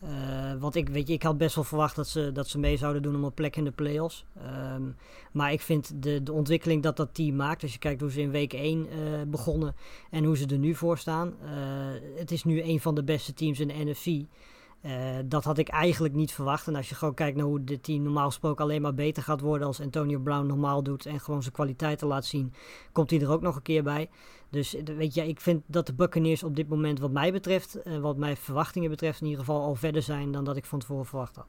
Eh, 0.00 0.54
want 0.58 0.74
ik, 0.74 0.88
weet 0.88 1.08
je, 1.08 1.12
ik 1.12 1.22
had 1.22 1.38
best 1.38 1.54
wel 1.54 1.64
verwacht 1.64 1.96
dat 1.96 2.08
ze, 2.08 2.32
dat 2.32 2.48
ze 2.48 2.58
mee 2.58 2.76
zouden 2.76 3.02
doen 3.02 3.14
om 3.14 3.24
een 3.24 3.34
plek 3.34 3.56
in 3.56 3.64
de 3.64 3.70
playoffs. 3.70 4.24
Ehm, 4.42 4.82
maar 5.32 5.52
ik 5.52 5.60
vind 5.60 6.02
de, 6.02 6.22
de 6.22 6.32
ontwikkeling 6.32 6.82
dat 6.82 6.96
dat 6.96 7.14
team 7.14 7.36
maakt, 7.36 7.62
als 7.62 7.72
je 7.72 7.78
kijkt 7.78 8.00
hoe 8.00 8.10
ze 8.10 8.20
in 8.20 8.30
week 8.30 8.52
1 8.52 8.88
eh, 8.90 8.96
begonnen 9.26 9.74
en 10.10 10.24
hoe 10.24 10.36
ze 10.36 10.46
er 10.46 10.58
nu 10.58 10.74
voor 10.74 10.98
staan. 10.98 11.34
het 12.16 12.30
is 12.30 12.44
nu 12.44 12.62
een 12.62 12.80
van 12.80 12.94
de 12.94 13.04
beste 13.04 13.34
teams 13.34 13.60
in 13.60 13.68
de 13.68 13.84
NFC. 13.84 14.26
Eh, 14.86 14.92
dat 15.24 15.44
had 15.44 15.58
ik 15.58 15.68
eigenlijk 15.68 16.14
niet 16.14 16.32
verwacht. 16.32 16.66
En 16.66 16.74
als 16.74 16.88
je 16.88 16.94
gewoon 16.94 17.14
kijkt 17.14 17.36
naar 17.36 17.46
hoe 17.46 17.64
dit 17.64 17.82
team 17.82 18.02
normaal 18.02 18.26
gesproken 18.26 18.64
alleen 18.64 18.82
maar 18.82 18.94
beter 18.94 19.22
gaat 19.22 19.40
worden 19.40 19.66
als 19.66 19.80
Antonio 19.80 20.18
Brown 20.18 20.46
normaal 20.46 20.82
doet 20.82 21.06
en 21.06 21.20
gewoon 21.20 21.42
zijn 21.42 21.54
kwaliteiten 21.54 22.06
laat 22.06 22.24
zien, 22.24 22.52
komt 22.92 23.10
hij 23.10 23.20
er 23.20 23.30
ook 23.30 23.42
nog 23.42 23.56
een 23.56 23.62
keer 23.62 23.82
bij. 23.82 24.10
Dus 24.50 24.74
eh, 24.74 24.96
weet 24.96 25.14
je, 25.14 25.28
ik 25.28 25.40
vind 25.40 25.62
dat 25.66 25.86
de 25.86 25.94
Buccaneers 25.94 26.42
op 26.42 26.56
dit 26.56 26.68
moment 26.68 26.98
wat 26.98 27.10
mij 27.10 27.32
betreft, 27.32 27.82
eh, 27.82 27.98
wat 27.98 28.16
mijn 28.16 28.36
verwachtingen 28.36 28.90
betreft, 28.90 29.20
in 29.20 29.26
ieder 29.26 29.44
geval 29.44 29.62
al 29.62 29.74
verder 29.74 30.02
zijn 30.02 30.32
dan 30.32 30.44
dat 30.44 30.56
ik 30.56 30.64
van 30.64 30.78
tevoren 30.78 31.06
verwacht 31.06 31.36
had. 31.36 31.46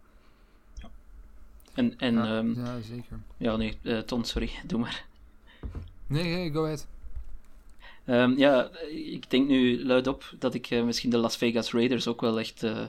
En, 1.74 1.94
en 1.98 2.14
ja, 2.14 2.38
ehm, 2.38 2.60
ja, 2.60 2.82
zeker. 2.82 3.20
ja, 3.38 3.56
nee, 3.56 3.78
eh, 3.82 4.00
Ton, 4.00 4.26
sorry, 4.26 4.50
doe 4.68 4.80
maar. 4.80 5.06
Nee, 6.08 6.24
nee, 6.24 6.52
go 6.52 6.64
ahead. 6.64 6.88
Ehm, 8.06 8.38
ja, 8.38 8.70
ik 8.90 9.30
denk 9.30 9.48
nu 9.48 9.86
luidop 9.86 10.34
dat 10.40 10.54
ik 10.54 10.70
eh, 10.70 10.84
misschien 10.84 11.10
de 11.10 11.18
Las 11.18 11.38
Vegas 11.38 11.72
Raiders 11.72 12.08
ook 12.08 12.22
wel 12.22 12.40
echt, 12.40 12.64
eh, 12.64 12.84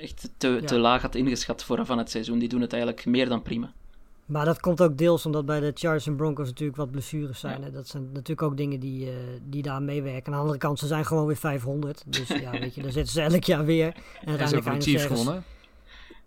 echt 0.00 0.30
te, 0.36 0.48
Ja. 0.48 0.60
te 0.60 0.78
laag 0.78 1.02
had 1.02 1.14
ingeschat 1.14 1.64
vooraf 1.64 1.90
aan 1.90 1.98
het 1.98 2.10
seizoen. 2.10 2.38
Die 2.38 2.48
doen 2.48 2.60
het 2.60 2.72
eigenlijk 2.72 3.06
meer 3.06 3.28
dan 3.28 3.42
prima. 3.42 3.72
Maar 4.26 4.44
dat 4.44 4.60
komt 4.60 4.82
ook 4.82 4.98
deels 4.98 5.26
omdat 5.26 5.46
bij 5.46 5.60
de 5.60 5.70
Chargers 5.74 6.06
en 6.06 6.16
Broncos 6.16 6.46
natuurlijk 6.48 6.78
wat 6.78 6.90
blessures 6.90 7.40
zijn. 7.40 7.58
Ja. 7.60 7.64
hè. 7.64 7.70
Dat 7.70 7.88
zijn 7.88 8.04
natuurlijk 8.12 8.42
ook 8.42 8.56
dingen 8.56 8.80
die, 8.80 9.06
eh, 9.06 9.16
die 9.42 9.62
daar 9.62 9.82
meewerken. 9.82 10.26
Aan 10.26 10.32
de 10.32 10.38
andere 10.38 10.58
kant, 10.58 10.78
ze 10.78 10.86
zijn 10.86 11.06
gewoon 11.06 11.26
weer 11.26 11.36
500. 11.36 12.04
Dus 12.06 12.28
ja, 12.28 12.50
weet 12.60 12.74
je, 12.74 12.82
daar 12.82 12.92
zitten 12.92 13.12
ze 13.12 13.20
elk 13.22 13.44
jaar 13.44 13.64
weer. 13.64 13.86
En 13.86 14.38
En 14.38 14.48
ze 14.48 14.54
hebben 14.54 14.62
van 14.62 14.78
de 14.78 14.84
Chiefs 14.84 15.04
gewonnen. 15.04 15.44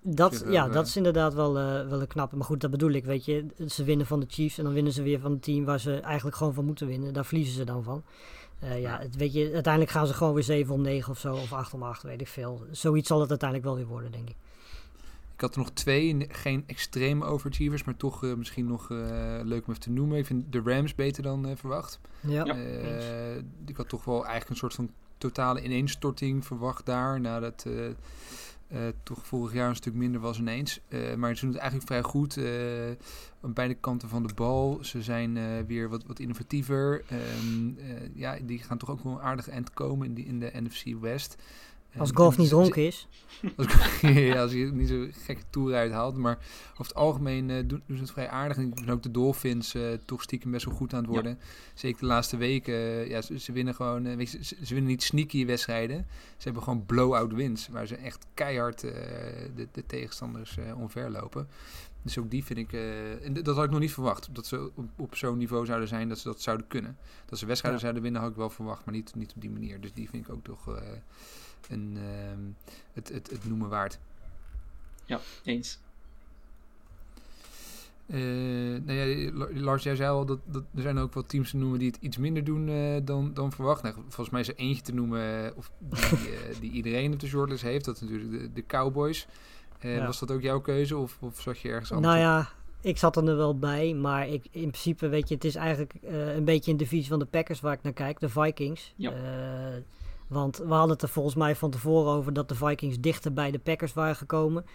Dat, 0.02 0.46
ja, 0.50 0.68
eh, 0.68 0.74
dat 0.74 0.88
is 0.88 0.96
inderdaad 0.96 1.34
wel, 1.34 1.58
eh, 1.58 1.88
wel 1.88 2.02
een 2.02 2.08
knappe. 2.08 2.36
Maar 2.36 2.46
goed, 2.46 2.62
dat 2.62 2.72
bedoel 2.72 2.92
ik, 2.92 3.06
weet 3.06 3.26
je. 3.26 3.46
Ze 3.68 3.84
winnen 3.84 4.06
van 4.06 4.20
de 4.20 4.26
Chiefs 4.30 4.58
en 4.58 4.64
dan 4.64 4.74
winnen 4.74 4.94
ze 4.94 5.02
weer 5.02 5.20
van 5.20 5.32
een 5.32 5.40
team 5.40 5.66
waar 5.66 5.80
ze 5.80 6.00
eigenlijk 6.00 6.38
gewoon 6.38 6.54
van 6.54 6.66
moeten 6.66 6.88
winnen. 6.88 7.14
Daar 7.14 7.26
verliezen 7.26 7.56
ze 7.56 7.64
dan 7.64 7.84
van. 7.84 8.04
Eh, 8.60 8.82
ja, 8.82 9.00
het, 9.00 9.16
weet 9.16 9.34
je, 9.34 9.52
uiteindelijk 9.54 9.94
gaan 9.94 10.08
ze 10.08 10.14
gewoon 10.14 10.34
weer 10.34 10.44
7 10.44 10.74
om 10.74 10.82
9 10.82 11.12
of 11.12 11.20
zo, 11.20 11.34
of 11.34 11.54
8 11.54 11.74
om 11.74 11.84
8, 11.84 12.04
weet 12.04 12.22
ik 12.22 12.28
veel. 12.28 12.66
Zoiets 12.72 13.08
zal 13.08 13.20
het 13.20 13.30
uiteindelijk 13.30 13.70
wel 13.70 13.78
weer 13.78 13.88
worden, 13.88 14.12
denk 14.12 14.30
ik. 14.30 14.36
Ik 15.40 15.46
had 15.46 15.56
er 15.56 15.62
nog 15.62 15.72
twee, 15.72 16.28
geen 16.30 16.64
extreme 16.68 17.26
overachievers, 17.26 17.84
maar 17.84 17.98
toch 17.98 18.24
eh, 18.24 18.34
misschien 18.34 18.68
nog 18.68 18.92
eh, 18.92 18.98
leuk 19.44 19.66
om 19.66 19.70
even 19.70 19.80
te 19.80 19.90
noemen. 19.90 20.18
Ik 20.18 20.26
vind 20.26 20.52
de 20.52 20.62
Rams 20.66 20.96
beter 20.96 21.24
dan 21.24 21.48
eh, 21.48 21.56
verwacht. 21.56 22.00
Ja, 22.20 22.46
Ja. 22.46 22.56
Ik 23.66 23.78
had 23.78 23.90
toch 23.90 24.06
wel 24.06 24.16
eigenlijk 24.16 24.50
een 24.50 24.56
soort 24.56 24.74
van 24.74 24.90
totale 25.18 25.64
ineenstorting 25.64 26.46
verwacht 26.46 26.86
daar. 26.86 27.20
Nadat 27.20 27.66
uh, 28.72 28.82
uh, 28.82 28.88
toch 29.04 29.26
vorig 29.26 29.54
jaar 29.54 29.70
een 29.70 29.76
stuk 29.76 29.94
minder 29.94 30.22
was 30.22 30.40
ineens. 30.40 30.80
Uh, 30.90 31.16
maar 31.16 31.36
ze 31.36 31.42
doen 31.42 31.54
het 31.54 31.60
eigenlijk 31.60 31.90
vrij 31.92 32.04
goed. 32.04 32.38
aan 33.42 33.54
beide 33.54 33.74
kanten 33.74 34.10
van 34.10 34.24
de 34.24 34.34
bal. 34.34 34.80
Ze 34.82 35.02
zijn 35.02 35.66
weer 35.66 35.90
wat, 35.90 36.04
wat 36.06 36.20
innovatiever. 36.20 37.04
Um, 37.44 37.78
ja, 38.14 38.38
die 38.42 38.60
gaan 38.60 38.78
toch 38.78 38.90
ook 38.90 39.04
wel 39.04 39.14
een 39.14 39.22
aardig 39.22 39.50
eind 39.50 39.74
komen 39.74 40.08
in, 40.08 40.14
die, 40.14 40.26
in 40.26 40.40
de 40.40 40.52
NFC 40.54 41.00
West. 41.02 41.36
Als 41.98 42.12
golf 42.14 42.38
niet 42.38 42.50
dronken 42.50 42.86
is. 42.86 43.08
Als, 43.58 43.68
ja, 44.02 44.42
als 44.42 44.52
je 44.52 44.72
niet 44.74 44.88
zo 44.88 45.08
gekke 45.12 45.44
toer 45.50 45.74
uithaalt. 45.74 46.18
Maar 46.18 46.38
over 46.72 46.86
het 46.86 46.94
algemeen 46.94 47.50
uh, 47.50 47.56
doen, 47.56 47.82
doen, 47.86 47.98
ze 47.98 48.04
het 48.04 48.12
vrij 48.12 48.30
aardig. 48.30 48.58
En 48.58 48.64
ik 48.64 48.76
ben 48.76 48.90
ook 48.90 49.04
de 49.04 49.12
Dolphins 49.12 49.76
uh, 49.76 49.94
toch 50.06 50.22
stiekem 50.22 50.52
best 50.52 50.66
wel 50.66 50.76
goed 50.76 50.94
aan 50.94 51.00
het 51.00 51.10
worden. 51.10 51.32
Ja. 51.32 51.46
Zeker 51.74 52.00
de 52.00 52.06
laatste 52.06 52.38
weken. 52.38 52.74
Uh, 52.74 53.10
ja, 53.10 53.22
ze, 53.22 53.40
ze, 53.40 53.52
winnen 53.52 53.76
gewoon. 53.76 54.16
weet 54.16 54.32
je, 54.32 54.44
ze, 54.44 54.56
ze, 54.64 54.74
winnen 54.74 54.92
niet 54.92 55.04
sneaky 55.04 55.46
wedstrijden. 55.46 56.08
Ze 56.38 56.44
hebben 56.44 56.64
gewoon 56.64 56.86
blow-out 56.86 57.34
wins. 57.34 57.68
Waar 57.68 57.88
ze 57.88 57.96
echt 57.96 58.26
keihard 58.34 58.80
de, 58.80 59.68
de, 59.72 59.86
tegenstanders 59.86 60.58
omverlopen. 60.76 61.48
Dus 62.02 62.18
ook 62.18 62.32
die 62.32 62.44
vind 62.44 62.60
ik. 62.60 62.74
en 63.24 63.34
dat 63.34 63.56
had 63.56 63.66
ik 63.66 63.72
nog 63.72 63.80
niet 63.80 63.94
verwacht. 63.94 64.36
Dat 64.36 64.46
ze 64.46 64.72
op, 64.76 64.90
op 64.98 65.16
zo'n 65.16 65.38
niveau 65.38 65.66
zouden 65.66 65.88
zijn 65.88 66.10
dat 66.10 66.20
ze 66.20 66.28
dat 66.28 66.42
zouden 66.42 66.68
kunnen. 66.68 66.98
Dat 67.26 67.40
ze 67.40 67.46
wedstrijden 67.46 67.80
ja. 67.80 67.86
zouden 67.86 68.04
winnen 68.04 68.22
had 68.22 68.32
ik 68.32 68.38
wel 68.38 68.50
verwacht. 68.50 68.86
Maar 68.86 68.94
niet, 68.94 69.16
niet 69.16 69.34
op 69.36 69.42
die 69.42 69.50
manier. 69.50 69.82
Dus 69.82 69.94
die 69.94 70.10
vind 70.10 70.28
ik 70.28 70.34
ook 70.34 70.44
toch 70.44 70.68
een, 71.70 71.98
uh, 71.98 72.04
het, 72.94 73.10
het, 73.10 73.30
het 73.30 73.46
noemen 73.48 73.70
waard. 73.70 74.00
Ja, 75.06 75.20
eens. 75.44 75.80
Uh, 78.06 78.82
nou 78.86 78.92
ja, 78.92 79.32
Lars, 79.54 79.84
jij 79.84 79.96
zei 79.96 80.10
al 80.10 80.26
dat, 80.26 80.40
dat 80.46 80.64
er 80.76 80.82
zijn 80.82 80.98
ook 80.98 81.14
wat 81.14 81.30
teams 81.30 81.50
te 81.50 81.58
noemen 81.58 81.80
die 81.80 81.88
het 81.88 81.98
iets 82.02 82.18
minder 82.18 82.44
doen 82.44 82.68
uh, 82.68 82.96
dan, 83.04 83.34
dan 83.34 83.52
verwacht. 83.52 83.84
Nou, 83.84 83.96
volgens 83.96 84.30
mij 84.30 84.42
is 84.42 84.48
er 84.48 84.56
eentje 84.56 84.84
te 84.84 84.94
noemen 84.94 85.54
of 85.56 85.72
die, 85.80 86.60
die 86.62 86.72
iedereen 86.72 87.14
op 87.14 87.20
de 87.20 87.28
shortlist 87.28 87.64
heeft. 87.64 87.86
Dat 87.86 87.96
is 87.96 88.02
natuurlijk 88.02 88.32
de, 88.32 88.54
de 88.54 88.66
Cowboys. 88.66 89.28
Ja. 89.80 90.06
Was 90.06 90.20
dat 90.20 90.32
ook 90.32 90.42
jouw 90.42 90.62
keuze 90.62 90.98
of, 90.98 91.18
of 91.20 91.42
zat 91.42 91.60
je 91.60 91.70
ergens 91.70 91.92
anders? 91.92 92.14
Nou 92.14 92.26
ja, 92.26 92.50
ik 92.82 92.98
zat 92.98 93.18
er 93.18 93.38
wel 93.38 93.58
bij, 93.60 93.94
maar 93.94 94.28
ik, 94.28 94.46
in 94.52 94.70
principe 94.70 95.08
weet 95.08 95.28
je, 95.28 95.36
het 95.36 95.46
is 95.46 95.56
eigenlijk 95.56 95.94
een 96.02 96.46
beetje 96.46 96.72
een 96.72 96.78
divisie 96.78 97.10
van 97.10 97.20
de 97.20 97.26
Packers 97.26 97.60
waar 97.60 97.74
ik 97.74 97.84
naar 97.84 97.94
kijk, 97.94 98.20
de 98.20 98.30
Vikings. 98.30 98.94
Ja. 98.96 99.12
Want 100.30 100.58
we 100.58 100.74
hadden 100.74 100.90
het 100.90 101.02
er 101.02 101.10
volgens 101.10 101.36
mij 101.36 101.56
van 101.56 101.72
tevoren 101.72 102.12
over 102.12 102.34
dat 102.34 102.50
de 102.50 102.56
Vikings 102.56 103.00
dichter 103.00 103.34
bij 103.34 103.52
de 103.52 103.60
Packers 103.60 103.94
waren 103.94 104.16
gekomen. 104.16 104.66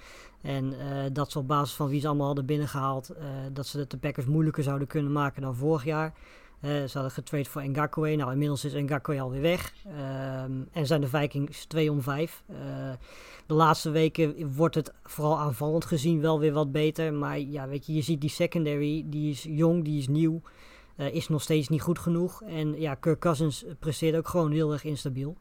En 0.40 0.64
uh, 0.64 0.78
dat 1.12 1.30
ze 1.30 1.38
op 1.38 1.48
basis 1.48 1.74
van 1.74 1.88
wie 1.88 2.00
ze 2.00 2.06
allemaal 2.06 2.26
hadden 2.26 2.46
binnengehaald, 2.46 3.10
uh, 3.10 3.24
dat 3.52 3.66
ze 3.66 3.78
het 3.78 3.90
de 3.90 3.96
Packers 3.96 4.26
moeilijker 4.26 4.62
zouden 4.62 4.88
kunnen 4.88 5.12
maken 5.12 5.42
dan 5.42 5.54
vorig 5.54 5.84
jaar. 5.84 6.12
Uh, 6.60 6.70
ze 6.70 6.90
hadden 6.92 7.10
getraind 7.10 7.48
voor 7.48 7.62
Ngakwe. 7.62 8.14
Nou, 8.14 8.32
inmiddels 8.32 8.64
is 8.64 8.72
Ngakwe 8.72 9.20
alweer 9.20 9.40
weg. 9.40 9.72
Um, 10.44 10.68
en 10.72 10.86
zijn 10.86 11.00
de 11.00 11.08
Vikings 11.08 11.64
2 11.64 11.90
om 11.90 12.02
5. 12.02 12.42
de 13.46 13.54
laatste 13.54 13.90
weken 13.90 14.54
wordt 14.54 14.74
het 14.74 14.92
vooral 15.02 15.38
aanvallend 15.38 15.84
gezien 15.84 16.20
wel 16.20 16.38
weer 16.38 16.52
wat 16.52 16.72
beter. 16.72 17.12
Maar 17.12 17.38
ja, 17.38 17.68
weet 17.68 17.86
je, 17.86 17.94
je 17.94 18.02
ziet 18.02 18.20
die 18.20 18.30
secondary, 18.30 19.04
die 19.06 19.30
is 19.30 19.42
jong, 19.48 19.84
die 19.84 19.98
is 19.98 20.08
nieuw. 20.08 20.42
Uh, 20.96 21.14
is 21.14 21.28
nog 21.28 21.42
steeds 21.42 21.68
niet 21.68 21.82
goed 21.82 21.98
genoeg. 21.98 22.42
En 22.42 22.80
ja, 22.80 22.94
Kirk 22.94 23.20
Cousins 23.20 23.64
presteert 23.78 24.16
ook 24.16 24.28
gewoon 24.28 24.52
heel 24.52 24.72
erg 24.72 24.84
instabiel. 24.84 25.36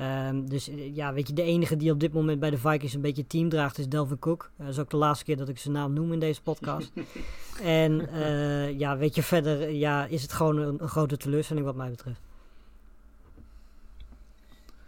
Um, 0.00 0.48
dus 0.48 0.70
ja, 0.92 1.12
weet 1.12 1.28
je, 1.28 1.34
de 1.34 1.42
enige 1.42 1.76
die 1.76 1.90
op 1.90 2.00
dit 2.00 2.12
moment 2.12 2.40
bij 2.40 2.50
de 2.50 2.58
Vikings 2.58 2.94
een 2.94 3.00
beetje 3.00 3.26
team 3.26 3.48
draagt 3.48 3.78
is 3.78 3.88
Delvin 3.88 4.18
Cook. 4.18 4.50
Uh, 4.52 4.66
dat 4.66 4.74
is 4.74 4.80
ook 4.80 4.90
de 4.90 4.96
laatste 4.96 5.24
keer 5.24 5.36
dat 5.36 5.48
ik 5.48 5.58
zijn 5.58 5.74
naam 5.74 5.92
noem 5.92 6.12
in 6.12 6.18
deze 6.18 6.42
podcast. 6.42 6.92
en 7.62 8.08
uh, 8.14 8.78
ja, 8.78 8.96
weet 8.96 9.14
je, 9.14 9.22
verder 9.22 9.70
ja, 9.70 10.06
is 10.06 10.22
het 10.22 10.32
gewoon 10.32 10.56
een, 10.56 10.82
een, 10.82 10.88
grote 10.88 11.16
teleurstelling 11.16 11.66
wat 11.66 11.74
mij 11.74 11.90
betreft. 11.90 12.20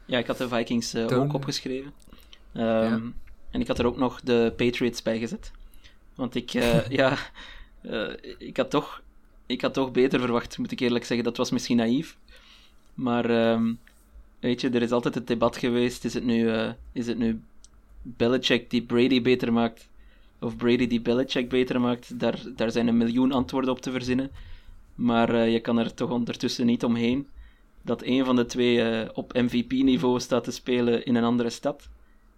Ja, 0.05 0.19
ik 0.19 0.27
had 0.27 0.39
de 0.39 0.49
Vikings 0.49 0.95
uh, 0.95 1.19
ook 1.19 1.33
opgeschreven. 1.33 1.93
Um, 2.55 2.63
ja. 2.63 3.01
En 3.51 3.61
ik 3.61 3.67
had 3.67 3.79
er 3.79 3.87
ook 3.87 3.97
nog 3.97 4.21
de 4.21 4.53
Patriots 4.57 5.03
bij 5.03 5.19
gezet. 5.19 5.51
Want 6.15 6.35
ik, 6.35 6.51
ja, 6.89 7.19
ik 8.39 8.57
had 8.57 8.71
toch 8.71 9.03
ik 9.47 9.61
had 9.61 9.75
toch 9.75 9.93
beter 9.93 10.21
verwacht, 10.21 10.59
moet 10.59 10.73
ik 10.73 10.81
eerlijk 10.81 11.05
zeggen. 11.05 11.25
Dat 11.25 11.37
was 11.37 11.51
misschien 11.51 11.77
naïef. 11.77 12.17
Maar 12.95 13.51
um, 13.51 13.79
weet 14.41 14.61
je, 14.61 14.71
er 14.71 14.83
is 14.83 14.91
altijd 14.91 15.15
het 15.15 15.27
debat 15.27 15.57
geweest. 15.57 16.05
Is 16.05 16.15
het 16.15 16.25
nu, 16.25 16.45
uh, 16.45 16.71
is 16.93 17.07
het 17.07 17.19
nu 17.19 17.41
Belichick 18.03 18.71
die 18.71 18.83
Brady 18.83 19.23
beter 19.23 19.53
maakt? 19.53 19.89
Of 20.41 20.57
Brady 20.57 20.87
die 20.87 21.01
Belichick 21.01 21.49
beter 21.49 21.81
maakt? 21.81 22.21
Daar, 22.21 22.43
daar 22.57 22.71
zijn 22.71 22.87
een 22.87 22.97
miljoen 22.97 23.33
antwoorden 23.33 23.71
op 23.71 23.81
te 23.81 23.91
verzinnen. 23.91 24.31
Maar 24.95 25.35
uh, 25.35 25.53
je 25.53 25.61
kan 25.61 25.79
er 25.79 25.95
toch 25.95 26.11
ondertussen 26.11 26.67
niet 26.67 26.85
omheen 26.85 27.29
dat 27.83 28.03
een 28.03 28.25
van 28.25 28.37
de 28.37 28.47
twee 28.47 28.77
uh, 28.77 29.09
op 29.15 29.33
MVP-niveau 29.33 30.21
staat 30.21 30.45
te 30.45 30.51
spelen 30.51 31.05
in 31.05 31.15
een 31.15 31.25
andere 31.25 31.51
stad. 31.51 31.89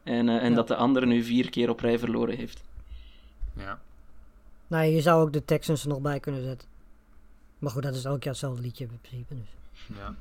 En, 0.03 0.29
en 0.29 0.51
ja. 0.51 0.57
dat 0.57 0.69
de 0.69 0.77
andere 0.77 1.07
nu 1.07 1.23
vier 1.23 1.51
keer 1.51 1.71
op 1.71 1.81
rij 1.81 1.99
verloren 1.99 2.37
heeft. 2.37 2.65
Ja. 3.57 3.81
Nou, 4.67 4.85
je 4.85 5.01
zou 5.01 5.23
ook 5.23 5.33
de 5.33 5.45
Texans 5.45 5.83
er 5.83 5.89
nog 5.89 6.01
bij 6.01 6.21
kunnen 6.21 6.43
zetten. 6.43 6.68
Maar 7.59 7.71
goed, 7.71 7.83
dat 7.83 7.95
is 7.95 8.05
elk 8.05 8.23
jaar 8.23 8.33
hetzelfde 8.33 8.63
liedje 8.63 8.85
in 8.85 8.99
principe. 9.01 9.35
Dus. 9.35 9.97
Ja. 9.97 10.05
ja, 10.05 10.09
en 10.09 10.15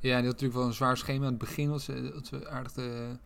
die 0.00 0.12
had 0.12 0.22
natuurlijk 0.22 0.54
wel 0.54 0.66
een 0.66 0.72
zwaar 0.72 0.96
schema 0.96 1.24
aan 1.24 1.30
het 1.30 1.38
begin. 1.38 1.68
Dat 1.68 1.82
ze, 1.82 2.10
dat 2.14 2.30
we 2.30 2.48
aardig 2.48 2.72
de 2.72 3.16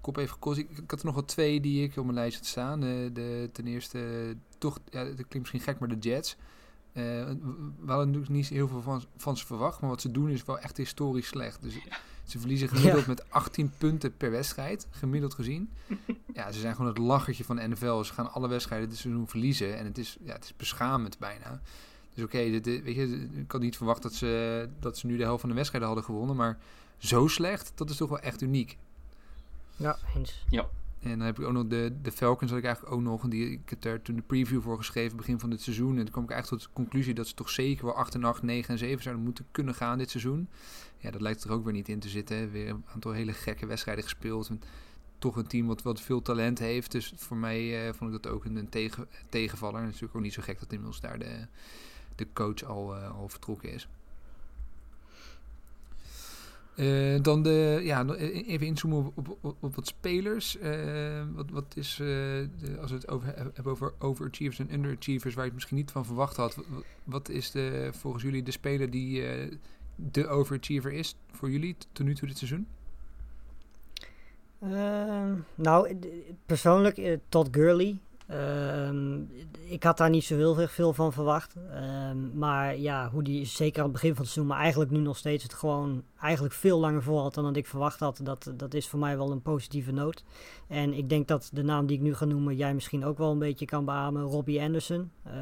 kop 0.00 0.16
even 0.16 0.32
gekost. 0.32 0.58
Ik, 0.58 0.70
ik, 0.70 0.90
had 0.90 0.98
er 0.98 1.06
nog 1.06 1.14
wel 1.14 1.24
twee 1.24 1.60
die 1.60 1.82
ik 1.82 1.96
op 1.96 2.04
mijn 2.04 2.16
lijst 2.16 2.36
had 2.36 2.46
staan. 2.46 2.80
De, 2.80 3.10
de, 3.12 3.50
ten 3.52 3.66
eerste, 3.66 4.00
toch, 4.58 4.78
ja, 4.90 5.04
dat 5.04 5.14
klinkt 5.14 5.38
misschien 5.38 5.60
gek, 5.60 5.78
maar 5.78 5.88
de 5.88 6.08
Jets. 6.08 6.36
Uh, 6.92 7.02
we 7.02 7.86
hadden 7.86 8.06
natuurlijk 8.06 8.32
niet 8.32 8.48
heel 8.48 8.68
veel 8.68 8.82
van, 8.82 9.02
van 9.16 9.36
ze 9.36 9.46
verwacht. 9.46 9.80
Maar 9.80 9.90
wat 9.90 10.00
ze 10.00 10.10
doen 10.10 10.30
is 10.30 10.44
wel 10.44 10.58
echt 10.58 10.76
historisch 10.76 11.26
slecht. 11.26 11.62
Dus 11.62 11.74
ja. 11.74 11.98
ze 12.24 12.38
verliezen 12.38 12.68
gemiddeld 12.68 13.04
ja. 13.04 13.08
met 13.08 13.30
18 13.30 13.72
punten 13.78 14.16
per 14.16 14.30
wedstrijd. 14.30 14.86
Gemiddeld 14.90 15.34
gezien. 15.34 15.70
ja, 16.34 16.52
ze 16.52 16.60
zijn 16.60 16.74
gewoon 16.74 16.90
het 16.90 16.98
lachertje 16.98 17.44
van 17.44 17.56
de 17.56 17.68
NFL. 17.68 18.02
Ze 18.02 18.12
gaan 18.12 18.32
alle 18.32 18.48
wedstrijden 18.48 18.88
dit 18.88 18.98
seizoen 18.98 19.28
verliezen. 19.28 19.78
En 19.78 19.84
het 19.84 19.98
is, 19.98 20.16
ja, 20.24 20.32
het 20.32 20.44
is 20.44 20.56
beschamend 20.56 21.18
bijna. 21.18 21.60
Dus 22.16 22.24
oké, 22.24 22.36
okay, 22.36 22.82
weet 22.82 22.94
je, 22.94 23.28
ik 23.34 23.52
had 23.52 23.60
niet 23.60 23.76
verwacht 23.76 24.02
dat 24.02 24.14
ze, 24.14 24.68
dat 24.80 24.98
ze 24.98 25.06
nu 25.06 25.16
de 25.16 25.22
helft 25.22 25.40
van 25.40 25.48
de 25.48 25.54
wedstrijden 25.54 25.88
hadden 25.88 26.06
gewonnen. 26.06 26.36
Maar 26.36 26.58
zo 26.96 27.26
slecht, 27.26 27.72
dat 27.74 27.90
is 27.90 27.96
toch 27.96 28.08
wel 28.08 28.20
echt 28.20 28.42
uniek. 28.42 28.76
Ja, 29.76 29.98
eens. 30.14 30.44
Ja. 30.48 30.68
En 30.98 31.18
dan 31.18 31.26
heb 31.26 31.38
ik 31.38 31.44
ook 31.44 31.52
nog 31.52 31.66
de, 31.66 31.92
de 32.02 32.12
Falcons, 32.12 32.50
had 32.50 32.58
ik 32.58 32.64
eigenlijk 32.64 32.94
ook 32.94 33.02
nog. 33.02 33.22
En 33.22 33.30
die, 33.30 33.50
ik 33.50 33.70
heb 33.70 33.80
daar 33.80 34.02
toen 34.02 34.16
de 34.16 34.22
preview 34.22 34.62
voor 34.62 34.76
geschreven, 34.76 35.16
begin 35.16 35.40
van 35.40 35.50
dit 35.50 35.60
seizoen. 35.60 35.96
En 35.96 36.02
toen 36.02 36.10
kwam 36.10 36.24
ik 36.24 36.30
eigenlijk 36.30 36.62
tot 36.62 36.72
de 36.72 36.82
conclusie 36.82 37.14
dat 37.14 37.28
ze 37.28 37.34
toch 37.34 37.50
zeker 37.50 37.84
wel 37.84 37.94
8 37.94 38.14
en 38.14 38.24
8, 38.24 38.42
9 38.42 38.70
en 38.70 38.78
7 38.78 39.02
zouden 39.02 39.24
moeten 39.24 39.46
kunnen 39.50 39.74
gaan 39.74 39.98
dit 39.98 40.10
seizoen. 40.10 40.48
Ja, 40.98 41.10
dat 41.10 41.20
lijkt 41.20 41.44
er 41.44 41.50
ook 41.50 41.64
weer 41.64 41.72
niet 41.72 41.88
in 41.88 42.00
te 42.00 42.08
zitten. 42.08 42.50
Weer 42.50 42.68
een 42.68 42.84
aantal 42.92 43.12
hele 43.12 43.32
gekke 43.32 43.66
wedstrijden 43.66 44.04
gespeeld. 44.04 44.48
En 44.48 44.60
toch 45.18 45.36
een 45.36 45.46
team 45.46 45.66
wat, 45.66 45.82
wat 45.82 46.00
veel 46.00 46.22
talent 46.22 46.58
heeft. 46.58 46.92
Dus 46.92 47.12
voor 47.16 47.36
mij 47.36 47.86
uh, 47.86 47.92
vond 47.94 48.14
ik 48.14 48.22
dat 48.22 48.32
ook 48.32 48.44
een, 48.44 48.56
een 48.56 48.68
tegen, 48.68 49.08
tegenvaller. 49.28 49.80
En 49.80 49.84
het 49.84 49.94
is 49.94 50.00
natuurlijk 50.00 50.16
ook 50.18 50.22
niet 50.22 50.44
zo 50.44 50.52
gek 50.52 50.60
dat 50.60 50.72
inmiddels 50.72 51.00
daar 51.00 51.18
de 51.18 51.46
de 52.16 52.26
coach 52.32 52.62
al, 52.64 52.96
uh, 52.96 53.18
al 53.18 53.28
vertrokken 53.28 53.72
is. 53.72 53.88
Uh, 56.76 57.22
dan 57.22 57.42
de, 57.42 57.80
ja, 57.82 58.04
even 58.14 58.66
inzoomen 58.66 59.12
op, 59.14 59.56
op, 59.60 59.74
wat 59.74 59.86
spelers. 59.86 60.56
Uh, 60.56 61.22
wat, 61.34 61.50
wat 61.50 61.76
is, 61.76 61.94
de, 61.96 62.48
als 62.80 62.90
we 62.90 62.96
het 62.96 63.08
over, 63.08 63.34
hebben 63.36 63.72
over 63.72 63.92
overachievers 63.98 64.58
en 64.58 64.74
underachievers, 64.74 65.34
waar 65.34 65.44
je 65.44 65.50
het 65.50 65.58
misschien 65.58 65.76
niet 65.76 65.90
van 65.90 66.04
verwacht 66.04 66.36
had. 66.36 66.54
Wat, 66.54 66.64
wat 67.04 67.28
is 67.28 67.50
de, 67.50 67.88
volgens 67.92 68.22
jullie 68.22 68.42
de 68.42 68.50
speler 68.50 68.90
die 68.90 69.24
de 69.94 70.28
overachiever 70.28 70.92
is 70.92 71.16
voor 71.30 71.50
jullie 71.50 71.76
tot 71.92 72.06
nu 72.06 72.14
toe 72.14 72.28
dit 72.28 72.38
seizoen? 72.38 72.66
Ehm, 74.60 75.34
nou, 75.54 75.98
persoonlijk 76.46 77.18
Todd 77.28 77.48
Gurley. 77.50 77.98
Uh, 78.30 78.90
ik 79.68 79.82
had 79.82 79.96
daar 79.96 80.10
niet 80.10 80.24
zo 80.24 80.36
heel 80.36 80.68
veel 80.68 80.92
van 80.92 81.12
verwacht. 81.12 81.54
Uh, 81.56 82.10
maar 82.34 82.78
ja, 82.78 83.10
hoe 83.10 83.22
die 83.22 83.44
zeker 83.44 83.78
aan 83.78 83.84
het 83.84 83.92
begin 83.92 84.14
van 84.14 84.22
het 84.22 84.32
seizoen, 84.32 84.52
maar 84.54 84.62
eigenlijk 84.62 84.90
nu 84.90 84.98
nog 84.98 85.16
steeds 85.16 85.42
het 85.42 85.54
gewoon 85.54 86.02
eigenlijk 86.20 86.54
veel 86.54 86.78
langer 86.78 87.02
voor 87.02 87.20
had 87.20 87.34
dan 87.34 87.44
dat 87.44 87.56
ik 87.56 87.66
verwacht 87.66 88.00
had. 88.00 88.20
Dat, 88.22 88.52
dat 88.56 88.74
is 88.74 88.88
voor 88.88 88.98
mij 88.98 89.16
wel 89.16 89.30
een 89.30 89.42
positieve 89.42 89.92
noot. 89.92 90.24
En 90.68 90.92
ik 90.92 91.08
denk 91.08 91.28
dat 91.28 91.50
de 91.52 91.62
naam 91.62 91.86
die 91.86 91.96
ik 91.96 92.02
nu 92.02 92.14
ga 92.14 92.24
noemen, 92.24 92.56
jij 92.56 92.74
misschien 92.74 93.04
ook 93.04 93.18
wel 93.18 93.30
een 93.30 93.38
beetje 93.38 93.66
kan 93.66 93.84
beamen. 93.84 94.22
Robbie 94.22 94.62
Anderson. 94.62 95.10
Uh, 95.26 95.32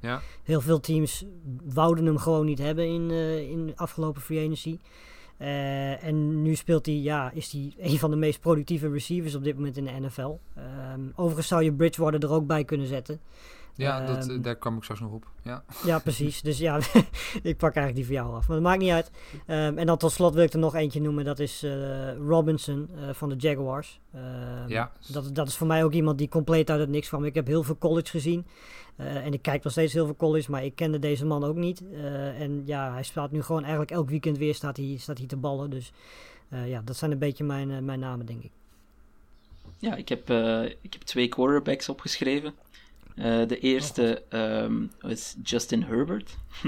ja. 0.00 0.20
Heel 0.42 0.60
veel 0.60 0.80
teams 0.80 1.24
wouden 1.64 2.06
hem 2.06 2.18
gewoon 2.18 2.46
niet 2.46 2.58
hebben 2.58 2.86
in, 2.86 3.10
uh, 3.10 3.50
in 3.50 3.72
afgelopen 3.76 4.22
free 4.22 4.38
agency. 4.38 4.78
Uh, 5.38 6.04
en 6.04 6.42
nu 6.42 6.54
speelt 6.54 6.86
hij, 6.86 6.94
ja, 6.94 7.30
is 7.30 7.52
hij 7.52 7.74
een 7.78 7.98
van 7.98 8.10
de 8.10 8.16
meest 8.16 8.40
productieve 8.40 8.90
receivers 8.90 9.34
op 9.34 9.44
dit 9.44 9.54
moment 9.54 9.76
in 9.76 9.84
de 9.84 10.00
NFL. 10.00 10.38
Ehm, 10.54 11.00
overigens 11.14 11.48
zou 11.48 11.62
je 11.62 11.72
Bridgewater 11.72 12.22
er 12.22 12.30
ook 12.32 12.46
bij 12.46 12.64
kunnen 12.64 12.86
zetten. 12.86 13.20
Ja, 13.78 14.06
dat, 14.06 14.28
um, 14.28 14.42
daar 14.42 14.56
kwam 14.56 14.76
ik 14.76 14.82
straks 14.82 15.00
nog 15.00 15.12
op. 15.12 15.26
Ja, 15.42 15.64
ja 15.84 15.98
precies. 16.08 16.42
Dus 16.42 16.58
ja, 16.58 16.76
ik 17.42 17.56
pak 17.56 17.74
eigenlijk 17.74 17.94
die 17.94 18.04
voor 18.04 18.14
jou 18.14 18.34
af. 18.34 18.48
Maar 18.48 18.56
dat 18.56 18.66
maakt 18.66 18.80
niet 18.80 18.90
uit. 18.90 19.10
Um, 19.46 19.78
en 19.78 19.86
dan 19.86 19.98
tot 19.98 20.12
slot 20.12 20.34
wil 20.34 20.44
ik 20.44 20.52
er 20.52 20.58
nog 20.58 20.74
eentje 20.74 21.00
noemen. 21.00 21.24
Dat 21.24 21.38
is 21.38 21.64
uh, 21.64 22.16
Robinson 22.16 22.88
uh, 22.94 23.08
van 23.12 23.28
de 23.28 23.36
Jaguars. 23.36 24.00
ja. 24.66 24.92
Dat, 25.12 25.34
dat 25.34 25.48
is 25.48 25.56
voor 25.56 25.66
mij 25.66 25.84
ook 25.84 25.92
iemand 25.92 26.18
die 26.18 26.28
compleet 26.28 26.70
uit 26.70 26.80
het 26.80 26.88
niks 26.88 27.08
kwam. 27.08 27.24
Ik 27.24 27.34
heb 27.34 27.46
heel 27.46 27.62
veel 27.62 27.78
college 27.78 28.10
gezien. 28.10 28.46
Uh, 28.96 29.26
en 29.26 29.32
ik 29.32 29.42
kijk 29.42 29.62
nog 29.62 29.72
steeds 29.72 29.92
heel 29.92 30.04
veel 30.04 30.16
college, 30.16 30.50
maar 30.50 30.64
ik 30.64 30.74
kende 30.74 30.98
deze 30.98 31.26
man 31.26 31.44
ook 31.44 31.56
niet. 31.56 31.82
Uh, 31.92 32.40
en 32.40 32.62
ja, 32.66 32.92
hij 32.92 33.02
staat 33.02 33.30
nu 33.30 33.42
gewoon 33.42 33.62
eigenlijk 33.62 33.90
elk 33.90 34.08
weekend 34.08 34.38
weer 34.38 34.54
staat 34.54 34.76
hij, 34.76 34.96
staat 34.98 35.18
hij 35.18 35.26
te 35.26 35.36
ballen. 35.36 35.70
Dus 35.70 35.92
Eh, 36.48 36.68
ja, 36.68 36.82
dat 36.84 36.96
zijn 36.96 37.10
een 37.10 37.18
beetje 37.18 37.44
mijn, 37.44 37.70
eh, 37.70 37.78
mijn 37.78 38.00
namen, 38.00 38.26
denk 38.26 38.42
ik. 38.42 38.50
Ja, 39.78 39.94
ik 39.94 40.08
heb, 40.08 40.30
eh, 40.30 40.64
ik 40.64 40.92
heb 40.92 41.02
twee 41.02 41.28
quarterbacks 41.28 41.88
opgeschreven. 41.88 42.54
Eh, 43.18 43.48
de 43.48 43.58
eerste 43.58 44.22
ehm, 44.28 44.86
is 45.00 45.36
Justin 45.42 45.82
Herbert. 45.82 46.36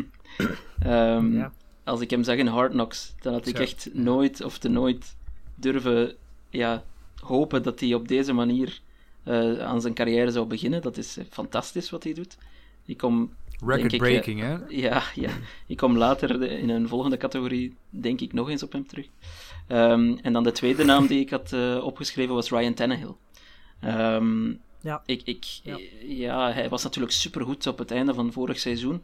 Ehm, 0.83 1.37
Ja. 1.37 1.53
Als 1.85 2.01
ik 2.01 2.11
hem 2.11 2.23
zag 2.23 2.37
in 2.37 2.47
Hard 2.47 2.71
Knocks, 2.73 3.15
dan 3.21 3.33
had 3.33 3.47
ik 3.47 3.59
echt 3.59 3.89
nooit 3.93 4.43
of 4.45 4.59
te 4.59 4.69
nooit 4.69 5.17
durven 5.55 6.15
ja, 6.51 6.85
hopen 7.21 7.63
dat 7.63 7.81
hij 7.81 7.95
op 7.95 8.09
deze 8.09 8.33
manier 8.33 8.81
eh, 9.23 9.59
aan 9.59 9.81
zijn 9.81 9.95
carrière 9.95 10.31
zou 10.31 10.47
beginnen. 10.47 10.83
Dat 10.83 10.97
is 10.97 11.17
eh, 11.17 11.25
fantastisch 11.31 11.91
wat 11.91 12.05
hij 12.05 12.15
doet. 12.15 12.37
Ik 12.85 12.97
kom 12.97 13.35
Record 13.59 13.79
Denk 13.81 13.93
ik, 13.93 13.99
breaking, 13.99 14.41
hè? 14.41 14.57
ja, 14.69 15.03
ja, 15.15 15.31
ik 15.67 15.77
kom 15.77 15.97
later 15.97 16.43
in 16.43 16.69
een 16.69 16.89
volgende 16.89 17.17
categorie, 17.17 17.75
denk 17.91 18.21
ik, 18.21 18.33
nog 18.33 18.49
eens 18.49 18.63
op 18.63 18.73
hem 18.73 18.87
terug. 18.87 19.07
Ehm, 19.67 20.17
en 20.23 20.33
dan 20.33 20.43
de 20.43 20.53
tweede 20.53 20.85
naam 20.85 21.07
die 21.07 21.21
ik 21.21 21.31
had 21.31 21.53
opgeschreven 21.83 22.35
was 22.35 22.51
Ryan 22.51 22.75
Tannehill. 22.75 23.15
Ja. 24.81 25.03
ik, 25.07 25.21
ik, 25.25 25.45
Ja. 25.63 25.79
ja. 26.07 26.53
hij 26.53 26.69
was 26.69 26.83
natuurlijk 26.83 27.13
supergoed 27.13 27.67
op 27.67 27.79
het 27.79 27.91
einde 27.91 28.15
van 28.15 28.33
vorig 28.33 28.59
seizoen. 28.59 29.03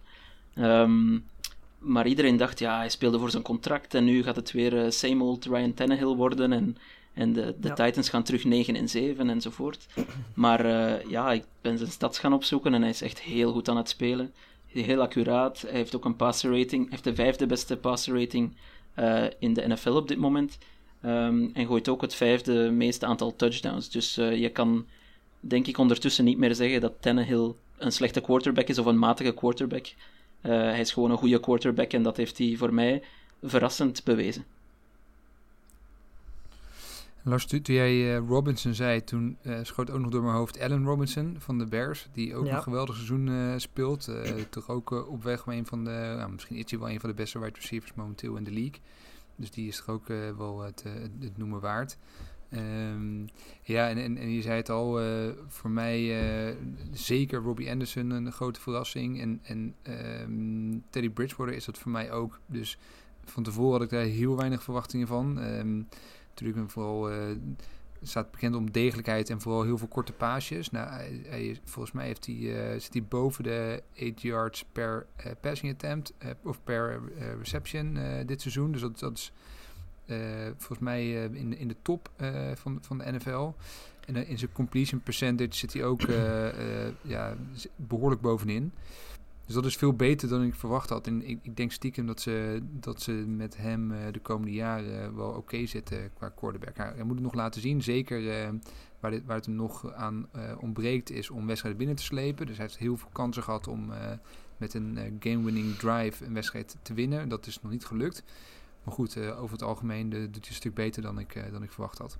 Ehm, 0.54 1.18
maar 1.78 2.06
iedereen 2.06 2.36
dacht, 2.36 2.58
ja, 2.58 2.76
hij 2.76 2.88
speelde 2.88 3.18
voor 3.18 3.30
zijn 3.30 3.42
contract 3.42 3.94
en 3.94 4.04
nu 4.04 4.22
gaat 4.22 4.36
het 4.36 4.52
weer 4.52 4.84
eh, 4.84 4.90
same 4.90 5.24
old 5.24 5.44
Ryan 5.44 5.74
Tannehill 5.74 6.14
worden 6.14 6.52
en, 6.52 6.76
en 7.12 7.32
de, 7.32 7.54
de 7.60 7.68
Ja. 7.68 7.74
Titans 7.74 8.08
gaan 8.08 8.22
terug 8.22 8.44
9 8.44 8.76
en 8.76 8.88
7 8.88 9.30
enzovoort. 9.30 9.86
Maar 10.34 10.64
eh, 10.64 11.10
ja, 11.10 11.32
ik 11.32 11.44
ben 11.60 11.78
zijn 11.78 11.90
stats 11.90 12.18
gaan 12.18 12.32
opzoeken 12.32 12.74
en 12.74 12.80
hij 12.80 12.90
is 12.90 13.02
echt 13.02 13.20
heel 13.20 13.52
goed 13.52 13.68
aan 13.68 13.76
het 13.76 13.88
spelen. 13.88 14.32
Heel 14.66 15.00
accuraat. 15.00 15.60
Hij 15.60 15.70
heeft 15.70 15.96
ook 15.96 16.04
een 16.04 16.16
passer 16.16 16.58
rating. 16.58 16.80
Hij 16.82 16.90
heeft 16.90 17.04
de 17.04 17.14
vijfde 17.14 17.46
beste 17.46 17.76
passer 17.76 18.20
rating 18.20 18.56
eh, 18.94 19.24
in 19.38 19.54
de 19.54 19.68
NFL 19.68 19.90
op 19.90 20.08
dit 20.08 20.18
moment. 20.18 20.58
Ehm, 21.02 21.48
en 21.52 21.66
gooit 21.66 21.88
ook 21.88 22.00
het 22.00 22.14
vijfde 22.14 22.70
meeste 22.70 23.06
aantal 23.06 23.36
touchdowns. 23.36 23.90
Dus 23.90 24.14
je 24.14 24.50
kan, 24.52 24.86
denk 25.40 25.66
ik, 25.66 25.78
ondertussen 25.78 26.24
niet 26.24 26.38
meer 26.38 26.54
zeggen 26.54 26.80
dat 26.80 26.92
Tannehill 27.00 27.52
een 27.78 27.92
slechte 27.92 28.20
quarterback 28.20 28.68
is 28.68 28.78
of 28.78 28.86
een 28.86 28.98
matige 28.98 29.32
quarterback. 29.34 29.86
Eh, 30.40 30.50
hij 30.50 30.80
is 30.80 30.92
gewoon 30.92 31.10
een 31.10 31.16
goede 31.18 31.40
quarterback 31.40 31.92
en 31.92 32.02
dat 32.02 32.16
heeft 32.16 32.38
hij 32.38 32.54
voor 32.58 32.74
mij 32.74 33.02
verrassend 33.42 34.04
bewezen. 34.04 34.44
Lars, 37.22 37.46
toen 37.46 37.60
jij 37.62 38.16
eh, 38.16 38.22
Robinson 38.28 38.74
zei, 38.74 39.04
toen 39.04 39.36
eh, 39.42 39.58
schoot 39.62 39.90
ook 39.90 40.00
nog 40.00 40.10
door 40.10 40.22
mijn 40.22 40.34
hoofd 40.34 40.60
Allen 40.60 40.84
Robinson 40.84 41.36
van 41.38 41.58
de 41.58 41.66
Bears, 41.66 42.08
die 42.12 42.34
ook 42.34 42.46
Ja. 42.46 42.56
een 42.56 42.62
geweldig 42.62 42.94
seizoen 42.94 43.28
eh, 43.28 43.54
speelt. 43.56 44.08
Eh, 44.08 44.32
toch 44.50 44.68
ook 44.68 44.90
op 45.08 45.22
weg 45.22 45.46
met 45.46 45.56
een 45.56 45.66
van 45.66 45.84
de, 45.84 46.14
nou, 46.16 46.30
misschien 46.30 46.56
is 46.56 46.70
hij 46.70 46.78
wel 46.78 46.90
een 46.90 47.00
van 47.00 47.08
de 47.10 47.14
beste 47.16 47.38
wide 47.38 47.58
receivers 47.60 47.94
momenteel 47.94 48.36
in 48.36 48.44
de 48.44 48.50
league. 48.52 48.80
Dus 49.36 49.50
die 49.50 49.68
is 49.68 49.76
toch 49.76 49.88
ook 49.88 50.08
eh, 50.08 50.16
wel 50.36 50.60
het, 50.60 50.84
het 51.20 51.36
noemen 51.38 51.60
waard. 51.60 51.96
Ehm, 52.56 53.26
ja, 53.62 53.88
en, 53.88 54.16
en, 54.18 54.30
je 54.30 54.42
zei 54.42 54.56
het 54.56 54.70
al, 54.70 55.00
eh, 55.00 55.06
voor 55.48 55.70
mij 55.70 56.20
eh, 56.48 56.56
zeker 56.92 57.40
Robbie 57.40 57.70
Anderson 57.70 58.10
een 58.10 58.32
grote 58.32 58.60
verrassing. 58.60 59.20
En, 59.20 59.40
en 59.42 59.74
ehm, 59.82 60.78
Teddy 60.90 61.10
Bridgewater 61.10 61.54
is 61.54 61.64
dat 61.64 61.78
voor 61.78 61.90
mij 61.90 62.12
ook. 62.12 62.40
Dus 62.46 62.78
van 63.24 63.42
tevoren 63.42 63.72
had 63.72 63.82
ik 63.82 63.90
daar 63.90 64.04
heel 64.04 64.36
weinig 64.36 64.62
verwachtingen 64.62 65.06
van. 65.06 65.40
Ehm, 65.40 65.82
natuurlijk 66.28 66.70
vooral 66.70 67.10
eh, 67.10 67.18
staat 68.02 68.30
bekend 68.30 68.54
om 68.54 68.70
degelijkheid 68.70 69.30
en 69.30 69.40
vooral 69.40 69.62
heel 69.62 69.78
veel 69.78 69.88
korte 69.88 70.12
paasjes. 70.12 70.70
Nou, 70.70 71.16
volgens 71.64 71.94
mij 71.94 72.06
heeft 72.06 72.26
hij, 72.26 72.80
zit 72.80 72.92
hij 72.92 73.04
boven 73.04 73.44
de 73.44 73.82
8 74.00 74.22
yards 74.22 74.64
per 74.72 75.06
passing 75.40 75.72
attempt 75.72 76.14
of 76.42 76.60
per 76.64 77.00
reception 77.38 77.98
dit 78.26 78.40
seizoen. 78.40 78.72
Dus 78.72 78.80
dat, 78.80 78.98
dat 78.98 79.12
is 79.12 79.32
volgens 80.56 80.78
mij 80.78 81.00
eh, 81.24 81.34
in, 81.34 81.50
de- 81.50 81.58
in 81.58 81.68
de 81.68 81.76
top 81.82 82.10
eh, 82.16 82.50
van, 82.54 82.78
van 82.82 82.98
de 82.98 83.12
NFL. 83.12 83.50
En 84.06 84.16
eh, 84.16 84.30
in 84.30 84.38
zijn 84.38 84.52
completion 84.52 85.00
percentage 85.00 85.54
zit 85.54 85.72
hij 85.72 85.84
ook 85.84 86.02
eh, 86.02 86.48
eh, 86.86 86.92
ja, 87.02 87.36
behoorlijk 87.76 88.20
bovenin. 88.20 88.72
Dus 89.46 89.54
dat 89.54 89.64
is 89.66 89.76
veel 89.76 89.92
beter 89.92 90.28
dan 90.28 90.42
ik 90.42 90.54
verwacht 90.54 90.88
had. 90.88 91.06
En 91.06 91.28
ik, 91.28 91.38
ik 91.42 91.56
denk 91.56 91.72
stiekem 91.72 92.06
dat 92.06 92.20
ze, 92.20 92.62
dat 92.72 93.02
ze 93.02 93.12
met 93.12 93.56
hem 93.56 93.92
eh, 93.92 93.98
de 94.12 94.18
komende 94.20 94.52
jaren 94.52 95.16
wel 95.16 95.28
oké 95.30 95.66
zitten 95.66 96.10
qua 96.14 96.28
quarterback. 96.28 96.76
Hij, 96.76 97.02
moet 97.04 97.14
het 97.14 97.22
nog 97.24 97.34
laten 97.34 97.60
zien. 97.60 97.82
Zeker 97.82 98.30
eh, 98.42 98.48
waar, 99.00 99.10
dit, 99.10 99.22
waar 99.26 99.36
het 99.36 99.46
hem 99.46 99.54
nog 99.54 99.92
aan 99.92 100.28
eh, 100.32 100.40
ontbreekt 100.60 101.10
is 101.10 101.30
om 101.30 101.46
wedstrijden 101.46 101.78
binnen 101.78 101.96
te 101.96 102.02
slepen. 102.02 102.46
Dus 102.46 102.56
hij 102.56 102.66
heeft 102.66 102.78
heel 102.78 102.96
veel 102.96 103.08
kansen 103.12 103.42
gehad 103.42 103.68
om 103.68 103.92
eh, 103.92 103.98
met 104.56 104.74
een 104.74 104.98
eh, 104.98 105.04
game-winning 105.20 105.74
drive 105.76 106.24
een 106.24 106.34
wedstrijd 106.34 106.76
te 106.82 106.94
winnen. 106.94 107.28
Dat 107.28 107.46
is 107.46 107.62
nog 107.62 107.72
niet 107.72 107.84
gelukt. 107.84 108.22
Maar 108.86 108.94
goed, 108.94 109.16
eh, 109.16 109.42
over 109.42 109.52
het 109.52 109.62
algemeen 109.62 110.10
doet 110.10 110.20
hij 110.20 110.48
een 110.48 110.54
stuk 110.54 110.74
beter 110.74 111.02
dan 111.02 111.18
ik, 111.18 111.34
eh, 111.34 111.42
dan 111.52 111.62
ik 111.62 111.72
verwacht 111.72 111.98
had. 111.98 112.18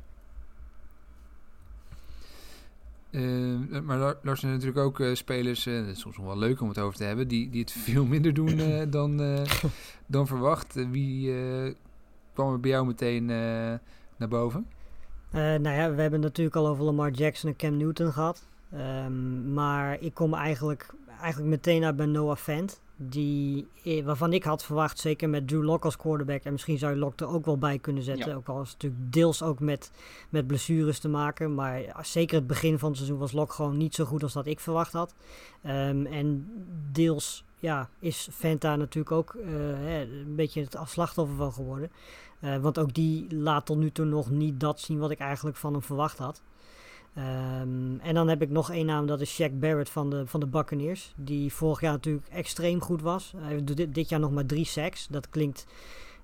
Eh, 3.11 3.81
maar 3.83 4.17
Lars 4.23 4.41
zijn 4.41 4.53
natuurlijk 4.53 4.79
ook 4.79 5.01
eh, 5.01 5.15
spelers, 5.15 5.65
dat 5.65 5.87
is 5.87 6.01
soms 6.01 6.17
nog 6.17 6.27
wel 6.27 6.39
leuk 6.39 6.61
om 6.61 6.69
het 6.69 6.79
over 6.79 6.97
te 6.99 7.05
hebben, 7.05 7.29
die, 7.29 7.51
die 7.51 7.61
het 7.61 7.73
veel 7.89 8.05
minder 8.05 8.35
doen 8.35 8.59
eh, 8.59 8.83
dan, 8.99 9.21
eh, 9.21 9.43
dan 10.07 10.27
verwacht. 10.27 10.75
Wie 10.91 11.39
eh, 11.39 11.75
kwam 12.33 12.53
er 12.53 12.61
bij 12.61 12.71
jou 12.71 12.87
meteen 12.87 13.31
eh, 13.31 13.37
naar 14.17 14.29
boven? 14.29 14.67
Eh, 15.31 15.41
nou 15.41 15.69
ja, 15.69 15.95
we 15.95 16.01
hebben 16.01 16.21
natuurlijk 16.21 16.57
al 16.57 16.67
over 16.67 16.85
Lamar 16.85 17.11
Jackson 17.11 17.51
en 17.51 17.57
Cam 17.57 17.77
Newton 17.77 18.13
gehad. 18.13 18.47
Ehm, 18.73 19.53
maar 19.53 20.01
ik 20.01 20.15
kom 20.15 20.35
eigenlijk, 20.35 20.95
eigenlijk 21.21 21.51
meteen 21.51 21.85
uit 21.85 21.97
bij 21.97 22.07
Noah 22.07 22.37
Fant. 22.37 22.81
Die, 22.97 23.67
eh, 23.85 24.05
waarvan 24.05 24.33
ik 24.33 24.45
had 24.45 24.65
verwacht, 24.65 24.99
zeker 24.99 25.29
met 25.29 25.49
Drew 25.49 25.63
Lock 25.63 25.85
als 25.85 25.97
quarterback. 25.97 26.43
En 26.43 26.53
misschien 26.53 26.79
zou 26.79 26.93
je 26.93 26.99
Lock 26.99 27.21
er 27.21 27.29
ook 27.29 27.45
wel 27.45 27.59
bij 27.59 27.79
kunnen 27.79 28.03
zetten. 28.03 28.29
Ja. 28.29 28.35
Ook 28.35 28.49
al 28.49 28.61
is 28.61 28.71
het 28.71 28.83
natuurlijk 28.83 29.13
deels 29.13 29.43
ook 29.43 29.61
met, 29.61 29.91
met 30.29 30.47
blessures 30.47 30.99
te 30.99 31.09
maken. 31.09 31.55
Maar 31.55 31.83
zeker 32.03 32.37
het 32.37 32.47
begin 32.47 32.79
van 32.79 32.89
het 32.89 32.97
seizoen 32.97 33.19
was 33.19 33.33
Lock 33.33 33.53
gewoon 33.53 33.77
niet 33.77 33.95
zo 33.95 34.05
goed 34.05 34.23
als 34.23 34.33
dat 34.33 34.47
ik 34.47 34.61
verwacht 34.61 34.93
had. 34.93 35.15
Ehm, 35.63 36.07
en 36.07 36.49
deels 36.93 37.45
ja, 37.59 37.89
is 37.99 38.29
Fanta 38.33 38.77
natuurlijk 38.77 39.13
ook 39.13 39.35
eh, 39.35 39.49
hè, 39.59 40.01
een 40.01 40.35
beetje 40.35 40.61
het 40.61 40.79
slachtoffer 40.85 41.37
van 41.37 41.53
geworden. 41.53 41.91
Eh, 42.41 42.57
want 42.57 42.79
ook 42.79 42.95
die 42.95 43.35
laat 43.35 43.67
tot 43.67 43.77
nu 43.77 43.91
toe 43.91 44.05
nog 44.05 44.31
niet 44.31 44.61
dat 44.61 44.81
zien 44.81 44.99
wat 44.99 45.11
ik 45.11 45.19
eigenlijk 45.19 45.57
van 45.57 45.73
hem 45.73 45.83
verwacht 45.83 46.19
had. 46.19 46.43
Ehm, 47.17 47.99
en 48.01 48.15
dan 48.15 48.29
heb 48.29 48.43
ik 48.43 48.51
nog 48.51 48.71
één 48.71 48.87
naam, 48.87 49.07
dat 49.07 49.21
is 49.21 49.41
Shaq 49.43 49.53
Barrett 49.59 49.91
van 49.91 50.11
de, 50.11 50.27
van 50.27 50.41
de 50.41 50.47
Buccaneers. 50.47 51.13
Die 51.17 51.53
vorig 51.53 51.81
jaar 51.81 51.93
natuurlijk 51.93 52.29
extreem 52.29 52.81
goed 52.81 53.03
was. 53.03 53.33
Hij 53.37 53.53
heeft 53.53 53.77
dit, 53.77 53.95
dit 53.95 54.09
jaar 54.09 54.21
nog 54.21 54.31
maar 54.31 54.47
drie 54.47 54.65
sacks. 54.65 55.07
Dat 55.07 55.29
klinkt, 55.31 55.67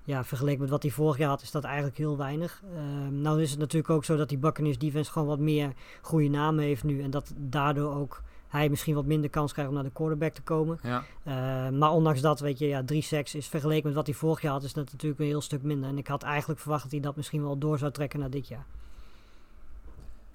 ja, 0.03 0.23
vergeleken 0.23 0.61
met 0.61 0.69
wat 0.69 0.81
hij 0.81 0.91
vorig 0.91 1.17
jaar 1.17 1.29
had, 1.29 1.41
is 1.41 1.51
dat 1.51 1.63
eigenlijk 1.63 1.97
heel 1.97 2.17
weinig. 2.17 2.61
Ehm, 2.75 3.21
nou 3.21 3.41
is 3.41 3.51
het 3.51 3.59
natuurlijk 3.59 3.93
ook 3.93 4.05
zo 4.05 4.15
dat 4.15 4.29
die 4.29 4.37
Buccaneers 4.37 4.77
defense 4.77 5.11
gewoon 5.11 5.27
wat 5.27 5.39
meer 5.39 5.73
goede 6.01 6.27
namen 6.29 6.63
heeft 6.63 6.83
nu. 6.83 7.01
En 7.01 7.09
dat 7.09 7.33
daardoor 7.37 7.95
ook 7.95 8.21
hij 8.47 8.69
misschien 8.69 8.95
wat 8.95 9.05
minder 9.05 9.29
kans 9.29 9.51
krijgt 9.51 9.69
om 9.69 9.75
naar 9.75 9.85
de 9.85 9.93
quarterback 9.93 10.33
te 10.33 10.41
komen. 10.41 10.79
Ja, 10.83 11.03
Uh, 11.27 11.69
maar 11.69 11.91
ondanks 11.91 12.21
dat, 12.21 12.39
weet 12.39 12.59
je, 12.59 12.67
ja, 12.67 12.83
drie 12.83 13.01
sacks 13.01 13.35
is 13.35 13.47
vergeleken 13.47 13.85
met 13.85 13.95
wat 13.95 14.05
hij 14.05 14.15
vorig 14.15 14.41
jaar 14.41 14.51
had, 14.51 14.63
is 14.63 14.73
dat 14.73 14.91
natuurlijk 14.91 15.19
een 15.19 15.27
heel 15.27 15.41
stuk 15.41 15.61
minder. 15.63 15.89
En 15.89 15.97
ik 15.97 16.07
had 16.07 16.23
eigenlijk 16.23 16.59
verwacht 16.59 16.83
dat 16.83 16.91
hij 16.91 16.99
dat 16.99 17.15
misschien 17.15 17.43
wel 17.43 17.57
door 17.57 17.77
zou 17.77 17.91
trekken 17.91 18.19
naar 18.19 18.29
dit 18.29 18.47
jaar. 18.47 18.65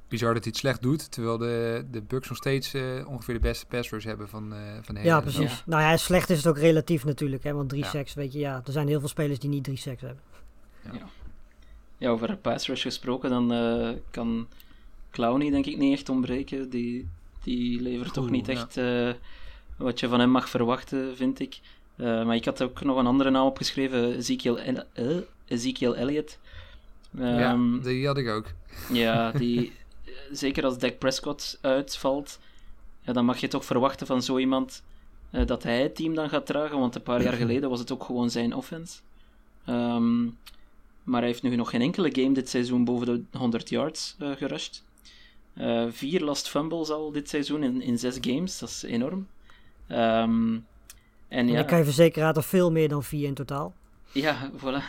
Bizar 0.09 0.35
dat 0.35 0.43
hij 0.43 0.53
het 0.53 0.61
slecht 0.61 0.83
doet, 0.83 1.11
terwijl 1.13 1.39
de, 1.39 1.85
de 1.91 2.01
Bucks 2.03 2.29
nog 2.29 2.39
steeds 2.39 2.75
eh, 2.75 2.83
ongeveer 3.09 3.35
de 3.35 3.41
beste 3.41 3.67
pass 3.67 3.91
rush 3.91 4.05
hebben 4.05 4.29
van, 4.29 4.53
eh 4.53 4.59
van 4.83 4.95
de 4.95 5.01
hele 5.01 5.13
Ja, 5.13 5.21
precies. 5.21 5.51
Ja. 5.53 5.63
Nou 5.67 5.83
ja, 5.83 5.97
slecht 5.97 6.31
is 6.31 6.37
het 6.37 6.47
ook 6.47 6.59
relatief 6.59 7.05
natuurlijk, 7.05 7.43
hè, 7.45 7.53
want 7.53 7.69
drie 7.69 7.83
Ja. 7.83 7.89
sacks, 7.91 8.15
weet 8.15 8.33
je, 8.33 8.39
ja, 8.39 8.63
er 8.67 8.73
zijn 8.73 8.89
heel 8.89 8.99
veel 9.01 9.09
spelers 9.09 9.39
die 9.39 9.51
niet 9.51 9.65
drie 9.65 9.77
sacks 9.77 10.01
hebben. 10.01 10.21
Ja, 11.99 12.09
over 12.11 12.37
pass 12.37 12.67
rush 12.67 12.83
gesproken, 12.83 13.31
dan 13.31 13.53
eh, 13.53 13.89
kan 14.11 14.49
Clowney 15.11 15.51
denk 15.51 15.67
ik 15.67 15.77
niet 15.77 15.99
echt 15.99 16.09
ontbreken. 16.09 16.71
Die, 16.71 17.09
die 17.43 17.81
levert 17.83 18.13
toch 18.13 18.31
niet 18.31 18.47
ja. 18.47 18.53
echt 18.53 18.77
eh, 18.77 19.11
wat 19.77 20.01
je 20.01 20.09
van 20.09 20.21
hem 20.21 20.31
mag 20.31 20.49
verwachten, 20.49 21.17
vind 21.17 21.41
ik. 21.41 21.59
Eh, 21.97 22.25
maar 22.25 22.35
ik 22.37 22.45
had 22.45 22.63
ook 22.63 22.83
nog 22.85 22.97
een 22.97 23.07
andere 23.07 23.31
naam 23.31 23.47
opgeschreven, 23.47 24.17
Ezekiel, 24.17 24.59
El- 24.59 24.85
eh, 24.93 25.17
Ezekiel 25.47 25.97
Elliott. 25.97 26.39
Ja, 27.11 27.39
Ehm, 27.53 27.81
die 27.81 28.07
had 28.07 28.19
ik 28.19 28.29
ook. 28.29 28.47
Ja, 28.93 29.31
die, 29.33 29.73
zeker 30.33 30.65
als 30.65 30.79
Dak 30.79 30.99
Prescott 30.99 31.59
uitvalt, 31.61 32.39
ja, 33.01 33.13
dan 33.13 33.25
mag 33.25 33.39
je 33.39 33.49
toch 33.49 33.65
verwachten 33.65 34.07
van 34.07 34.23
zo 34.23 34.39
iemand 34.39 34.83
eh, 35.31 35.47
dat 35.47 35.63
hij 35.63 35.83
het 35.83 35.95
team 35.95 36.15
dan 36.15 36.29
gaat 36.29 36.47
dragen, 36.47 36.79
want 36.79 36.95
een 36.95 37.03
paar 37.03 37.23
jaar 37.23 37.33
geleden 37.45 37.71
was 37.71 37.79
het 37.79 37.93
ook 37.93 38.05
gewoon 38.05 38.31
zijn 38.31 38.55
offense. 38.55 38.99
Ehm, 39.65 40.25
maar 41.03 41.21
hij 41.21 41.27
heeft 41.27 41.43
nu 41.43 41.57
nog 41.57 41.71
geen 41.71 41.81
enkele 41.81 42.11
game 42.13 42.33
dit 42.33 42.49
seizoen 42.49 42.85
boven 42.85 43.07
de 43.07 43.39
100 43.39 43.69
yards 43.69 44.17
eh 44.19 44.31
gerushed. 44.31 44.83
Eh, 45.55 45.85
vier 45.91 46.21
lost 46.21 46.49
fumbles 46.49 46.91
al 46.91 47.13
dit 47.13 47.29
seizoen 47.29 47.63
in, 47.63 47.83
in 47.83 47.99
zes 47.99 48.19
games, 48.21 48.59
dat 48.59 48.69
is 48.69 48.83
enorm. 48.83 49.27
Ehm, 49.87 50.55
en 50.55 50.63
En 51.29 51.49
ja, 51.49 51.61
ik 51.61 51.67
kan 51.67 51.79
je 51.79 51.85
verzekeren, 51.85 52.35
er 52.35 52.43
veel 52.43 52.73
meer 52.73 52.89
dan 52.89 53.05
vier 53.05 53.27
in 53.27 53.35
totaal. 53.35 53.75
ja, 54.13 54.51
voilà. 54.57 54.83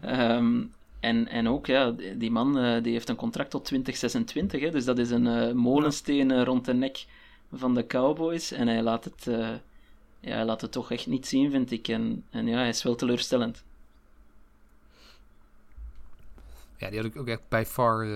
Ehm, 0.00 0.62
en, 1.00 1.28
en 1.28 1.48
ook, 1.48 1.66
ja, 1.66 1.90
die 2.16 2.30
man 2.30 2.58
eh, 2.58 2.82
die 2.82 2.92
heeft 2.92 3.08
een 3.08 3.16
contract 3.16 3.50
tot 3.50 3.64
2026, 3.64 4.60
hè, 4.60 4.70
dus 4.70 4.84
dat 4.84 4.98
is 4.98 5.10
een 5.10 5.26
eh, 5.26 5.52
molensteen 5.52 6.30
eh, 6.30 6.42
rond 6.42 6.64
de 6.64 6.74
nek 6.74 7.04
van 7.52 7.74
de 7.74 7.86
Cowboys. 7.86 8.52
En 8.52 8.68
hij 8.68 8.82
laat 8.82 9.04
het, 9.04 9.24
ja, 10.20 10.34
hij 10.34 10.44
laat 10.44 10.60
het 10.60 10.72
toch 10.72 10.90
echt 10.90 11.06
niet 11.06 11.26
zien, 11.26 11.50
vind 11.50 11.70
ik. 11.70 11.88
En, 11.88 12.24
en 12.30 12.46
ja, 12.46 12.58
hij 12.58 12.68
is 12.68 12.82
wel 12.82 12.94
teleurstellend. 12.94 13.64
ja, 16.76 16.88
die 16.90 16.98
had 16.98 17.06
ik 17.06 17.16
ook 17.16 17.28
echt 17.28 17.48
bij 17.48 17.66
far 17.66 18.06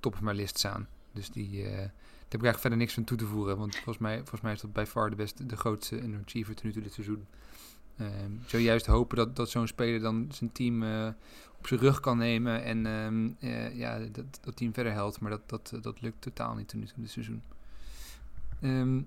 top 0.00 0.14
of 0.14 0.20
mijn 0.20 0.36
list 0.36 0.58
staan. 0.58 0.88
Dus 1.12 1.30
die, 1.30 1.62
daar 1.62 1.72
heb 1.72 2.40
ik 2.40 2.46
eigenlijk 2.46 2.58
verder 2.58 2.78
niks 2.78 2.94
van 2.94 3.04
toe 3.04 3.16
te 3.16 3.26
voegen. 3.26 3.56
Want 3.56 3.74
volgens 3.74 3.98
mij, 3.98 4.16
volgens 4.16 4.40
mij 4.40 4.52
is 4.52 4.60
dat 4.60 4.72
bij 4.72 4.86
far 4.86 5.10
de, 5.10 5.16
beste, 5.16 5.46
de 5.46 5.56
grootste 5.56 6.02
underachiever 6.02 6.54
ten 6.54 6.66
nu 6.66 6.72
toe 6.72 6.82
dit 6.82 6.92
seizoen. 6.92 7.26
Ehm, 8.00 8.32
ik 8.42 8.48
zou 8.48 8.62
juist 8.62 8.86
hopen 8.86 9.16
dat, 9.16 9.36
dat 9.36 9.50
zo'n 9.50 9.66
speler 9.66 10.00
dan 10.00 10.28
zijn 10.32 10.52
team 10.52 10.82
eh, 10.82 11.08
op 11.58 11.66
zijn 11.66 11.80
rug 11.80 12.00
kan 12.00 12.18
nemen 12.18 12.62
en 12.64 12.86
ehm, 12.86 13.28
eh, 13.38 13.76
ja, 13.76 13.98
dat, 13.98 14.24
dat 14.40 14.56
team 14.56 14.74
verder 14.74 14.92
helpt. 14.92 15.20
Maar 15.20 15.30
dat, 15.30 15.48
dat, 15.48 15.72
dat 15.82 16.00
lukt 16.00 16.20
totaal 16.20 16.54
niet 16.54 16.74
nu 16.74 16.84
toe 16.84 16.94
dit 17.02 17.10
seizoen. 17.10 17.42
Ehm, 18.60 19.00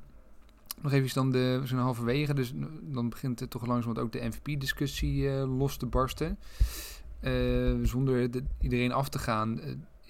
nog 0.81 0.91
even 0.91 1.13
dan 1.13 1.31
de, 1.31 1.57
we 1.61 1.67
zijn 1.67 1.79
halverwege, 1.79 2.33
dus 2.33 2.53
dan 2.81 3.09
begint 3.09 3.39
het 3.39 3.49
toch 3.49 3.65
langzamerhand 3.65 4.05
ook 4.05 4.21
de 4.21 4.27
MVP-discussie 4.27 5.29
eh, 5.29 5.57
los 5.57 5.77
te 5.77 5.85
barsten. 5.85 6.37
Zonder 7.83 8.31
de- 8.31 8.43
iedereen 8.61 8.91
af 8.91 9.09
te 9.09 9.19
gaan, 9.19 9.59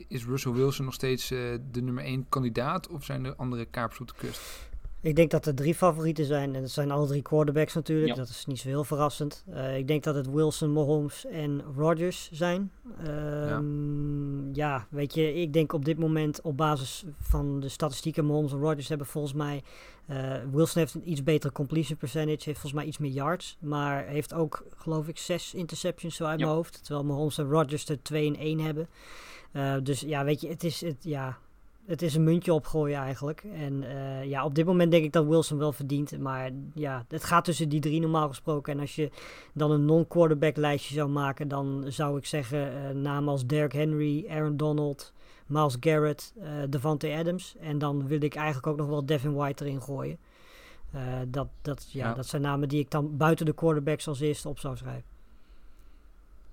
is 0.07 0.25
Russell 0.25 0.51
Wilson 0.51 0.85
nog 0.85 0.93
steeds 0.93 1.27
de 1.27 1.81
nummer 1.81 2.03
1 2.03 2.25
kandidaat 2.29 2.87
of 2.87 3.03
zijn 3.05 3.25
er 3.25 3.35
andere 3.35 3.65
kapers 3.65 3.99
op 3.99 4.07
de 4.07 4.13
kust? 4.17 4.71
Ik 5.03 5.15
denk 5.15 5.31
dat 5.31 5.45
er 5.45 5.55
drie 5.55 5.75
favorieten 5.75 6.25
zijn. 6.25 6.55
En 6.55 6.61
dat 6.61 6.69
zijn 6.71 6.91
alle 6.91 7.07
drie 7.07 7.21
quarterbacks 7.21 7.73
natuurlijk. 7.73 8.07
Ja. 8.09 8.15
Dat 8.15 8.29
is 8.29 8.45
niet 8.45 8.59
zo 8.59 8.67
heel 8.67 8.83
verrassend. 8.83 9.43
Eh, 9.49 9.77
ik 9.77 9.87
denk 9.87 10.03
dat 10.03 10.15
het 10.15 10.29
Wilson, 10.29 10.71
Mahomes 10.71 11.25
en 11.25 11.61
Rodgers 11.75 12.29
zijn. 12.31 12.71
Ehm, 13.03 14.53
ja. 14.53 14.87
weet 14.89 15.13
je, 15.13 15.33
ik 15.33 15.53
denk 15.53 15.73
op 15.73 15.85
dit 15.85 15.97
moment 15.97 16.41
op 16.41 16.57
basis 16.57 17.03
van 17.19 17.59
de 17.59 17.69
statistieken... 17.69 18.25
Mahomes 18.25 18.51
en 18.51 18.59
Rodgers 18.59 18.87
hebben 18.87 19.07
volgens 19.07 19.33
mij... 19.33 19.63
eh, 20.05 20.33
Wilson 20.51 20.81
heeft 20.81 20.93
een 20.93 21.09
iets 21.11 21.23
betere 21.23 21.53
completion 21.53 21.97
percentage. 21.97 22.31
Heeft 22.43 22.59
volgens 22.59 22.73
mij 22.73 22.85
iets 22.85 22.97
meer 22.97 23.11
yards. 23.11 23.57
Maar 23.59 24.05
heeft 24.05 24.33
ook, 24.33 24.63
geloof 24.75 25.07
ik, 25.07 25.17
zes 25.17 25.53
interceptions 25.53 26.15
zo 26.15 26.23
uit 26.25 26.39
Ja. 26.39 26.45
mijn 26.45 26.57
hoofd. 26.57 26.83
Terwijl 26.83 27.05
Mahomes 27.05 27.37
en 27.37 27.49
Rodgers 27.49 27.89
er 27.89 28.01
twee 28.01 28.27
en 28.27 28.35
één 28.35 28.59
hebben. 28.59 28.87
Eh, 29.51 29.75
dus 29.83 29.99
ja, 30.01 30.23
weet 30.23 30.41
je, 30.41 30.47
het 30.47 30.63
is... 30.63 30.81
Het, 30.81 30.97
ja, 31.03 31.37
het 31.85 32.01
is 32.01 32.15
een 32.15 32.23
muntje 32.23 32.53
opgooien 32.53 32.97
eigenlijk. 32.99 33.43
En 33.53 33.83
eh, 33.83 34.23
ja, 34.29 34.45
op 34.45 34.55
dit 34.55 34.65
moment 34.65 34.91
denk 34.91 35.03
ik 35.03 35.11
dat 35.11 35.25
Wilson 35.25 35.57
wel 35.57 35.71
verdient. 35.71 36.19
Maar 36.19 36.49
ja, 36.73 37.05
het 37.07 37.23
gaat 37.23 37.45
tussen 37.45 37.69
die 37.69 37.79
drie 37.79 37.99
normaal 37.99 38.27
gesproken. 38.27 38.73
En 38.73 38.79
als 38.79 38.95
je 38.95 39.09
dan 39.53 39.71
een 39.71 39.85
non-quarterback 39.85 40.57
lijstje 40.57 40.93
zou 40.93 41.09
maken, 41.09 41.47
dan 41.47 41.83
zou 41.87 42.17
ik 42.17 42.25
zeggen 42.25 42.73
eh, 42.73 42.95
namen 42.95 43.29
als 43.29 43.45
Derrick 43.45 43.71
Henry, 43.73 44.25
Aaron 44.29 44.57
Donald, 44.57 45.13
Miles 45.45 45.77
Garrett, 45.79 46.33
eh 46.39 46.49
Devante 46.69 47.13
Adams. 47.13 47.55
En 47.59 47.77
dan 47.77 48.07
wil 48.07 48.21
ik 48.23 48.35
eigenlijk 48.35 48.67
ook 48.67 48.77
nog 48.77 48.87
wel 48.87 49.05
Devin 49.05 49.33
White 49.33 49.65
erin 49.65 49.81
gooien. 49.81 50.17
Dat, 51.27 51.47
dat, 51.61 51.89
ja, 51.91 52.07
Ja. 52.07 52.13
dat 52.13 52.25
zijn 52.25 52.41
namen 52.41 52.69
die 52.69 52.79
ik 52.79 52.91
dan 52.91 53.17
buiten 53.17 53.45
de 53.45 53.53
quarterbacks 53.53 54.07
als 54.07 54.19
eerste 54.19 54.49
op 54.49 54.59
zou 54.59 54.77
schrijven. 54.77 55.03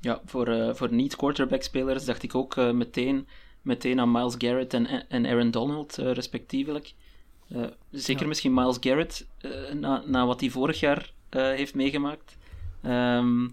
Ja, 0.00 0.20
voor, 0.24 0.76
voor 0.76 0.92
niet-quarterback-spelers 0.92 2.04
dacht 2.04 2.22
ik 2.22 2.34
ook 2.34 2.56
meteen, 2.56 3.26
meteen 3.62 4.00
aan 4.00 4.10
Miles 4.10 4.34
Garrett 4.38 4.74
en, 4.74 5.08
en 5.08 5.26
Aaron 5.26 5.50
Donald, 5.50 5.98
eh, 5.98 6.12
respectievelijk. 6.12 6.94
Eh, 7.48 7.64
zeker 7.90 8.22
Ja. 8.22 8.28
misschien 8.28 8.54
Miles 8.54 8.76
Garrett, 8.80 9.26
eh, 9.38 9.72
na, 9.72 10.02
na 10.06 10.26
wat 10.26 10.40
hij 10.40 10.50
vorig 10.50 10.80
jaar 10.80 11.12
heeft 11.30 11.74
meegemaakt. 11.74 12.36
Ehm, 12.82 13.48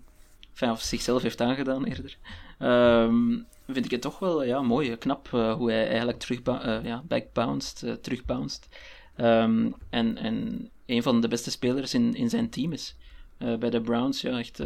enfin, 0.51 0.71
of 0.71 0.81
zichzelf 0.81 1.21
heeft 1.21 1.41
aangedaan 1.41 1.85
eerder. 1.85 2.17
Ehm, 2.59 3.39
vind 3.67 3.85
ik 3.85 3.91
het 3.91 4.01
toch 4.01 4.19
wel 4.19 4.43
ja, 4.43 4.61
mooi, 4.61 4.95
knap 4.95 5.27
hoe 5.29 5.71
hij 5.71 5.87
eigenlijk 5.87 6.19
terug 6.19 6.39
ja, 6.83 7.03
backbounced, 7.07 8.03
terugbounced. 8.03 8.67
Ehm, 9.15 9.71
en, 9.89 10.17
en 10.17 10.69
een 10.85 11.03
van 11.03 11.21
de 11.21 11.27
beste 11.27 11.51
spelers 11.51 11.93
in, 11.93 12.13
in 12.13 12.29
zijn 12.29 12.49
team 12.49 12.71
is. 12.73 12.95
Bij 13.37 13.69
de 13.69 13.81
Browns, 13.81 14.21
ja, 14.21 14.37
echt... 14.37 14.63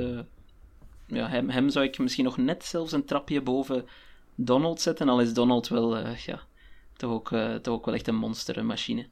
ja, 1.07 1.27
hem, 1.27 1.49
hem 1.49 1.69
zou 1.69 1.85
ik 1.85 1.99
misschien 1.99 2.25
nog 2.25 2.37
net 2.37 2.65
zelfs 2.65 2.91
een 2.91 3.05
trapje 3.05 3.41
boven 3.41 3.85
Donald 4.45 4.81
zetten, 4.81 5.09
al 5.09 5.21
is 5.21 5.33
Donald 5.33 5.67
wel, 5.67 5.97
eh, 5.97 6.15
ja, 6.17 6.41
toch 6.93 7.11
ook, 7.11 7.31
eh, 7.31 7.55
toch 7.55 7.73
ook 7.73 7.85
wel 7.85 7.93
echt 7.93 8.07
een 8.07 8.15
monstermachine. 8.15 9.07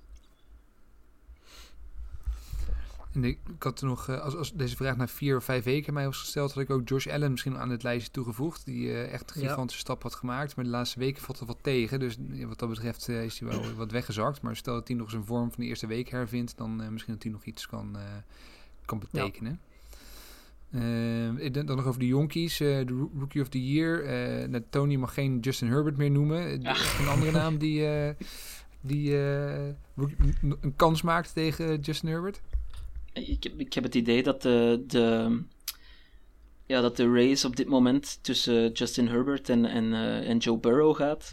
En 3.13 3.23
ik, 3.23 3.39
ik 3.55 3.63
had 3.63 3.81
er 3.81 3.87
nog, 3.87 4.07
eh, 4.07 4.21
als, 4.21 4.35
als 4.35 4.53
deze 4.53 4.75
vraag 4.75 4.97
na 4.97 5.07
vier 5.07 5.37
of 5.37 5.43
vijf 5.43 5.63
weken 5.63 5.93
mij 5.93 6.05
was 6.05 6.17
gesteld, 6.17 6.53
had 6.53 6.63
ik 6.63 6.69
ook 6.69 6.89
Josh 6.89 7.07
Allen 7.07 7.31
misschien 7.31 7.57
aan 7.57 7.69
het 7.69 7.83
lijstje 7.83 8.11
toegevoegd. 8.11 8.65
Die 8.65 8.89
eh, 8.91 9.13
echt 9.13 9.35
een 9.35 9.41
Ja. 9.41 9.47
gigantische 9.47 9.81
stap 9.81 10.03
had 10.03 10.15
gemaakt. 10.15 10.55
Maar 10.55 10.65
de 10.65 10.71
laatste 10.71 10.99
weken 10.99 11.21
valt 11.21 11.39
er 11.39 11.45
wat 11.45 11.57
tegen. 11.61 11.99
Dus 11.99 12.17
wat 12.47 12.59
dat 12.59 12.69
betreft 12.69 13.09
eh, 13.09 13.23
is 13.23 13.39
hij 13.39 13.49
wel 13.49 13.73
wat 13.75 13.91
weggezakt. 13.91 14.41
Maar 14.41 14.55
stel 14.55 14.73
dat 14.73 14.87
hij 14.87 14.97
nog 14.97 15.09
zijn 15.09 15.25
vorm 15.25 15.51
van 15.51 15.63
de 15.63 15.69
eerste 15.69 15.87
week 15.87 16.09
hervindt, 16.09 16.57
dan 16.57 16.81
eh, 16.81 16.89
misschien 16.89 17.13
dat 17.13 17.23
hij 17.23 17.31
nog 17.31 17.43
iets 17.43 17.67
kan, 17.67 17.97
eh, 17.97 18.03
kan 18.85 18.99
betekenen. 18.99 19.59
Ik 21.37 21.53
denk 21.53 21.67
dan 21.67 21.75
nog 21.75 21.85
over 21.85 21.99
de 21.99 22.07
jonkies. 22.07 22.59
eh, 22.59 22.67
de 22.67 22.93
Roo- 22.93 23.11
Rookie 23.19 23.41
of 23.41 23.49
the 23.49 23.71
Year. 23.71 24.03
nou, 24.49 24.63
Tony 24.69 24.95
mag 24.95 25.13
geen 25.13 25.39
Justin 25.39 25.67
Herbert 25.67 25.97
meer 25.97 26.11
noemen. 26.11 26.45
Eh, 26.45 26.61
Ja. 26.61 26.75
Een 26.99 27.07
andere 27.07 27.31
naam 27.31 27.57
die, 27.57 27.87
die 28.81 29.15
een- 29.15 30.73
kans 30.75 31.01
maakt 31.01 31.33
tegen 31.33 31.79
Justin 31.79 32.09
Herbert. 32.09 32.41
Ik 33.13 33.43
heb, 33.43 33.59
ik 33.59 33.73
heb 33.73 33.83
het 33.83 33.95
idee 33.95 34.23
dat 34.23 34.41
de, 34.41 34.83
de, 34.87 35.39
ja, 36.65 36.81
dat 36.81 36.97
de 36.97 37.11
race 37.13 37.47
op 37.47 37.55
dit 37.55 37.67
moment 37.67 38.19
tussen 38.21 38.71
Justin 38.71 39.07
Herbert 39.07 39.49
en, 39.49 39.65
en, 39.65 39.93
en 40.25 40.37
Joe 40.37 40.57
Burrow 40.57 40.95
gaat. 40.95 41.31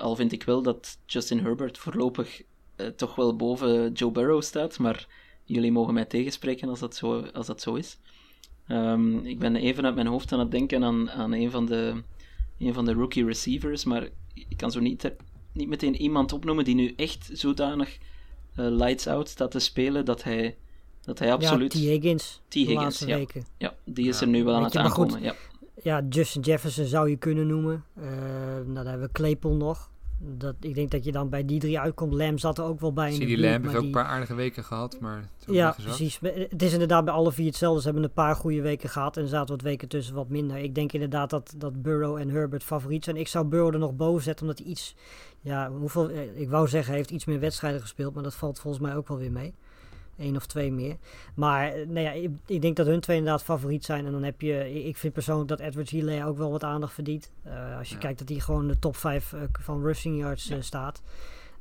Al 0.00 0.16
vind 0.16 0.32
ik 0.32 0.42
wel 0.42 0.62
dat 0.62 0.98
Justin 1.06 1.38
Herbert 1.40 1.78
voorlopig 1.78 2.42
toch 2.96 3.14
wel 3.14 3.36
boven 3.36 3.92
Joe 3.92 4.10
Burrow 4.10 4.42
staat, 4.42 4.78
maar 4.78 5.06
jullie 5.44 5.72
mogen 5.72 5.94
mij 5.94 6.04
tegenspreken 6.04 6.68
als 6.68 6.80
dat 6.80 6.96
zo, 6.96 7.20
als 7.20 7.46
dat 7.46 7.60
zo 7.60 7.74
is. 7.74 7.98
Ehm, 8.70 9.18
ik 9.18 9.38
ben 9.38 9.56
even 9.56 9.84
uit 9.84 9.94
mijn 9.94 10.06
hoofd 10.06 10.32
aan 10.32 10.38
het 10.38 10.50
denken 10.50 10.84
aan, 10.84 11.10
aan 11.10 11.32
een, 11.32 11.50
van 11.50 11.66
de, 11.66 12.02
een 12.58 12.74
van 12.74 12.84
de 12.84 12.92
rookie 12.92 13.24
receivers, 13.24 13.84
maar 13.84 14.08
ik 14.34 14.56
kan 14.56 14.70
zo 14.70 14.80
niet, 14.80 15.12
niet 15.52 15.68
meteen 15.68 15.96
iemand 15.96 16.32
opnoemen 16.32 16.64
die 16.64 16.74
nu 16.74 16.92
echt 16.96 17.30
zodanig 17.32 17.98
eh, 18.54 18.66
lights 18.68 19.06
out 19.06 19.28
staat 19.28 19.50
te 19.50 19.58
spelen 19.58 20.04
dat 20.04 20.22
hij, 20.22 20.56
dat 21.00 21.18
hij 21.18 21.32
absoluut... 21.32 21.72
Ja, 21.72 21.80
T. 21.80 21.82
Higgins. 21.82 22.40
T. 22.48 22.54
Higgins, 22.54 22.98
ja. 22.98 23.16
weken. 23.16 23.44
Ja, 23.58 23.74
die 23.84 24.08
is 24.08 24.18
Ja. 24.18 24.24
er 24.24 24.30
nu 24.32 24.44
wel 24.44 24.54
aan 24.54 24.64
het 24.64 24.72
je, 24.72 24.78
maar 24.78 24.90
goed, 24.90 25.04
aankomen. 25.04 25.22
Ja. 25.22 25.34
Ja, 25.82 26.02
Justin 26.08 26.42
Jefferson 26.42 26.84
zou 26.84 27.10
je 27.10 27.16
kunnen 27.16 27.46
noemen. 27.46 27.84
Eh 27.94 28.02
nou, 28.04 28.74
dan 28.74 28.86
hebben 28.86 29.06
we 29.06 29.12
Claypool 29.12 29.54
nog. 29.54 29.89
Dat, 30.22 30.54
ik 30.60 30.74
denk 30.74 30.90
dat 30.90 31.04
je 31.04 31.12
dan 31.12 31.28
bij 31.28 31.44
die 31.44 31.60
drie 31.60 31.78
uitkomt. 31.80 32.12
Lamb 32.12 32.38
zat 32.38 32.58
er 32.58 32.64
ook 32.64 32.80
wel 32.80 32.92
bij 32.92 33.18
buurt, 33.18 33.38
Lamb 33.40 33.42
maar 33.42 33.50
heeft 33.60 33.66
ook 33.68 33.74
een 33.74 33.80
die- 33.82 33.90
paar 33.90 34.04
aardige 34.04 34.34
weken 34.34 34.64
gehad, 34.64 35.00
maar 35.00 35.16
het 35.16 35.28
is 35.40 35.48
ook 35.48 35.54
Ja, 35.54 35.74
precies. 35.82 36.18
Het 36.50 36.62
is 36.62 36.72
inderdaad 36.72 37.04
bij 37.04 37.14
alle 37.14 37.32
vier 37.32 37.46
hetzelfde. 37.46 37.78
Ze 37.80 37.86
hebben 37.86 38.04
een 38.04 38.12
paar 38.12 38.36
goede 38.36 38.60
weken 38.60 38.88
gehad 38.88 39.16
en 39.16 39.22
er 39.22 39.28
zaten 39.28 39.54
wat 39.54 39.62
weken 39.64 39.88
tussen 39.88 40.14
wat 40.14 40.28
minder. 40.28 40.56
Ik 40.56 40.74
denk 40.74 40.92
inderdaad 40.92 41.30
dat, 41.30 41.54
dat 41.56 41.82
Burrow 41.82 42.16
en 42.16 42.28
Herbert 42.28 42.62
favoriet 42.64 43.04
zijn. 43.04 43.16
Ik 43.16 43.28
zou 43.28 43.44
Burrow 43.46 43.72
er 43.72 43.78
nog 43.78 43.96
boven 43.96 44.22
zetten, 44.22 44.46
omdat 44.46 44.62
hij 44.62 44.70
iets... 44.72 44.94
Ja, 45.40 45.70
hoeveel... 45.70 46.10
eh, 46.10 46.40
Ik 46.40 46.48
wou 46.50 46.68
zeggen, 46.68 46.88
hij 46.88 46.96
heeft 46.98 47.10
iets 47.10 47.24
meer 47.24 47.40
wedstrijden 47.40 47.80
gespeeld, 47.80 48.14
maar 48.14 48.22
dat 48.22 48.34
valt 48.34 48.60
volgens 48.60 48.82
mij 48.82 48.96
ook 48.96 49.08
wel 49.08 49.18
weer 49.18 49.32
mee. 49.32 49.54
Eén 50.20 50.36
of 50.36 50.46
twee 50.46 50.72
meer. 50.72 50.96
Maar 51.34 51.72
eh, 51.72 51.86
nou 51.86 52.00
ja, 52.00 52.10
ik, 52.12 52.30
ik 52.46 52.62
denk 52.62 52.76
dat 52.76 52.86
hun 52.86 53.00
twee 53.00 53.16
inderdaad 53.16 53.42
favoriet 53.42 53.84
zijn. 53.84 54.06
En 54.06 54.12
dan 54.12 54.22
heb 54.22 54.40
je... 54.40 54.84
Ik 54.84 54.96
vind 54.96 55.12
persoonlijk 55.12 55.48
dat 55.48 55.60
Edward 55.60 55.88
Hilaire 55.88 56.26
ook 56.28 56.36
wel 56.36 56.50
wat 56.50 56.64
aandacht 56.64 56.92
verdient. 56.92 57.32
Eh, 57.42 57.78
als 57.78 57.88
je 57.88 57.94
Ja. 57.94 58.00
kijkt 58.00 58.18
dat 58.18 58.28
hij 58.28 58.38
gewoon 58.38 58.68
de 58.68 58.78
top 58.78 58.96
5 58.96 59.34
van 59.60 59.82
rushing 59.82 60.18
yards 60.18 60.50
eh, 60.50 60.56
staat. 60.60 61.02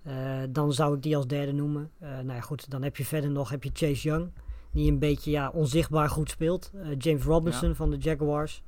Eh, 0.03 0.13
dan 0.49 0.73
zou 0.73 0.95
ik 0.95 1.01
die 1.03 1.15
als 1.15 1.27
derde 1.27 1.51
noemen. 1.51 1.91
Eh, 1.99 2.09
nou 2.09 2.33
ja, 2.33 2.41
goed, 2.41 2.69
dan 2.71 2.81
heb 2.83 2.97
je 2.97 3.05
verder 3.05 3.29
nog 3.29 3.49
heb 3.49 3.63
je 3.63 3.69
Chase 3.73 4.07
Young. 4.07 4.29
Die 4.71 4.91
een 4.91 4.99
beetje 4.99 5.31
ja, 5.31 5.49
onzichtbaar 5.49 6.09
goed 6.09 6.29
speelt. 6.29 6.71
Eh, 6.75 6.87
James 6.97 7.23
Robinson 7.23 7.67
Ja. 7.69 7.75
van 7.75 7.89
de 7.89 7.97
Jaguars. 7.97 8.63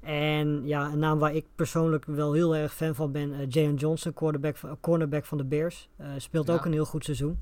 En 0.00 0.62
ja, 0.66 0.92
een 0.92 0.98
naam 0.98 1.18
waar 1.18 1.34
ik 1.34 1.44
persoonlijk 1.54 2.04
wel 2.04 2.32
heel 2.32 2.56
erg 2.56 2.74
fan 2.74 2.94
van 2.94 3.12
ben. 3.12 3.32
eh 3.32 3.46
Jayon 3.48 3.74
Johnson, 3.74 4.12
quarterback, 4.12 4.56
cornerback 4.80 5.24
van 5.24 5.38
de 5.38 5.44
Bears. 5.44 5.88
Eh, 5.96 6.06
speelt 6.16 6.50
ook 6.50 6.64
een 6.64 6.72
heel 6.72 6.84
goed 6.84 7.04
seizoen. 7.04 7.40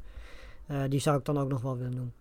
Eh, 0.68 0.82
die 0.88 1.00
zou 1.00 1.18
ik 1.18 1.24
dan 1.24 1.38
ook 1.38 1.48
nog 1.48 1.60
wel 1.60 1.76
willen 1.76 1.94
noemen. 1.94 2.14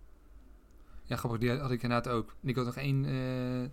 Ja, 1.03 1.15
grappig, 1.15 1.39
die 1.39 1.51
had 1.51 1.71
ik 1.71 1.83
inderdaad 1.83 2.13
ook. 2.13 2.35
En 2.41 2.49
ik 2.49 2.55
had 2.55 2.65
nog 2.65 2.75
één 2.75 3.05
eh, 3.05 3.69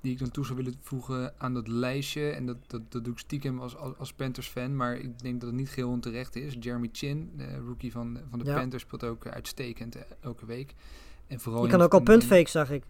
die 0.00 0.12
ik 0.12 0.18
dan 0.18 0.30
toe 0.30 0.44
zou 0.44 0.56
willen 0.56 0.74
voegen 0.80 1.34
aan 1.38 1.54
dat 1.54 1.68
lijstje. 1.68 2.30
En 2.30 2.46
dat, 2.46 2.56
dat, 2.66 2.92
dat 2.92 3.04
doe 3.04 3.12
ik 3.12 3.18
stiekem 3.18 3.60
als, 3.60 3.76
als, 3.76 3.96
als 3.96 4.12
Panthers-fan, 4.12 4.76
maar 4.76 4.96
ik 4.96 5.18
denk 5.18 5.40
dat 5.40 5.48
het 5.48 5.58
niet 5.58 5.68
geheel 5.68 5.88
onterecht 5.88 6.36
is. 6.36 6.56
Jeremy 6.60 6.88
Chin, 6.92 7.30
de 7.36 7.56
rookie 7.56 7.92
van, 7.92 8.18
van 8.30 8.38
de 8.38 8.44
Ja. 8.44 8.54
Panthers, 8.54 8.82
speelt 8.82 9.04
ook 9.04 9.26
uitstekend 9.26 9.96
eh, 9.96 10.02
elke 10.20 10.46
week. 10.46 10.74
En 11.26 11.40
vooral 11.40 11.64
Je 11.64 11.70
kan 11.70 11.82
ook 11.82 11.94
al 11.94 12.00
puntfake, 12.00 12.48
zag 12.48 12.70
ik. 12.70 12.84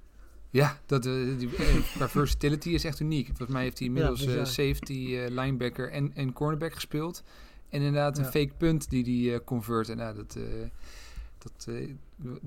Ja, 0.50 0.78
dat, 0.86 1.02
die, 1.02 1.48
qua 1.94 2.09
versatility 2.09 2.68
is 2.68 2.84
echt 2.84 3.00
uniek. 3.00 3.26
Volgens 3.26 3.48
mij 3.48 3.62
heeft 3.62 3.78
hij 3.78 3.86
inmiddels 3.86 4.20
safety, 4.54 5.18
linebacker 5.28 5.90
en, 5.90 6.14
en 6.14 6.32
cornerback 6.32 6.74
gespeeld. 6.74 7.22
En 7.68 7.82
inderdaad 7.82 8.18
een 8.18 8.24
Ja. 8.24 8.30
fake 8.30 8.52
punt 8.56 8.90
die 8.90 9.24
hij 9.26 9.34
eh 9.34 9.44
convert. 9.44 9.88
En 9.88 9.96
nou, 9.96 10.14
dat, 10.16 10.36
eh, 10.36 10.42
dat 11.38 11.66
eh, 11.68 11.88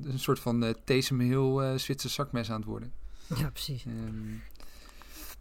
een 0.03 0.19
soort 0.19 0.39
van 0.39 0.63
uh, 0.63 0.69
Taysom 0.83 1.19
Hill 1.19 1.57
eh 1.59 1.77
Zwitser 1.77 2.09
zakmes 2.09 2.49
aan 2.51 2.59
het 2.59 2.65
worden. 2.69 2.91
Ja, 3.35 3.49
precies. 3.49 3.85
Ehm, 3.85 4.33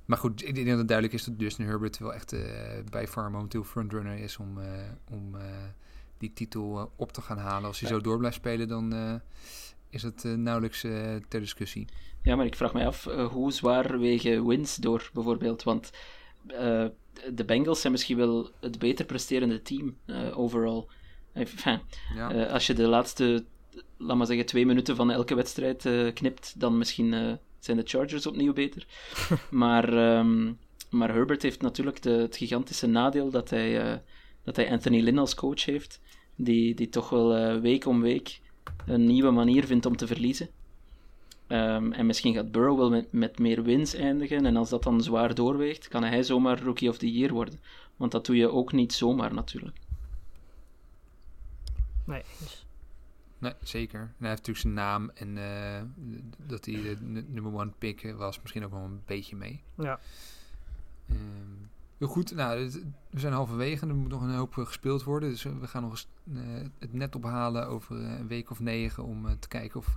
maar 0.04 0.18
goed, 0.18 0.46
ik 0.48 0.54
denk 0.54 0.66
dat 0.68 0.78
het 0.78 0.88
duidelijk 0.88 1.18
is 1.18 1.24
dat 1.24 1.34
Justin 1.38 1.66
Herbert 1.66 1.98
wel 1.98 2.14
echt 2.14 2.32
eh, 2.32 2.42
bij 2.90 3.08
far 3.08 3.30
momenteel 3.30 3.64
frontrunner 3.64 4.18
is 4.18 4.36
om, 4.36 4.60
eh, 4.60 4.66
om 5.10 5.34
eh, 5.34 5.42
die 6.18 6.32
titel 6.32 6.92
op 6.96 7.12
te 7.12 7.20
gaan 7.20 7.38
halen. 7.38 7.68
Als 7.68 7.80
hij 7.80 7.88
Ja. 7.88 7.94
zo 7.94 8.00
door 8.00 8.18
blijft 8.18 8.36
spelen, 8.36 8.68
dan 8.68 8.92
eh, 8.92 9.14
is 9.90 10.02
het 10.02 10.24
eh, 10.24 10.32
nauwelijks 10.32 10.84
eh, 10.84 11.14
ter 11.28 11.40
discussie. 11.40 11.86
ja, 12.22 12.36
maar 12.36 12.46
ik 12.46 12.54
vraag 12.54 12.72
mij 12.72 12.86
af, 12.86 13.04
hoe 13.04 13.52
zwaar 13.52 13.98
wegen 13.98 14.46
wins 14.46 14.76
door, 14.76 15.10
bijvoorbeeld? 15.12 15.62
Want 15.62 15.90
eh, 16.46 16.84
de 17.34 17.44
Bengals 17.44 17.80
zijn 17.80 17.92
misschien 17.92 18.16
wel 18.16 18.50
het 18.60 18.78
beter 18.78 19.04
presterende 19.04 19.62
team 19.62 19.96
eh, 20.06 20.38
overall. 20.38 20.84
Enfin, 21.32 21.80
Ja. 22.14 22.30
eh, 22.32 22.52
als 22.52 22.66
je 22.66 22.74
de 22.74 22.86
laatste, 22.86 23.44
laat 23.96 24.16
maar 24.16 24.26
zeggen, 24.26 24.46
twee 24.46 24.66
minuten 24.66 24.96
van 24.96 25.10
elke 25.10 25.34
wedstrijd 25.34 25.88
knipt, 26.14 26.60
dan 26.60 26.78
misschien 26.78 27.38
zijn 27.58 27.76
de 27.76 27.82
Chargers 27.86 28.26
opnieuw 28.26 28.52
beter. 28.52 28.86
maar, 29.50 29.92
ehm, 29.92 30.52
maar 30.90 31.14
Herbert 31.14 31.42
heeft 31.42 31.62
natuurlijk 31.62 32.02
de, 32.02 32.10
het 32.10 32.36
gigantische 32.36 32.86
nadeel 32.86 33.30
dat 33.30 33.50
hij, 33.50 34.02
dat 34.44 34.56
hij 34.56 34.70
Anthony 34.70 35.00
Lynn 35.00 35.18
als 35.18 35.34
coach 35.34 35.64
heeft, 35.64 36.00
die, 36.36 36.74
die 36.74 36.88
toch 36.88 37.10
wel 37.10 37.60
week 37.60 37.86
om 37.86 38.00
week 38.00 38.40
een 38.86 39.06
nieuwe 39.06 39.30
manier 39.30 39.64
vindt 39.64 39.86
om 39.86 39.96
te 39.96 40.06
verliezen. 40.06 40.48
Ehm, 41.50 41.92
en 41.92 42.06
misschien 42.06 42.34
gaat 42.34 42.52
Burrow 42.52 42.78
wel 42.78 42.90
met, 42.90 43.12
met 43.12 43.38
meer 43.38 43.62
wins 43.62 43.94
eindigen. 43.94 44.46
En 44.46 44.56
als 44.56 44.68
dat 44.68 44.82
dan 44.82 45.02
zwaar 45.02 45.34
doorweegt, 45.34 45.88
kan 45.88 46.02
hij 46.04 46.22
zomaar 46.22 46.62
Rookie 46.62 46.88
of 46.88 46.98
the 46.98 47.12
Year 47.12 47.32
worden. 47.32 47.60
Want 47.96 48.12
dat 48.12 48.26
doe 48.26 48.36
je 48.36 48.50
ook 48.50 48.72
niet 48.72 48.92
zomaar 48.92 49.34
natuurlijk. 49.34 49.76
Nee, 52.04 52.22
dus- 52.38 52.64
Nee, 53.38 53.52
zeker. 53.62 54.00
En 54.00 54.14
hij 54.18 54.28
heeft 54.28 54.46
natuurlijk 54.46 54.58
zijn 54.58 54.74
naam 54.74 55.10
en 55.14 55.38
eh, 55.38 55.82
dat 56.46 56.64
hij 56.64 56.74
de 56.74 56.96
n- 57.02 57.26
number 57.28 57.52
one 57.54 57.70
pick 57.78 58.14
was 58.16 58.40
misschien 58.40 58.64
ook 58.64 58.70
wel 58.70 58.80
een 58.84 59.02
beetje 59.06 59.36
mee. 59.36 59.60
ja. 59.74 60.00
Ehm, 61.08 61.18
heel 62.00 62.08
goed, 62.08 62.34
nou, 62.34 62.60
het- 62.62 62.82
we 63.10 63.20
zijn 63.20 63.32
halverwege 63.32 63.82
en 63.82 63.88
er 63.88 63.94
moet 63.94 64.10
nog 64.10 64.22
een 64.22 64.34
hoop 64.34 64.58
eh, 64.58 64.66
gespeeld 64.66 65.02
worden. 65.02 65.30
Dus 65.30 65.44
eh, 65.44 65.52
we 65.60 65.66
gaan 65.66 65.82
nog 65.82 65.90
eens 65.90 66.08
eh, 66.34 66.40
het 66.78 66.92
net 66.92 67.16
ophalen 67.16 67.68
over 67.68 67.96
een 67.96 68.26
week 68.28 68.50
of 68.50 68.60
negen 68.60 69.04
om 69.04 69.26
te 69.38 69.48
kijken 69.48 69.80
of 69.80 69.96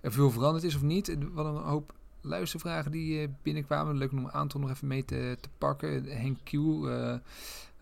er 0.00 0.12
veel 0.12 0.30
veranderd 0.30 0.64
is 0.64 0.74
of 0.74 0.82
niet. 0.82 1.16
Hadden 1.34 1.54
een 1.54 1.62
hoop 1.62 1.92
luistervragen 2.20 2.90
die 2.90 3.28
binnenkwamen. 3.42 3.96
Leuk 3.96 4.12
om 4.12 4.18
een 4.18 4.32
aantal 4.32 4.60
nog 4.60 4.70
even 4.70 4.86
mee 4.88 5.04
te, 5.04 5.36
te 5.40 5.48
pakken. 5.58 6.04
Henk 6.04 6.38
Q 6.44 6.50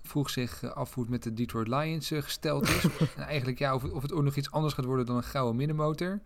vroeg 0.03 0.31
zich 0.31 0.75
af 0.75 0.95
hoe 0.95 1.03
het 1.03 1.13
met 1.13 1.23
de 1.23 1.35
Detroit 1.35 1.69
Lions 1.69 2.09
gesteld 2.09 2.69
is. 2.69 2.85
en 3.17 3.23
eigenlijk 3.35 3.59
ja, 3.59 3.75
of, 3.75 3.83
het- 3.83 3.93
of 3.93 4.03
het 4.03 4.13
ook 4.13 4.23
nog 4.23 4.37
iets 4.37 4.51
anders 4.51 4.75
gaat 4.75 4.85
worden 4.85 5.07
dan 5.07 5.17
een 5.17 5.23
gouden 5.25 5.57
middenmotor. 5.57 6.21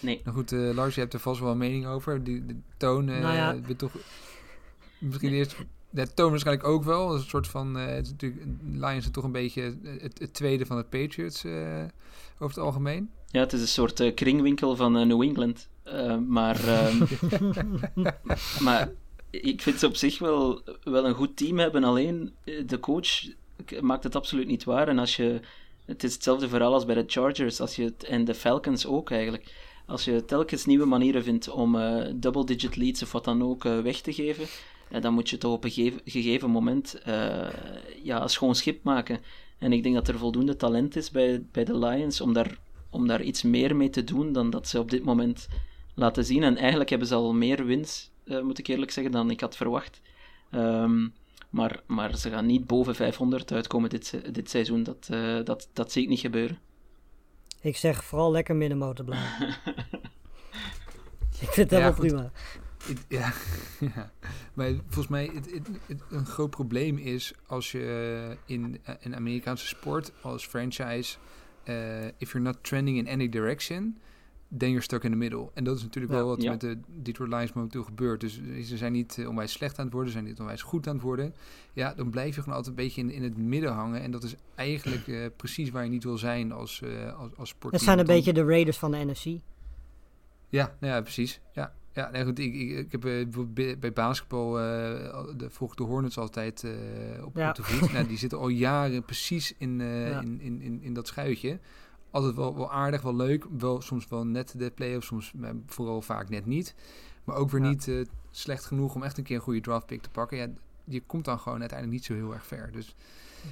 Nee. 0.00 0.20
Nou 0.24 0.36
goed, 0.36 0.50
Lars, 0.50 0.94
je 0.94 1.00
hebt 1.00 1.12
er 1.14 1.20
vast 1.20 1.40
wel 1.40 1.50
een 1.50 1.58
mening 1.58 1.86
over. 1.86 2.24
Die, 2.24 2.46
de 2.46 2.56
toon, 2.76 3.04
Nou 3.04 3.34
ja. 3.34 3.60
we 3.60 3.76
toch... 3.76 3.92
Misschien 4.98 5.32
eerst... 5.32 5.56
De 5.90 6.14
toon 6.14 6.30
waarschijnlijk 6.30 6.68
ook 6.68 6.84
wel. 6.84 7.06
Dat 7.08 7.16
is 7.16 7.22
een 7.22 7.28
soort 7.28 7.48
van... 7.48 7.78
eh, 7.78 7.86
het 7.86 8.04
is 8.04 8.10
natuurlijk, 8.10 8.42
Lions 8.72 9.04
is 9.04 9.10
toch 9.10 9.24
een 9.24 9.32
beetje 9.32 9.76
het, 9.82 10.18
het 10.18 10.34
tweede 10.34 10.66
van 10.66 10.76
de 10.76 10.84
Patriots 10.84 11.44
eh, 11.44 11.84
over 12.34 12.56
het 12.56 12.58
algemeen. 12.58 13.10
Ja, 13.26 13.40
het 13.40 13.52
is 13.52 13.60
een 13.60 13.68
soort 13.68 14.00
eh, 14.00 14.14
kringwinkel 14.14 14.76
van 14.76 14.92
New 14.92 15.22
England. 15.22 15.68
Maar, 16.26 16.64
ehm, 16.64 17.04
maar 18.64 18.90
ik 19.30 19.62
vind 19.62 19.78
ze 19.78 19.86
op 19.86 19.96
zich 19.96 20.18
wel, 20.18 20.62
wel 20.84 21.06
een 21.06 21.14
goed 21.14 21.36
team 21.36 21.58
hebben. 21.58 21.84
Alleen 21.84 22.34
de 22.66 22.80
coach 22.80 23.08
maakt 23.80 24.04
het 24.04 24.16
absoluut 24.16 24.46
niet 24.46 24.64
waar. 24.64 24.88
En 24.88 24.98
als 24.98 25.16
je, 25.16 25.40
het 25.84 26.04
is 26.04 26.14
hetzelfde 26.14 26.48
verhaal 26.48 26.72
als 26.72 26.84
bij 26.84 26.94
de 26.94 27.04
Chargers 27.06 27.60
als 27.60 27.76
je 27.76 27.84
het, 27.84 28.04
en 28.04 28.24
de 28.24 28.34
Falcons 28.34 28.86
ook 28.86 29.10
eigenlijk. 29.10 29.54
Als 29.86 30.04
je 30.04 30.24
telkens 30.24 30.66
nieuwe 30.66 30.84
manieren 30.84 31.22
vindt 31.22 31.48
om 31.48 31.78
double-digit 32.14 32.76
leads 32.76 33.02
of 33.02 33.12
wat 33.12 33.24
dan 33.24 33.42
ook 33.42 33.62
weg 33.62 34.00
te 34.00 34.12
geven, 34.12 34.46
eh, 34.90 35.00
dan 35.00 35.14
moet 35.14 35.30
je 35.30 35.38
toch 35.38 35.52
op 35.52 35.64
een 35.64 35.70
gegeven, 35.70 36.00
gegeven 36.04 36.50
moment 36.50 36.94
eh, 37.02 37.48
ja, 38.02 38.22
een 38.22 38.28
schoon 38.28 38.54
schip 38.54 38.82
maken. 38.82 39.20
En 39.58 39.72
ik 39.72 39.82
denk 39.82 39.94
dat 39.94 40.08
er 40.08 40.18
voldoende 40.18 40.56
talent 40.56 40.96
is 40.96 41.10
bij, 41.10 41.42
bij 41.52 41.64
de 41.64 41.78
Lions 41.78 42.20
om 42.20 42.32
daar, 42.32 42.58
om 42.90 43.06
daar 43.06 43.22
iets 43.22 43.42
meer 43.42 43.76
mee 43.76 43.90
te 43.90 44.04
doen 44.04 44.32
dan 44.32 44.50
dat 44.50 44.68
ze 44.68 44.78
op 44.78 44.90
dit 44.90 45.04
moment 45.04 45.48
laten 45.94 46.24
zien. 46.24 46.42
En 46.42 46.56
eigenlijk 46.56 46.90
hebben 46.90 47.08
ze 47.08 47.14
al 47.14 47.34
meer 47.34 47.64
wins, 47.64 48.10
eh, 48.24 48.40
moet 48.40 48.58
ik 48.58 48.66
eerlijk 48.66 48.90
zeggen, 48.90 49.12
dan 49.12 49.30
ik 49.30 49.40
had 49.40 49.56
verwacht. 49.56 50.00
Ehm, 50.50 51.08
maar, 51.50 51.82
maar 51.86 52.16
ze 52.16 52.30
gaan 52.30 52.46
niet 52.46 52.66
boven 52.66 52.94
500 52.94 53.52
uitkomen 53.52 53.90
dit, 53.90 54.34
dit 54.34 54.50
seizoen. 54.50 54.82
Dat, 54.82 55.08
eh, 55.10 55.44
dat, 55.44 55.68
dat 55.72 55.92
zie 55.92 56.02
ik 56.02 56.08
niet 56.08 56.20
gebeuren. 56.20 56.58
Ik 57.60 57.76
zeg 57.76 58.04
vooral 58.04 58.30
lekker 58.30 58.56
middenmotor 58.56 59.04
blijven. 59.04 59.48
ik 61.40 61.48
vind 61.48 61.70
dat 61.70 61.78
Ja, 61.78 61.84
wel 61.84 61.94
goed. 61.94 62.06
prima. 62.06 62.30
Het- 62.84 63.04
ja, 63.08 63.32
ja, 63.94 64.10
maar 64.54 64.70
volgens 64.84 65.08
mij 65.08 65.30
het, 65.34 65.50
het, 65.52 65.68
het- 65.86 66.02
een 66.10 66.26
groot 66.26 66.50
probleem 66.50 66.98
is 66.98 67.32
als 67.46 67.72
je 67.72 68.36
eh, 68.46 68.54
in 68.56 68.78
eh, 68.82 68.94
een 69.00 69.16
Amerikaanse 69.16 69.66
sport 69.66 70.12
als 70.22 70.46
franchise, 70.46 71.16
eh 71.64 72.04
if 72.06 72.32
you're 72.32 72.40
not 72.40 72.58
trending 72.62 72.96
in 72.98 73.08
any 73.08 73.28
direction, 73.28 73.98
then 74.56 74.68
you're 74.68 74.82
stuck 74.84 75.04
in 75.04 75.10
the 75.10 75.16
middle. 75.16 75.50
En 75.54 75.64
dat 75.64 75.76
is 75.76 75.82
natuurlijk 75.82 76.12
Ja. 76.12 76.18
wel 76.18 76.28
wat 76.28 76.42
Ja. 76.42 76.50
met 76.50 76.60
de 76.60 76.78
Detroit 76.86 77.30
Lions 77.32 77.52
momenteel 77.52 77.82
gebeurt. 77.84 78.20
Dus 78.20 78.40
ze 78.64 78.76
zijn 78.76 78.92
niet 78.92 79.24
onwijs 79.28 79.52
slecht 79.52 79.78
aan 79.78 79.84
het 79.84 79.92
worden, 79.94 80.12
ze 80.12 80.18
zijn 80.18 80.28
niet 80.30 80.40
onwijs 80.40 80.62
goed 80.62 80.86
aan 80.88 80.94
het 80.94 81.02
worden. 81.02 81.34
Ja, 81.72 81.94
dan 81.94 82.10
blijf 82.10 82.34
je 82.34 82.40
gewoon 82.42 82.56
altijd 82.56 82.76
een 82.78 82.84
beetje 82.84 83.00
in, 83.00 83.10
in 83.10 83.22
het 83.22 83.36
midden 83.36 83.72
hangen. 83.72 84.00
En 84.02 84.10
dat 84.10 84.22
is 84.22 84.34
eigenlijk 84.54 85.30
precies 85.36 85.70
waar 85.70 85.84
je 85.84 85.90
niet 85.90 86.04
wil 86.04 86.18
zijn 86.18 86.52
als, 86.52 86.82
eh 86.82 87.18
als, 87.18 87.30
als 87.36 87.48
sportteam. 87.48 87.72
Het 87.72 87.82
zijn 87.82 87.98
een 87.98 88.06
beetje 88.06 88.32
de 88.32 88.44
Raiders 88.44 88.78
van 88.78 88.90
de 88.90 88.96
NFC. 89.04 89.24
ja, 90.48 90.76
nou 90.80 90.94
ja, 90.94 91.00
precies. 91.00 91.40
Ja, 91.52 91.74
ja 91.92 92.10
nee, 92.10 92.24
goed, 92.24 92.38
ik, 92.38 92.54
ik, 92.54 92.70
ik 92.78 92.92
heb 92.92 93.04
eh, 93.04 93.26
bij- 93.46 93.78
bij 93.78 93.92
basketbal 93.92 94.58
eh, 94.58 94.64
de, 95.36 95.50
ik 95.50 95.76
de 95.76 95.82
Hornets 95.82 96.18
altijd 96.18 96.64
eh, 96.64 97.24
op, 97.24 97.36
Ja. 97.36 97.48
op 97.48 97.54
de 97.54 97.62
voet. 97.62 97.92
nou, 97.92 98.06
die 98.06 98.18
zitten 98.18 98.38
al 98.38 98.48
jaren 98.48 99.02
precies 99.04 99.54
in, 99.58 99.78
Ja. 99.80 100.20
in, 100.20 100.40
in, 100.40 100.60
in, 100.60 100.82
in 100.82 100.94
dat 100.94 101.06
schuitje. 101.06 101.58
Altijd 102.10 102.34
wel, 102.34 102.56
wel 102.56 102.72
aardig, 102.72 103.02
wel 103.02 103.16
leuk. 103.16 103.46
Wel, 103.58 103.80
soms 103.80 104.08
wel 104.08 104.26
net 104.26 104.54
de 104.58 104.70
play-offs, 104.70 105.06
soms 105.06 105.32
vooral 105.66 106.02
vaak 106.02 106.28
net 106.28 106.46
niet. 106.46 106.74
Maar 107.24 107.36
ook 107.36 107.50
weer 107.50 107.62
Ja. 107.62 107.68
niet 107.68 107.90
slecht 108.30 108.64
genoeg 108.64 108.94
om 108.94 109.02
echt 109.02 109.18
een 109.18 109.24
keer 109.24 109.36
een 109.36 109.42
goede 109.42 109.60
draft 109.60 109.86
pick 109.86 110.02
te 110.02 110.10
pakken. 110.10 110.36
Ja, 110.36 110.46
je 110.90 111.00
komt 111.06 111.24
dan 111.24 111.38
gewoon 111.38 111.60
uiteindelijk 111.60 111.98
niet 111.98 112.06
zo 112.08 112.14
heel 112.14 112.32
erg 112.34 112.46
ver. 112.46 112.72
Dus 112.72 112.94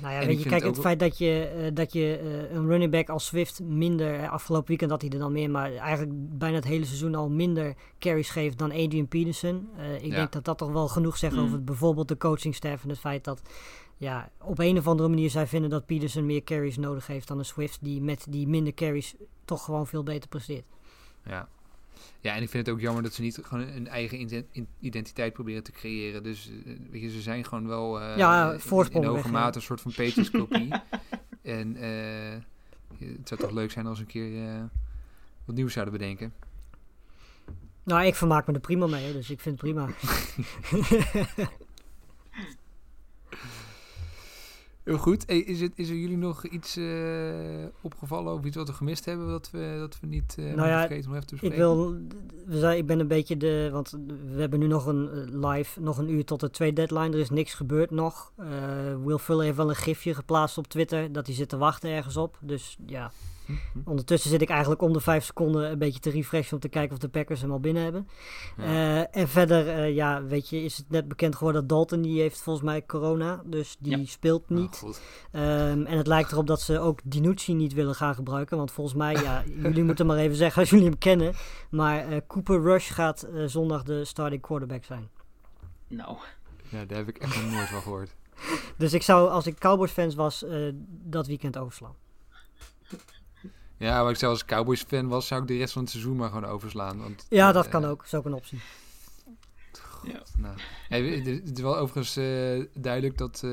Nou 0.00 0.14
ja, 0.14 0.26
weet 0.26 0.42
je, 0.42 0.48
kijk, 0.48 0.62
het 0.62 0.70
het 0.76 0.84
feit 0.84 0.98
dat 0.98 1.18
je, 1.18 1.44
eh, 1.44 1.74
dat 1.74 1.92
je 1.92 2.16
eh, 2.18 2.54
een 2.56 2.66
running 2.66 2.90
back 2.92 3.08
als 3.08 3.26
Swift 3.26 3.60
minder, 3.62 4.14
eh, 4.20 4.30
afgelopen 4.30 4.68
weekend 4.68 4.90
had 4.90 5.00
hij 5.02 5.10
er 5.10 5.18
dan 5.18 5.32
meer, 5.32 5.50
maar 5.50 5.74
eigenlijk 5.74 6.38
bijna 6.38 6.54
het 6.56 6.64
hele 6.64 6.84
seizoen 6.84 7.14
al 7.14 7.28
minder 7.30 7.74
carries 7.98 8.30
geeft 8.30 8.58
dan 8.58 8.70
Adrian 8.72 9.08
Peterson. 9.08 9.68
Eh, 9.76 9.94
ik 9.94 10.04
Ja. 10.10 10.16
denk 10.16 10.32
dat 10.32 10.44
dat 10.44 10.58
toch 10.58 10.72
wel 10.72 10.88
genoeg 10.88 11.16
zegt 11.16 11.36
Mm. 11.36 11.42
over 11.42 11.64
bijvoorbeeld 11.64 12.08
de 12.08 12.16
coachingstaff 12.16 12.82
en 12.82 12.88
het 12.88 12.98
feit 12.98 13.24
dat 13.24 13.42
ja, 13.96 14.30
op 14.40 14.58
een 14.58 14.78
of 14.78 14.86
andere 14.86 15.08
manier 15.08 15.30
zij 15.30 15.46
vinden 15.46 15.70
dat 15.70 15.86
Peterson 15.86 16.26
meer 16.26 16.44
carries 16.44 16.76
nodig 16.76 17.06
heeft 17.06 17.28
dan 17.28 17.38
een 17.38 17.44
Swift 17.44 17.78
die 17.80 18.00
met 18.00 18.26
die 18.28 18.48
minder 18.48 18.74
carries 18.74 19.14
toch 19.44 19.64
gewoon 19.64 19.86
veel 19.86 20.02
beter 20.02 20.28
presteert. 20.28 20.64
Ja. 21.24 21.48
Ja, 22.20 22.34
en 22.34 22.42
ik 22.42 22.48
vind 22.48 22.66
het 22.66 22.74
ook 22.74 22.80
jammer 22.80 23.02
dat 23.02 23.12
ze 23.14 23.22
niet 23.22 23.38
gewoon 23.42 23.68
een 23.68 23.88
eigen 23.88 24.44
identiteit 24.80 25.32
proberen 25.32 25.62
te 25.62 25.72
creëren. 25.72 26.22
Dus 26.22 26.50
eh, 26.66 26.72
weet 26.90 27.02
je, 27.02 27.10
ze 27.10 27.20
zijn 27.20 27.44
gewoon 27.44 27.66
wel 27.66 28.00
eh, 28.00 28.16
Ja, 28.16 28.52
in- 28.52 28.60
hoge 29.04 29.28
mate 29.28 29.56
een 29.58 29.64
soort 29.64 29.80
van 29.80 29.92
Patriots 29.92 30.30
kopie. 30.30 30.68
en 31.42 31.76
eh, 31.76 32.38
het 32.98 33.28
zou 33.28 33.40
toch 33.40 33.50
leuk 33.50 33.70
zijn 33.70 33.86
als 33.86 33.98
een 33.98 34.06
keer 34.06 34.30
wat 35.44 35.54
nieuws 35.56 35.72
zouden 35.72 35.94
bedenken. 35.98 36.32
Nou, 37.82 38.04
ik 38.06 38.14
vermaak 38.14 38.46
me 38.46 38.52
er 38.52 38.60
prima 38.60 38.86
mee, 38.86 39.12
dus 39.12 39.30
ik 39.30 39.40
vind 39.40 39.60
het 39.60 39.70
prima. 39.70 39.88
Heel 44.88 44.98
goed. 44.98 45.24
Hey, 45.26 45.38
is, 45.38 45.60
het, 45.60 45.72
is 45.74 45.88
er 45.88 45.96
jullie 45.96 46.16
nog 46.16 46.46
iets 46.46 46.76
eh, 46.76 46.84
opgevallen 47.80 48.34
of 48.34 48.44
iets 48.44 48.56
wat 48.56 48.68
we 48.68 48.72
gemist 48.74 49.04
hebben 49.04 49.28
dat 49.28 49.50
we, 49.50 49.76
dat 49.78 50.00
we 50.00 50.06
niet 50.06 50.34
eh 50.38 50.54
Nou 50.54 50.68
ja, 50.68 50.78
vergeten 50.80 51.10
om 51.10 51.16
even 51.16 51.26
te 51.26 51.34
Ik, 51.34 51.40
bespreken? 51.40 51.76
wil, 51.76 51.96
we 52.46 52.58
zijn, 52.58 52.78
ik 52.78 52.86
ben 52.86 53.00
een 53.00 53.08
beetje 53.08 53.36
de. 53.36 53.68
Want 53.72 53.90
we 54.34 54.40
hebben 54.40 54.58
nu 54.58 54.66
nog 54.66 54.86
een 54.86 55.10
eh, 55.10 55.50
live, 55.50 55.80
nog 55.80 55.98
een 55.98 56.10
uur 56.10 56.24
tot 56.24 56.40
de 56.40 56.50
twee 56.50 56.72
deadline. 56.72 57.08
Er 57.08 57.18
is 57.18 57.30
niks 57.30 57.54
gebeurd 57.54 57.90
nog. 57.90 58.32
Eh 58.36 58.46
Will 59.04 59.18
Fuller 59.18 59.44
heeft 59.44 59.56
wel 59.56 59.68
een 59.68 59.76
gifje 59.76 60.14
geplaatst 60.14 60.58
op 60.58 60.66
Twitter. 60.66 61.12
Dat 61.12 61.26
hij 61.26 61.34
zit 61.34 61.48
te 61.48 61.56
wachten 61.56 61.90
ergens 61.90 62.16
op. 62.16 62.38
Dus 62.40 62.76
ja. 62.86 63.12
Ondertussen 63.84 64.30
zit 64.30 64.42
ik 64.42 64.48
eigenlijk 64.48 64.82
om 64.82 64.92
de 64.92 65.00
vijf 65.00 65.24
seconden 65.24 65.70
een 65.70 65.78
beetje 65.78 66.00
te 66.00 66.10
refreshen. 66.10 66.54
Om 66.54 66.60
te 66.60 66.68
kijken 66.68 66.92
of 66.92 66.98
de 66.98 67.08
Packers 67.08 67.40
hem 67.40 67.52
al 67.52 67.60
binnen 67.60 67.82
hebben. 67.82 68.08
Ja. 68.56 68.64
Eh, 68.64 69.20
en 69.20 69.28
verder, 69.28 69.68
eh, 69.68 69.94
ja, 69.94 70.24
weet 70.24 70.48
je, 70.48 70.62
is 70.62 70.76
het 70.76 70.90
net 70.90 71.08
bekend 71.08 71.36
geworden 71.36 71.60
dat 71.60 71.70
Dalton. 71.70 72.02
Die 72.02 72.20
heeft 72.20 72.40
volgens 72.40 72.64
mij 72.64 72.86
corona. 72.86 73.42
Dus 73.44 73.76
die 73.78 73.98
Ja. 73.98 74.04
speelt 74.04 74.42
Oh, 74.50 74.56
niet. 74.58 74.84
Ehm, 75.30 75.84
en 75.86 75.96
het 75.98 76.06
lijkt 76.06 76.32
erop 76.32 76.46
dat 76.46 76.60
ze 76.60 76.78
ook 76.78 77.00
Dinucci 77.04 77.54
niet 77.54 77.72
willen 77.72 77.94
gaan 77.94 78.14
gebruiken. 78.14 78.56
Want 78.56 78.70
volgens 78.72 78.96
mij, 78.96 79.12
ja, 79.14 79.42
jullie 79.62 79.84
moeten 79.84 80.06
maar 80.06 80.16
even 80.18 80.36
zeggen 80.36 80.60
als 80.60 80.70
jullie 80.70 80.84
hem 80.86 80.98
kennen. 80.98 81.32
Maar 81.70 82.08
eh, 82.08 82.16
Cooper 82.26 82.62
Rush 82.62 82.92
gaat 82.92 83.22
eh, 83.22 83.42
zondag 83.46 83.82
de 83.82 84.04
starting 84.04 84.42
quarterback 84.42 84.84
zijn. 84.84 85.08
Nou, 85.88 86.16
Ja, 86.68 86.84
daar 86.84 86.98
heb 86.98 87.08
ik 87.08 87.18
echt 87.18 87.42
nog 87.42 87.52
nooit 87.52 87.68
van 87.68 87.82
gehoord. 87.82 88.16
Dus 88.78 88.92
ik 88.92 89.02
zou, 89.02 89.28
als 89.30 89.46
ik 89.46 89.58
Cowboys 89.58 89.90
fans 89.90 90.14
was, 90.14 90.44
eh, 90.44 90.68
dat 90.88 91.26
weekend 91.26 91.58
overslaan. 91.58 91.94
Ja, 93.78 94.02
maar 94.02 94.10
ik 94.12 94.18
zou 94.18 94.32
als 94.32 94.44
Cowboys 94.44 94.82
fan 94.82 95.08
was, 95.08 95.26
zou 95.26 95.42
ik 95.42 95.48
de 95.48 95.56
rest 95.56 95.72
van 95.72 95.82
het 95.82 95.90
seizoen 95.90 96.16
maar 96.16 96.28
gewoon 96.28 96.44
overslaan. 96.44 96.98
Want, 97.00 97.26
Ja, 97.28 97.52
dat 97.52 97.64
eh, 97.64 97.70
kan 97.70 97.84
ook. 97.84 97.96
Dat 97.96 98.06
is 98.06 98.14
ook 98.14 98.24
een 98.24 98.34
optie. 98.34 98.58
ja. 100.04 100.22
Nou, 100.38 100.54
hey, 100.88 101.02
het 101.02 101.56
is 101.56 101.60
wel 101.62 101.76
overigens 101.76 102.16
eh, 102.16 102.64
duidelijk 102.82 103.18
dat... 103.18 103.40
eh, 103.44 103.50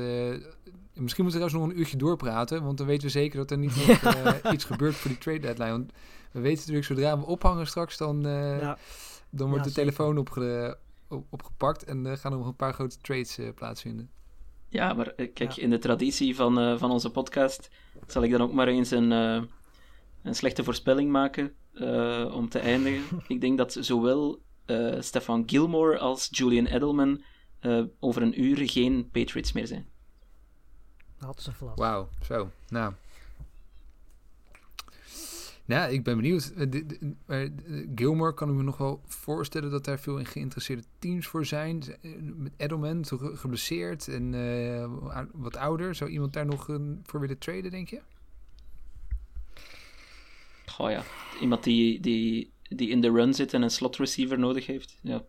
misschien 0.94 1.24
moeten 1.24 1.24
we 1.24 1.30
trouwens 1.30 1.54
nog 1.54 1.64
een 1.68 1.78
uurtje 1.78 1.96
doorpraten, 1.96 2.62
want 2.64 2.78
dan 2.78 2.86
weten 2.86 3.02
we 3.02 3.08
zeker 3.10 3.36
dat 3.38 3.50
er 3.50 3.58
niet 3.58 3.76
nog 3.86 3.88
eh, 4.14 4.52
iets 4.52 4.64
gebeurt 4.64 4.94
voor 4.94 5.10
die 5.10 5.18
trade 5.18 5.38
deadline. 5.38 5.70
Want 5.70 5.92
we 6.32 6.40
weten 6.40 6.58
natuurlijk, 6.58 6.86
zodra 6.86 7.18
we 7.18 7.26
ophangen 7.26 7.66
straks, 7.66 7.96
dan, 7.96 8.26
eh, 8.26 8.60
Ja. 8.60 8.78
dan 9.30 9.48
wordt 9.48 9.64
Ja, 9.64 9.68
de 9.70 9.74
zeker. 9.74 9.92
telefoon 9.94 10.18
opge 10.18 10.78
op, 11.08 11.24
opgepakt 11.30 11.84
en 11.84 12.06
eh, 12.06 12.16
gaan 12.16 12.32
er 12.32 12.38
nog 12.38 12.46
een 12.46 12.56
paar 12.56 12.72
grote 12.74 12.96
trades 13.00 13.38
eh, 13.38 13.48
plaatsvinden. 13.54 14.10
Ja, 14.68 14.92
maar 14.92 15.12
kijk, 15.14 15.50
Ja. 15.50 15.62
in 15.62 15.70
de 15.70 15.78
traditie 15.78 16.36
van, 16.36 16.58
eh, 16.60 16.78
van 16.78 16.90
onze 16.90 17.10
podcast 17.10 17.68
zal 18.06 18.22
ik 18.22 18.30
dan 18.30 18.40
ook 18.42 18.52
maar 18.52 18.68
eens 18.68 18.90
een, 18.90 19.12
eh, 19.12 19.42
een 20.26 20.34
slechte 20.34 20.64
voorspelling 20.64 21.10
maken 21.10 21.52
eh, 21.72 22.30
om 22.34 22.48
te 22.48 22.58
eindigen. 22.58 23.20
ik 23.28 23.40
denk 23.40 23.58
dat 23.58 23.76
zowel 23.80 24.42
eh, 24.64 25.00
Stefan 25.00 25.42
Gilmore 25.46 25.98
als 25.98 26.28
Julian 26.30 26.66
Edelman 26.66 27.22
eh, 27.60 27.82
over 28.00 28.22
een 28.22 28.42
uur 28.42 28.70
geen 28.70 29.10
Patriots 29.10 29.52
meer 29.52 29.66
zijn. 29.66 29.86
Had 31.18 31.42
ze 31.42 31.52
verlast. 31.52 31.78
Wauw, 31.78 32.08
zo. 32.22 32.50
Nou. 32.68 32.92
Nou, 35.64 35.92
ik 35.92 36.04
ben 36.04 36.16
benieuwd. 36.16 36.52
Gilmore 37.94 38.34
kan 38.34 38.48
ik 38.48 38.54
me 38.54 38.62
nog 38.62 38.76
wel 38.76 39.00
voorstellen 39.06 39.70
dat 39.70 39.84
daar 39.84 39.98
veel 39.98 40.18
in 40.18 40.26
geïnteresseerde 40.26 40.82
teams 40.98 41.26
voor 41.26 41.44
zijn. 41.44 41.82
Met 42.36 42.52
Edelman, 42.56 43.04
geblesseerd 43.34 44.08
en 44.08 44.34
eh, 44.34 45.24
wat 45.32 45.56
ouder. 45.56 45.94
Zou 45.94 46.10
iemand 46.10 46.32
daar 46.32 46.46
nog 46.46 46.68
een, 46.68 47.00
voor 47.02 47.20
willen 47.20 47.38
traden, 47.38 47.70
denk 47.70 47.88
je? 47.88 48.00
Goh 50.76 50.90
ja, 50.90 51.02
iemand 51.40 51.64
die, 51.64 52.00
die, 52.00 52.52
die 52.62 52.88
in 52.88 53.00
de 53.00 53.10
run 53.10 53.34
zit 53.34 53.54
en 53.54 53.62
een 53.62 53.70
slot 53.70 53.96
receiver 53.96 54.38
nodig 54.38 54.66
heeft. 54.66 54.98
Ja. 55.02 55.22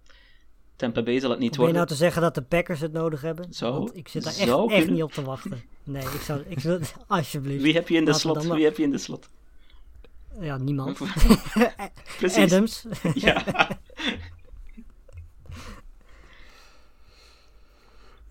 Tampa 0.76 1.04
Bay 1.04 1.20
zal 1.20 1.30
het 1.30 1.40
niet 1.40 1.52
Probeer 1.52 1.52
je 1.52 1.58
worden. 1.58 1.76
nou 1.76 1.88
te 1.88 1.96
zeggen 1.96 2.22
dat 2.22 2.36
de 2.36 2.42
Packers 2.42 2.80
het 2.80 2.92
nodig 2.92 3.22
hebben? 3.22 3.50
Want 3.60 3.98
ik 3.98 4.08
zit 4.08 4.24
daar 4.24 4.34
echt, 4.34 4.50
echt 4.50 4.68
kunnen. 4.68 4.94
niet 4.94 5.04
op 5.04 5.12
te 5.12 5.24
wachten. 5.24 5.62
Nee, 5.84 6.04
ik 6.04 6.22
zou... 6.22 6.44
Ik 6.48 6.60
wil, 6.60 6.80
alsjeblieft. 7.08 7.62
Wie 7.62 7.74
heb 7.74 7.88
je 7.88 7.96
in 7.96 8.06
de 8.06 8.14
slot? 8.14 8.48
Wie 8.48 8.64
heb 8.64 8.78
je 8.78 8.84
in 8.84 8.92
de 8.92 8.98
slot? 8.98 9.30
Ja, 10.40 10.58
niemand. 10.58 11.00
Precies. 12.18 12.44
Adams. 12.44 12.86
Ja. 13.14 13.44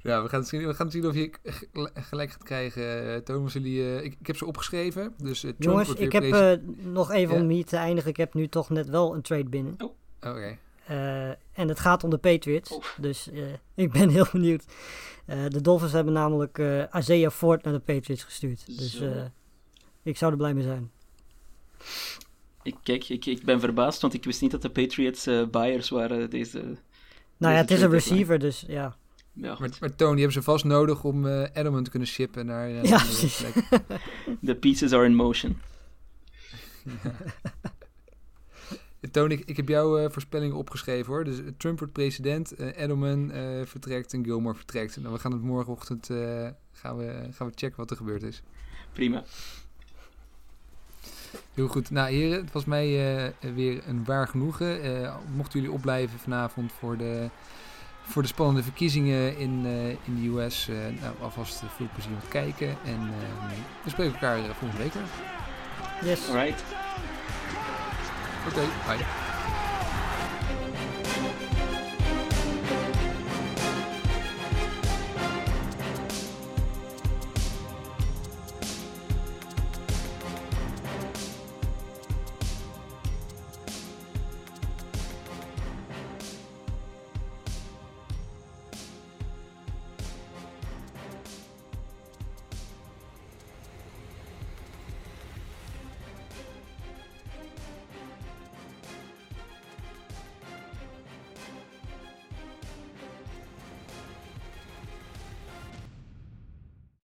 Ja, 0.07 0.23
we 0.23 0.29
gaan 0.29 0.41
het 0.41 0.49
zien, 0.49 0.67
we 0.67 0.75
gaan 0.75 0.87
het 0.87 0.95
zien 0.95 1.07
of 1.07 1.15
je 1.15 1.31
gelijk 1.95 2.31
gaat 2.31 2.43
krijgen, 2.43 3.15
eh, 3.15 3.21
Thomas. 3.21 3.53
Jullie, 3.53 3.83
eh, 3.83 4.05
ik, 4.05 4.17
ik 4.21 4.27
heb 4.27 4.37
ze 4.37 4.47
opgeschreven. 4.47 5.15
Dus 5.23 5.45
eh, 5.45 5.53
Jongens, 5.59 5.95
ik 5.95 6.13
heb 6.13 6.23
eh, 6.23 6.53
nog 6.77 7.11
even 7.11 7.35
Ja? 7.35 7.41
om 7.43 7.49
hier 7.49 7.65
te 7.65 7.77
eindigen. 7.77 8.11
Ik 8.11 8.17
heb 8.17 8.35
nu 8.35 8.49
toch 8.49 8.71
net 8.71 8.89
wel 8.89 9.15
een 9.15 9.23
trade 9.23 9.49
binnen. 9.49 9.77
Oké. 10.21 10.59
Eh, 10.87 11.29
en 11.29 11.69
het 11.69 11.81
gaat 11.81 12.05
om 12.05 12.11
de 12.11 12.19
Patriots. 12.19 12.71
Oh. 12.73 12.85
Dus 13.01 13.31
eh, 13.31 13.43
ik 13.85 13.93
ben 13.93 14.09
heel 14.09 14.27
benieuwd. 14.33 14.65
Eh, 15.27 15.39
de 15.49 15.61
Dolphins 15.61 15.93
hebben 15.93 16.13
namelijk 16.13 16.59
eh 16.59 16.83
Isaiah 16.93 17.31
Ford 17.31 17.63
naar 17.65 17.73
de 17.73 17.79
Patriots 17.79 18.25
gestuurd. 18.25 18.79
Dus 18.79 19.01
eh, 19.01 19.25
ik 20.03 20.17
zou 20.17 20.31
er 20.33 20.39
blij 20.39 20.55
mee 20.55 20.65
zijn. 20.65 20.91
Ik, 22.63 22.77
kijk, 22.83 23.09
ik, 23.09 23.27
ik 23.27 23.45
ben 23.45 23.61
verbaasd, 23.61 24.01
want 24.01 24.15
ik 24.15 24.25
wist 24.25 24.41
niet 24.41 24.51
dat 24.51 24.63
de 24.63 24.71
Patriots 24.71 25.27
eh 25.27 25.47
buyers 25.47 25.89
waren 25.89 26.31
deze... 26.31 26.59
Nou 26.59 26.77
Deze 27.39 27.53
ja, 27.53 27.61
het 27.61 27.71
is 27.71 27.83
een 27.83 27.91
receiver, 27.91 28.39
dus 28.39 28.65
ja. 28.67 28.97
Ja, 29.37 29.51
goed. 29.55 29.59
Maar, 29.61 29.77
maar 29.81 29.95
Tony, 29.95 30.11
die 30.13 30.23
hebben 30.25 30.43
ze 30.43 30.51
vast 30.51 30.65
nodig 30.65 31.05
om 31.05 31.27
eh 31.27 31.43
Edelman 31.53 31.85
te 31.85 31.91
kunnen 31.91 32.09
shippen 32.09 32.47
naar... 32.47 32.69
eh, 32.69 32.83
Ja. 32.83 32.99
The 34.45 34.55
pieces 34.55 34.93
are 34.93 35.05
in 35.05 35.15
motion. 35.15 35.61
Tony, 39.11 39.33
ik, 39.35 39.43
ik 39.47 39.57
heb 39.57 39.69
jouw 39.69 39.99
eh, 39.99 40.11
voorspellingen 40.11 40.57
opgeschreven 40.57 41.13
hoor. 41.13 41.25
Dus 41.25 41.37
Trump 41.57 41.79
wordt 41.79 41.93
president, 41.93 42.59
Edelman 42.59 43.31
eh, 43.31 43.43
vertrekt 43.65 44.13
en 44.13 44.25
Gilmore 44.25 44.55
vertrekt. 44.57 44.97
En 44.97 45.13
we 45.13 45.19
gaan 45.19 45.33
het 45.33 45.43
morgenochtend 45.43 46.11
eh, 46.11 46.49
gaan 46.73 46.97
we, 46.97 47.29
gaan 47.33 47.47
we 47.47 47.53
checken 47.55 47.77
wat 47.77 47.91
er 47.91 47.97
gebeurd 47.97 48.23
is. 48.23 48.43
Prima. 48.93 49.25
Heel 51.55 51.69
goed. 51.69 51.91
Nou 51.91 52.11
heren, 52.11 52.41
het 52.45 52.53
was 52.53 52.65
mij 52.65 53.17
eh, 53.27 53.33
weer 53.55 53.83
een 53.89 54.05
waar 54.05 54.29
genoegen. 54.29 54.83
Eh, 54.83 55.17
mochten 55.35 55.61
jullie 55.61 55.75
opblijven 55.75 56.19
vanavond 56.19 56.73
voor 56.73 56.97
de, 56.97 57.29
voor 58.09 58.23
de 58.23 58.29
spannende 58.29 58.63
verkiezingen 58.63 59.39
in, 59.39 59.63
eh, 59.67 59.89
in 59.89 59.99
de 60.21 60.29
US. 60.39 60.69
eh, 60.69 60.77
nou, 61.01 61.15
alvast 61.23 61.63
eh, 61.63 61.69
veel 61.77 61.89
plezier 61.93 62.13
met 62.13 62.29
kijken. 62.29 62.69
En 62.69 63.01
eh, 63.01 63.57
we 63.85 63.91
spreken 63.91 64.13
elkaar 64.13 64.39
volgende 64.59 64.83
week 64.83 64.93
weer. 64.93 65.03
Yes. 66.11 66.29
Alright. 66.29 66.65
Oké, 68.49 68.61
bye. 68.87 69.26